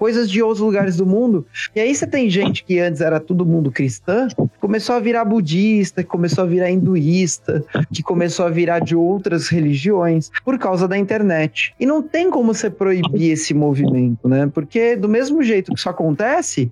coisas 0.01 0.31
de 0.31 0.41
outros 0.41 0.61
lugares 0.61 0.97
do 0.97 1.05
mundo. 1.05 1.45
E 1.75 1.79
aí 1.79 1.93
você 1.93 2.07
tem 2.07 2.27
gente 2.27 2.63
que 2.63 2.79
antes 2.79 3.01
era 3.01 3.19
todo 3.19 3.45
mundo 3.45 3.71
cristã, 3.71 4.27
começou 4.59 4.95
a 4.95 4.99
virar 4.99 5.23
budista, 5.23 6.01
que 6.01 6.09
começou 6.09 6.43
a 6.43 6.47
virar 6.47 6.71
hinduísta, 6.71 7.63
que 7.93 8.01
começou 8.01 8.47
a 8.47 8.49
virar 8.49 8.79
de 8.79 8.95
outras 8.95 9.47
religiões 9.47 10.31
por 10.43 10.57
causa 10.57 10.87
da 10.87 10.97
internet. 10.97 11.75
E 11.79 11.85
não 11.85 12.01
tem 12.01 12.31
como 12.31 12.51
você 12.51 12.67
proibir 12.67 13.29
esse 13.29 13.53
movimento, 13.53 14.27
né? 14.27 14.49
Porque 14.51 14.95
do 14.95 15.07
mesmo 15.07 15.43
jeito 15.43 15.71
que 15.71 15.77
isso 15.77 15.87
acontece, 15.87 16.71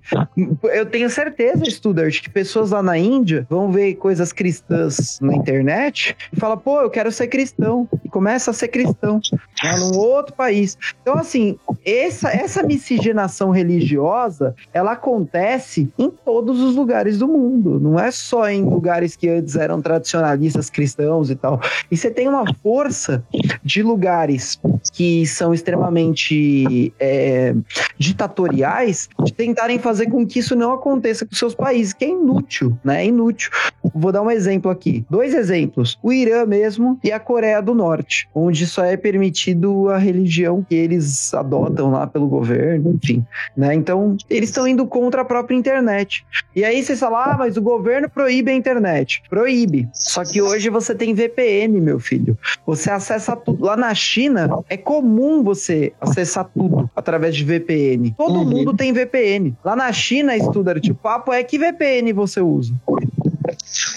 eu 0.64 0.86
tenho 0.86 1.08
certeza, 1.08 1.64
Studart, 1.66 2.22
que 2.22 2.30
pessoas 2.30 2.72
lá 2.72 2.82
na 2.82 2.98
Índia 2.98 3.46
vão 3.48 3.70
ver 3.70 3.94
coisas 3.94 4.32
cristãs 4.32 5.20
na 5.20 5.36
internet 5.36 6.16
e 6.32 6.36
falam, 6.36 6.58
pô, 6.58 6.80
eu 6.80 6.90
quero 6.90 7.12
ser 7.12 7.28
cristão. 7.28 7.88
E 8.04 8.08
começa 8.08 8.50
a 8.50 8.54
ser 8.54 8.66
cristão 8.66 9.20
né, 9.62 9.76
num 9.78 9.96
outro 9.96 10.34
país. 10.34 10.76
Então, 11.00 11.14
assim, 11.14 11.56
essa, 11.84 12.28
essa 12.30 12.64
miscigenação 12.64 13.19
religiosa, 13.50 14.54
ela 14.72 14.92
acontece 14.92 15.90
em 15.98 16.10
todos 16.10 16.60
os 16.60 16.74
lugares 16.74 17.18
do 17.18 17.28
mundo. 17.28 17.78
Não 17.80 17.98
é 17.98 18.10
só 18.10 18.48
em 18.48 18.62
lugares 18.62 19.16
que 19.16 19.28
antes 19.28 19.56
eram 19.56 19.80
tradicionalistas 19.80 20.70
cristãos 20.70 21.30
e 21.30 21.36
tal. 21.36 21.60
E 21.90 21.96
você 21.96 22.10
tem 22.10 22.28
uma 22.28 22.44
força 22.62 23.24
de 23.62 23.82
lugares 23.82 24.58
que 24.92 25.26
são 25.26 25.52
extremamente 25.52 26.92
é, 26.98 27.54
ditatoriais 27.98 29.08
de 29.24 29.32
tentarem 29.32 29.78
fazer 29.78 30.06
com 30.06 30.26
que 30.26 30.38
isso 30.38 30.54
não 30.54 30.72
aconteça 30.72 31.26
com 31.26 31.34
seus 31.34 31.54
países, 31.54 31.92
que 31.92 32.04
é 32.04 32.08
inútil, 32.08 32.78
né? 32.84 33.04
É 33.04 33.06
inútil. 33.06 33.50
Vou 33.94 34.12
dar 34.12 34.22
um 34.22 34.30
exemplo 34.30 34.70
aqui. 34.70 35.04
Dois 35.08 35.34
exemplos. 35.34 35.98
O 36.02 36.12
Irã 36.12 36.44
mesmo 36.44 36.98
e 37.02 37.10
a 37.10 37.18
Coreia 37.18 37.60
do 37.60 37.74
Norte, 37.74 38.28
onde 38.34 38.66
só 38.66 38.84
é 38.84 38.96
permitido 38.96 39.88
a 39.88 39.98
religião 39.98 40.64
que 40.68 40.74
eles 40.74 41.32
adotam 41.34 41.90
lá 41.90 42.06
pelo 42.06 42.26
governo, 42.26 42.98
enfim, 43.02 43.24
né? 43.56 43.74
Então, 43.74 44.16
eles 44.28 44.50
estão 44.50 44.66
indo 44.66 44.86
contra 44.86 45.22
a 45.22 45.24
própria 45.24 45.56
internet. 45.56 46.24
E 46.54 46.64
aí 46.64 46.82
você 46.82 46.96
fala, 46.96 47.32
ah, 47.32 47.36
mas 47.38 47.56
o 47.56 47.62
governo 47.62 48.08
proíbe 48.08 48.50
a 48.50 48.54
internet. 48.54 49.22
Proíbe. 49.28 49.88
Só 49.92 50.24
que 50.24 50.42
hoje 50.42 50.68
você 50.68 50.94
tem 50.94 51.14
VPN, 51.14 51.80
meu 51.80 51.98
filho. 51.98 52.36
Você 52.66 52.90
acessa 52.90 53.34
tudo. 53.36 53.64
Lá 53.64 53.76
na 53.76 53.94
China, 53.94 54.62
é 54.68 54.76
comum 54.76 55.42
você 55.42 55.92
acessar 56.00 56.44
tudo 56.54 56.90
através 56.94 57.34
de 57.34 57.44
VPN. 57.44 58.14
Todo 58.16 58.40
uhum. 58.40 58.44
mundo 58.44 58.74
tem 58.74 58.92
VPN. 58.92 59.56
Lá 59.64 59.74
na 59.74 59.92
China, 59.92 60.36
Studart, 60.38 60.86
o 60.88 60.94
papo 60.94 61.32
é 61.32 61.42
que 61.42 61.58
VPN 61.58 62.12
você 62.12 62.40
usa. 62.40 62.74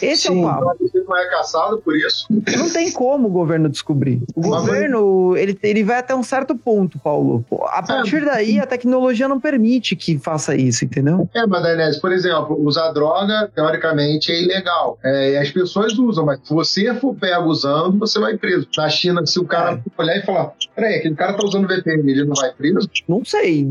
Esse 0.02 0.28
Sim. 0.28 0.44
é 0.44 0.46
o 0.46 0.50
papo. 0.50 0.83
Você 0.94 1.04
não 1.08 1.18
é 1.18 1.28
caçado 1.28 1.80
por 1.80 1.98
isso? 1.98 2.28
Não 2.30 2.72
tem 2.72 2.92
como 2.92 3.28
o 3.28 3.32
governo 3.32 3.68
descobrir. 3.68 4.22
O 4.36 4.48
Mas 4.48 4.62
governo, 4.62 5.36
ele, 5.36 5.58
ele 5.64 5.84
vai 5.84 5.98
até 5.98 6.14
um 6.14 6.22
certo 6.22 6.56
ponto, 6.56 7.00
Paulo. 7.00 7.44
A 7.70 7.80
é. 7.80 7.88
partir 7.88 8.18
é. 8.18 8.26
daí, 8.26 8.60
a 8.60 8.68
tecnologia 8.68 9.28
não 9.28 9.40
permite 9.40 9.96
que 9.96 10.20
faça 10.20 10.56
isso, 10.56 10.86
entendeu? 10.86 11.28
É, 11.34 11.48
mas 11.48 11.64
Dainese, 11.64 12.00
por 12.00 12.12
exemplo, 12.12 12.56
usar 12.64 12.92
droga, 12.92 13.52
teoricamente, 13.56 14.32
é 14.32 14.44
ilegal. 14.44 15.00
É, 15.04 15.40
as 15.40 15.50
pessoas 15.50 15.98
usam, 15.98 16.26
mas 16.26 16.40
se 16.44 16.54
você 16.54 16.94
for 16.96 17.16
pego 17.16 17.46
usando, 17.46 17.98
você 17.98 18.20
vai 18.20 18.38
preso. 18.38 18.68
Na 18.78 18.90
China, 18.90 19.26
se 19.26 19.40
o 19.40 19.46
cara 19.46 19.74
é. 19.74 20.02
olhar 20.02 20.18
e 20.18 20.22
falar, 20.22 20.54
peraí, 20.76 20.96
aquele 20.96 21.16
cara 21.16 21.34
tá 21.34 21.44
usando 21.44 21.68
VPN, 21.68 22.12
ele 22.12 22.26
não 22.26 22.36
vai 22.36 22.52
preso? 22.52 22.88
Não 23.08 23.26
sei. 23.26 23.68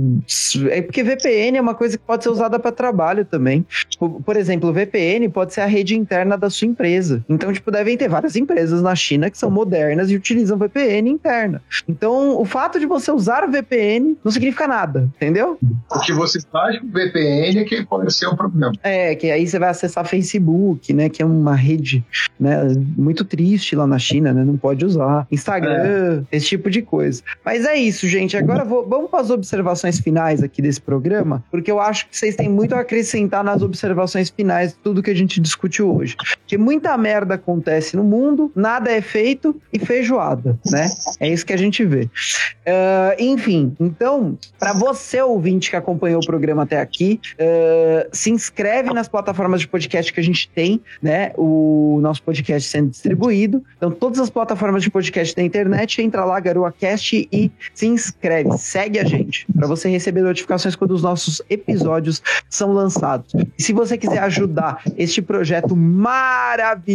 É 0.70 0.82
porque 0.82 1.04
VPN 1.04 1.58
é 1.58 1.60
uma 1.60 1.74
coisa 1.74 1.96
que 1.96 2.04
pode 2.04 2.24
ser 2.24 2.30
usada 2.30 2.58
para 2.58 2.72
trabalho 2.72 3.24
também. 3.24 3.64
Por, 3.98 4.22
por 4.22 4.36
exemplo, 4.36 4.72
VPN 4.72 5.28
pode 5.28 5.54
ser 5.54 5.60
a 5.60 5.66
rede 5.66 5.96
interna 5.96 6.36
da 6.36 6.50
sua 6.50 6.66
empresa. 6.66 7.11
Então, 7.28 7.52
tipo, 7.52 7.70
devem 7.70 7.96
ter 7.96 8.08
várias 8.08 8.36
empresas 8.36 8.82
na 8.82 8.94
China 8.94 9.30
que 9.30 9.38
são 9.38 9.50
modernas 9.50 10.10
e 10.10 10.16
utilizam 10.16 10.58
VPN 10.58 11.10
interna. 11.10 11.62
Então, 11.88 12.40
o 12.40 12.44
fato 12.44 12.78
de 12.78 12.86
você 12.86 13.10
usar 13.10 13.46
VPN 13.46 14.16
não 14.24 14.30
significa 14.30 14.66
nada, 14.66 15.08
entendeu? 15.16 15.58
O 15.90 16.00
que 16.00 16.12
você 16.12 16.40
faz 16.52 16.78
com 16.78 16.86
VPN 16.88 17.58
é 17.58 17.64
que 17.64 17.84
pode 17.84 18.12
ser 18.14 18.28
um 18.28 18.36
problema. 18.36 18.72
É, 18.82 19.14
que 19.14 19.30
aí 19.30 19.46
você 19.46 19.58
vai 19.58 19.70
acessar 19.70 20.06
Facebook, 20.06 20.92
né, 20.92 21.08
que 21.08 21.22
é 21.22 21.26
uma 21.26 21.54
rede, 21.54 22.04
né, 22.38 22.74
muito 22.96 23.24
triste 23.24 23.74
lá 23.74 23.86
na 23.86 23.98
China, 23.98 24.32
né, 24.32 24.44
não 24.44 24.56
pode 24.56 24.84
usar. 24.84 25.26
Instagram, 25.30 26.24
é. 26.30 26.36
esse 26.36 26.46
tipo 26.46 26.70
de 26.70 26.82
coisa. 26.82 27.22
Mas 27.44 27.64
é 27.64 27.76
isso, 27.76 28.06
gente. 28.06 28.36
Agora 28.36 28.64
vou, 28.64 28.86
vamos 28.88 29.10
para 29.10 29.20
as 29.20 29.30
observações 29.30 29.98
finais 29.98 30.42
aqui 30.42 30.62
desse 30.62 30.80
programa, 30.80 31.42
porque 31.50 31.70
eu 31.70 31.80
acho 31.80 32.08
que 32.08 32.16
vocês 32.16 32.36
têm 32.36 32.48
muito 32.48 32.74
a 32.74 32.80
acrescentar 32.80 33.42
nas 33.44 33.62
observações 33.62 34.30
finais 34.30 34.72
de 34.72 34.78
tudo 34.78 35.02
que 35.02 35.10
a 35.10 35.14
gente 35.14 35.40
discutiu 35.40 35.94
hoje. 35.94 36.16
Que 36.46 36.56
muita 36.58 36.96
merda 37.02 37.34
acontece 37.34 37.96
no 37.96 38.04
mundo, 38.04 38.50
nada 38.54 38.90
é 38.90 39.00
feito 39.00 39.60
e 39.72 39.78
feijoada, 39.78 40.58
né? 40.70 40.88
É 41.18 41.28
isso 41.28 41.44
que 41.44 41.52
a 41.52 41.56
gente 41.56 41.84
vê. 41.84 42.02
Uh, 42.04 43.18
enfim, 43.18 43.74
então, 43.80 44.38
para 44.58 44.72
você 44.72 45.20
ouvinte 45.20 45.68
que 45.68 45.76
acompanhou 45.76 46.22
o 46.22 46.26
programa 46.26 46.62
até 46.62 46.80
aqui, 46.80 47.20
uh, 47.34 48.08
se 48.12 48.30
inscreve 48.30 48.94
nas 48.94 49.08
plataformas 49.08 49.60
de 49.60 49.68
podcast 49.68 50.12
que 50.12 50.20
a 50.20 50.22
gente 50.22 50.48
tem, 50.48 50.80
né? 51.02 51.32
O 51.36 51.98
nosso 52.00 52.22
podcast 52.22 52.68
sendo 52.68 52.90
distribuído. 52.90 53.64
Então, 53.76 53.90
todas 53.90 54.20
as 54.20 54.30
plataformas 54.30 54.82
de 54.82 54.90
podcast 54.90 55.34
da 55.34 55.42
internet, 55.42 56.00
entra 56.00 56.24
lá, 56.24 56.38
GaroaCast, 56.38 57.28
e 57.32 57.50
se 57.74 57.86
inscreve. 57.86 58.56
Segue 58.58 59.00
a 59.00 59.04
gente, 59.04 59.46
para 59.52 59.66
você 59.66 59.88
receber 59.88 60.22
notificações 60.22 60.76
quando 60.76 60.92
os 60.92 61.02
nossos 61.02 61.42
episódios 61.50 62.22
são 62.48 62.72
lançados. 62.72 63.34
E 63.58 63.62
se 63.62 63.72
você 63.72 63.98
quiser 63.98 64.20
ajudar 64.20 64.82
este 64.96 65.20
projeto 65.20 65.74
maravilhoso. 65.74 66.91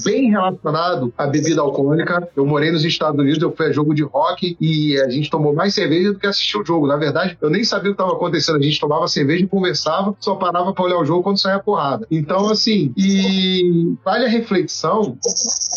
bem 0.04 0.30
relacionado 0.30 1.12
à 1.16 1.26
bebida 1.26 1.60
alcoólica. 1.60 2.28
Eu 2.36 2.46
morei 2.46 2.70
nos 2.70 2.84
Estados 2.84 3.18
Unidos, 3.18 3.42
eu 3.42 3.54
fui 3.54 3.66
a 3.66 3.72
jogo 3.72 3.94
de 3.94 4.02
rock 4.02 4.56
e 4.60 4.98
a 5.00 5.10
gente 5.10 5.30
tomou 5.30 5.54
mais 5.54 5.74
cerveja 5.74 6.12
do 6.12 6.18
que 6.18 6.26
assistiu 6.26 6.60
o 6.60 6.64
jogo. 6.64 6.86
Na 6.86 6.96
verdade, 6.96 7.36
eu 7.40 7.50
nem 7.50 7.64
sabia 7.64 7.90
o 7.90 7.94
que 7.94 8.00
estava 8.00 8.16
acontecendo. 8.16 8.56
A 8.56 8.62
gente 8.62 8.80
tomava 8.80 9.08
cerveja 9.08 9.44
e 9.44 9.48
conversava, 9.48 10.14
só 10.18 10.34
parava 10.34 10.72
para 10.72 10.84
olhar 10.84 10.98
o 10.98 11.04
jogo 11.04 11.22
quando 11.22 11.38
saía 11.38 11.56
a 11.56 11.60
porrada. 11.60 12.06
Então, 12.10 12.48
assim, 12.48 12.92
e 12.96 13.94
vale 14.04 14.26
a 14.26 14.28
reflexão 14.28 15.16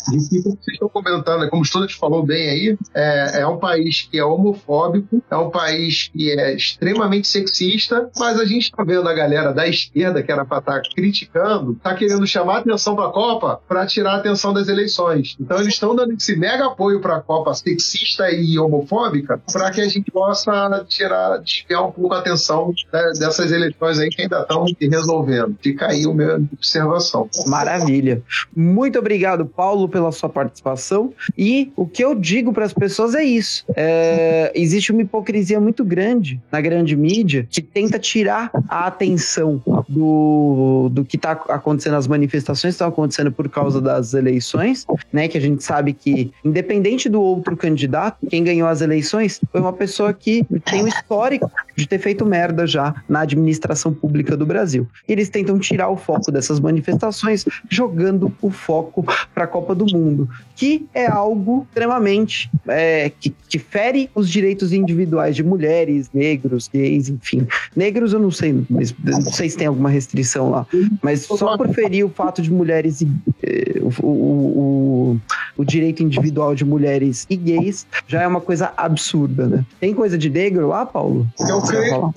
de 0.10 0.30
que, 0.30 0.42
vocês 0.42 0.74
estão 0.74 0.90
comentando, 0.90 1.50
como 1.50 1.62
o 1.62 1.66
Studat 1.66 1.96
falou 1.96 2.24
bem 2.24 2.50
aí, 2.50 2.78
é, 2.94 3.42
é 3.42 3.48
um 3.48 3.58
país 3.58 4.08
que 4.10 4.18
é 4.18 4.24
homofóbico, 4.24 5.22
é 5.30 5.38
um 5.38 5.50
país 5.50 6.10
que 6.12 6.32
é 6.32 6.54
extremamente 6.54 7.28
sexista, 7.28 8.10
mas 8.18 8.40
a 8.40 8.46
gente 8.46 8.64
está 8.64 8.84
vendo 8.84 9.08
a 9.08 9.14
galera 9.14 9.54
da 9.54 9.68
esquerda, 9.68 10.24
que 10.24 10.32
era 10.32 10.46
para 10.46 10.60
estar 10.60 10.82
tá 10.82 10.90
criticando, 10.96 11.69
está 11.74 11.94
querendo 11.94 12.26
chamar 12.26 12.58
a 12.58 12.60
atenção 12.60 12.96
para 12.96 13.08
a 13.08 13.12
Copa 13.12 13.62
para 13.68 13.86
tirar 13.86 14.14
a 14.14 14.18
atenção 14.18 14.54
das 14.54 14.68
eleições. 14.68 15.36
Então, 15.40 15.58
eles 15.58 15.74
estão 15.74 15.96
dando 15.96 16.14
esse 16.14 16.36
mega 16.36 16.68
apoio 16.68 17.00
para 17.00 17.18
a 17.18 17.22
Copa 17.22 17.54
sexista 17.54 18.30
e 18.32 18.58
homofóbica 18.60 19.42
para 19.52 19.72
que 19.72 19.82
a 19.82 19.88
gente 19.88 20.12
possa 20.12 20.86
tirar 20.88 21.38
desviar 21.38 21.86
um 21.86 21.92
pouco 21.92 22.14
a 22.14 22.20
atenção 22.20 22.74
dessas 23.20 23.52
eleições 23.52 24.00
aí 24.00 24.10
que 24.10 24.22
ainda 24.22 24.42
estão 24.42 24.66
resolvendo. 24.80 25.56
Fica 25.62 25.88
aí 25.88 26.06
o 26.06 26.14
meu 26.14 26.36
observação. 26.54 27.30
Maravilha. 27.48 28.22
Muito 28.56 29.00
obrigado, 29.00 29.46
Paulo, 29.46 29.88
pela 29.88 30.12
sua 30.12 30.30
participação. 30.30 31.14
E 31.38 31.72
o 31.76 31.86
que 31.86 32.04
eu 32.04 32.16
digo 32.16 32.54
para 32.54 32.66
as 32.66 32.74
pessoas 32.74 33.16
é 33.16 33.24
isso: 33.24 33.66
é, 33.76 34.52
existe 34.56 34.92
uma 34.92 35.02
hipocrisia 35.02 35.60
muito 35.60 35.84
grande 35.84 36.42
na 36.52 36.62
grande 36.62 36.96
mídia 36.96 37.48
que 37.50 37.62
tenta 37.62 38.00
tirar 38.00 38.52
a 38.68 38.88
atenção 38.88 39.62
do, 39.88 40.90
do 40.92 41.06
que 41.06 41.16
está 41.16 41.32
acontecendo, 41.32 41.59
as 41.96 42.08
manifestações 42.08 42.74
estão 42.74 42.88
acontecendo 42.88 43.32
por 43.32 43.50
causa 43.50 43.82
das 43.82 44.14
eleições, 44.14 44.86
né? 45.12 45.28
Que 45.28 45.38
a 45.38 45.42
gente 45.42 45.64
sabe 45.64 45.94
que, 45.94 46.32
independente 46.44 47.10
do 47.10 47.22
outro 47.22 47.56
candidato, 47.56 48.18
quem 48.30 48.44
ganhou 48.44 48.68
as 48.68 48.82
eleições 48.82 49.40
foi 49.52 49.62
uma 49.62 49.74
pessoa 49.74 50.14
que 50.14 50.46
tem 50.66 50.84
um 50.84 50.88
histórico 50.88 51.52
de 51.76 51.88
ter 51.88 52.00
feito 52.00 52.26
merda 52.26 52.68
já 52.68 52.94
na 53.08 53.22
administração 53.22 53.94
pública 53.94 54.36
do 54.36 54.46
Brasil. 54.46 54.88
Eles 55.08 55.30
tentam 55.30 55.58
tirar 55.60 55.90
o 55.90 55.98
foco 55.98 56.32
dessas 56.32 56.60
manifestações, 56.60 57.46
jogando 57.70 58.34
o 58.42 58.50
foco 58.50 59.06
para 59.34 59.46
a 59.46 59.48
Copa 59.48 59.74
do 59.74 59.86
Mundo, 59.86 60.30
que 60.56 60.88
é 60.94 61.08
algo 61.08 61.66
extremamente 61.70 62.50
é, 62.68 63.12
que, 63.20 63.34
que 63.48 63.60
fere 63.60 64.10
os 64.14 64.30
direitos 64.30 64.74
individuais 64.74 65.36
de 65.36 65.44
mulheres, 65.44 66.10
negros, 66.14 66.70
gays, 66.72 67.10
enfim. 67.10 67.48
Negros 67.76 68.14
eu 68.14 68.20
não 68.20 68.32
sei, 68.32 68.64
mas 68.70 68.94
não 69.04 69.32
sei 69.32 69.50
se 69.50 69.58
tem 69.58 69.68
alguma 69.68 69.90
restrição 69.90 70.50
lá, 70.50 70.68
mas 71.02 71.26
só 71.40 71.58
por 71.58 71.70
ferir 71.70 72.06
o 72.06 72.10
fato 72.10 72.42
de 72.42 72.52
mulheres, 72.52 73.02
eh, 73.02 73.80
o, 73.82 74.06
o, 74.06 74.10
o, 74.10 75.22
o 75.58 75.66
direito 75.66 76.04
individual 76.04 76.54
de 76.54 76.66
mulheres 76.66 77.26
e 77.30 77.36
gays 77.36 77.88
já 78.08 78.22
é 78.22 78.28
uma 78.28 78.42
coisa 78.42 78.74
absurda, 78.76 79.48
né? 79.48 79.66
Tem 79.80 79.94
coisa 79.94 80.18
de 80.18 80.30
negro 80.30 80.68
lá, 80.68 80.86
Paulo? 80.86 81.28
Eu 81.40 81.62
creio 81.62 82.12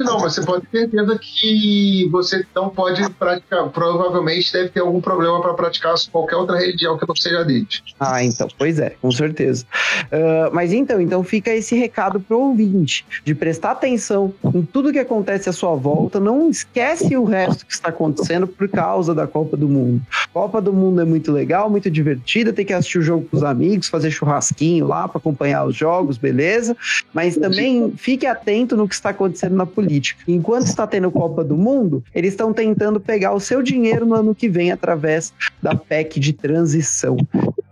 não, 0.00 0.18
mas 0.18 0.34
você 0.34 0.42
pode 0.42 0.66
ter 0.66 0.80
certeza 0.80 1.18
que 1.20 2.08
você 2.10 2.44
não 2.54 2.68
pode 2.68 3.08
praticar, 3.10 3.68
provavelmente 3.68 4.52
deve 4.52 4.70
ter 4.70 4.80
algum 4.80 5.00
problema 5.00 5.40
para 5.40 5.54
praticar 5.54 5.94
qualquer 6.10 6.36
outra 6.36 6.58
religião 6.58 6.98
que 6.98 7.06
não 7.06 7.14
seja 7.14 7.44
deles. 7.44 7.82
Ah, 8.00 8.24
então, 8.24 8.48
pois 8.58 8.78
é, 8.78 8.90
com 9.00 9.10
certeza. 9.12 9.64
Uh, 10.06 10.52
mas 10.52 10.72
então, 10.72 11.00
então 11.00 11.22
fica 11.22 11.50
esse 11.50 11.76
recado 11.76 12.18
pro 12.18 12.40
ouvinte, 12.40 13.06
de 13.24 13.34
prestar 13.34 13.72
atenção 13.72 14.34
em 14.52 14.62
tudo 14.62 14.92
que 14.92 14.98
acontece 14.98 15.48
à 15.48 15.52
sua 15.52 15.74
volta, 15.74 16.18
não 16.18 16.50
esquece 16.50 17.16
o 17.16 17.24
resto 17.24 17.64
que 17.64 17.72
está 17.72 17.90
acontecendo 17.90 18.46
por 18.64 18.68
causa 18.68 19.14
da 19.14 19.26
Copa 19.26 19.56
do 19.56 19.68
Mundo. 19.68 20.00
Copa 20.32 20.60
do 20.60 20.72
Mundo 20.72 21.00
é 21.00 21.04
muito 21.04 21.30
legal, 21.30 21.68
muito 21.68 21.90
divertida, 21.90 22.52
tem 22.52 22.64
que 22.64 22.72
assistir 22.72 22.98
o 22.98 23.02
jogo 23.02 23.26
com 23.30 23.36
os 23.36 23.42
amigos, 23.42 23.88
fazer 23.88 24.10
churrasquinho 24.10 24.86
lá 24.86 25.06
para 25.06 25.18
acompanhar 25.18 25.66
os 25.66 25.76
jogos, 25.76 26.16
beleza? 26.16 26.74
Mas 27.12 27.36
também 27.36 27.92
fique 27.96 28.26
atento 28.26 28.76
no 28.76 28.88
que 28.88 28.94
está 28.94 29.10
acontecendo 29.10 29.54
na 29.54 29.66
política. 29.66 30.22
Enquanto 30.26 30.66
está 30.66 30.86
tendo 30.86 31.10
Copa 31.10 31.44
do 31.44 31.56
Mundo, 31.56 32.02
eles 32.14 32.32
estão 32.32 32.52
tentando 32.52 32.98
pegar 32.98 33.32
o 33.32 33.40
seu 33.40 33.62
dinheiro 33.62 34.06
no 34.06 34.14
ano 34.14 34.34
que 34.34 34.48
vem 34.48 34.72
através 34.72 35.32
da 35.62 35.74
PEC 35.74 36.18
de 36.18 36.32
transição. 36.32 37.16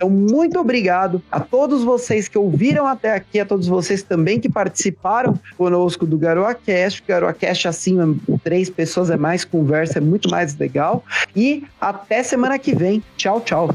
Então, 0.03 0.11
muito 0.11 0.59
obrigado 0.59 1.23
a 1.31 1.39
todos 1.39 1.85
vocês 1.85 2.27
que 2.27 2.37
ouviram 2.37 2.89
até 2.89 3.15
aqui, 3.15 3.39
a 3.39 3.47
todos 3.47 3.69
vocês 3.69 4.03
também 4.03 4.41
que 4.41 4.49
participaram 4.49 5.39
conosco 5.57 6.05
do 6.05 6.19
GaroaCast. 6.19 7.03
O 7.03 7.05
GaroaCast, 7.07 7.69
assim, 7.69 8.21
três 8.43 8.69
pessoas 8.69 9.11
é 9.11 9.17
mais 9.17 9.45
conversa, 9.45 9.99
é 9.99 10.01
muito 10.01 10.29
mais 10.29 10.57
legal. 10.57 11.05
E 11.37 11.63
até 11.81 12.21
semana 12.25 12.59
que 12.59 12.75
vem. 12.75 13.01
Tchau, 13.17 13.41
tchau. 13.43 13.73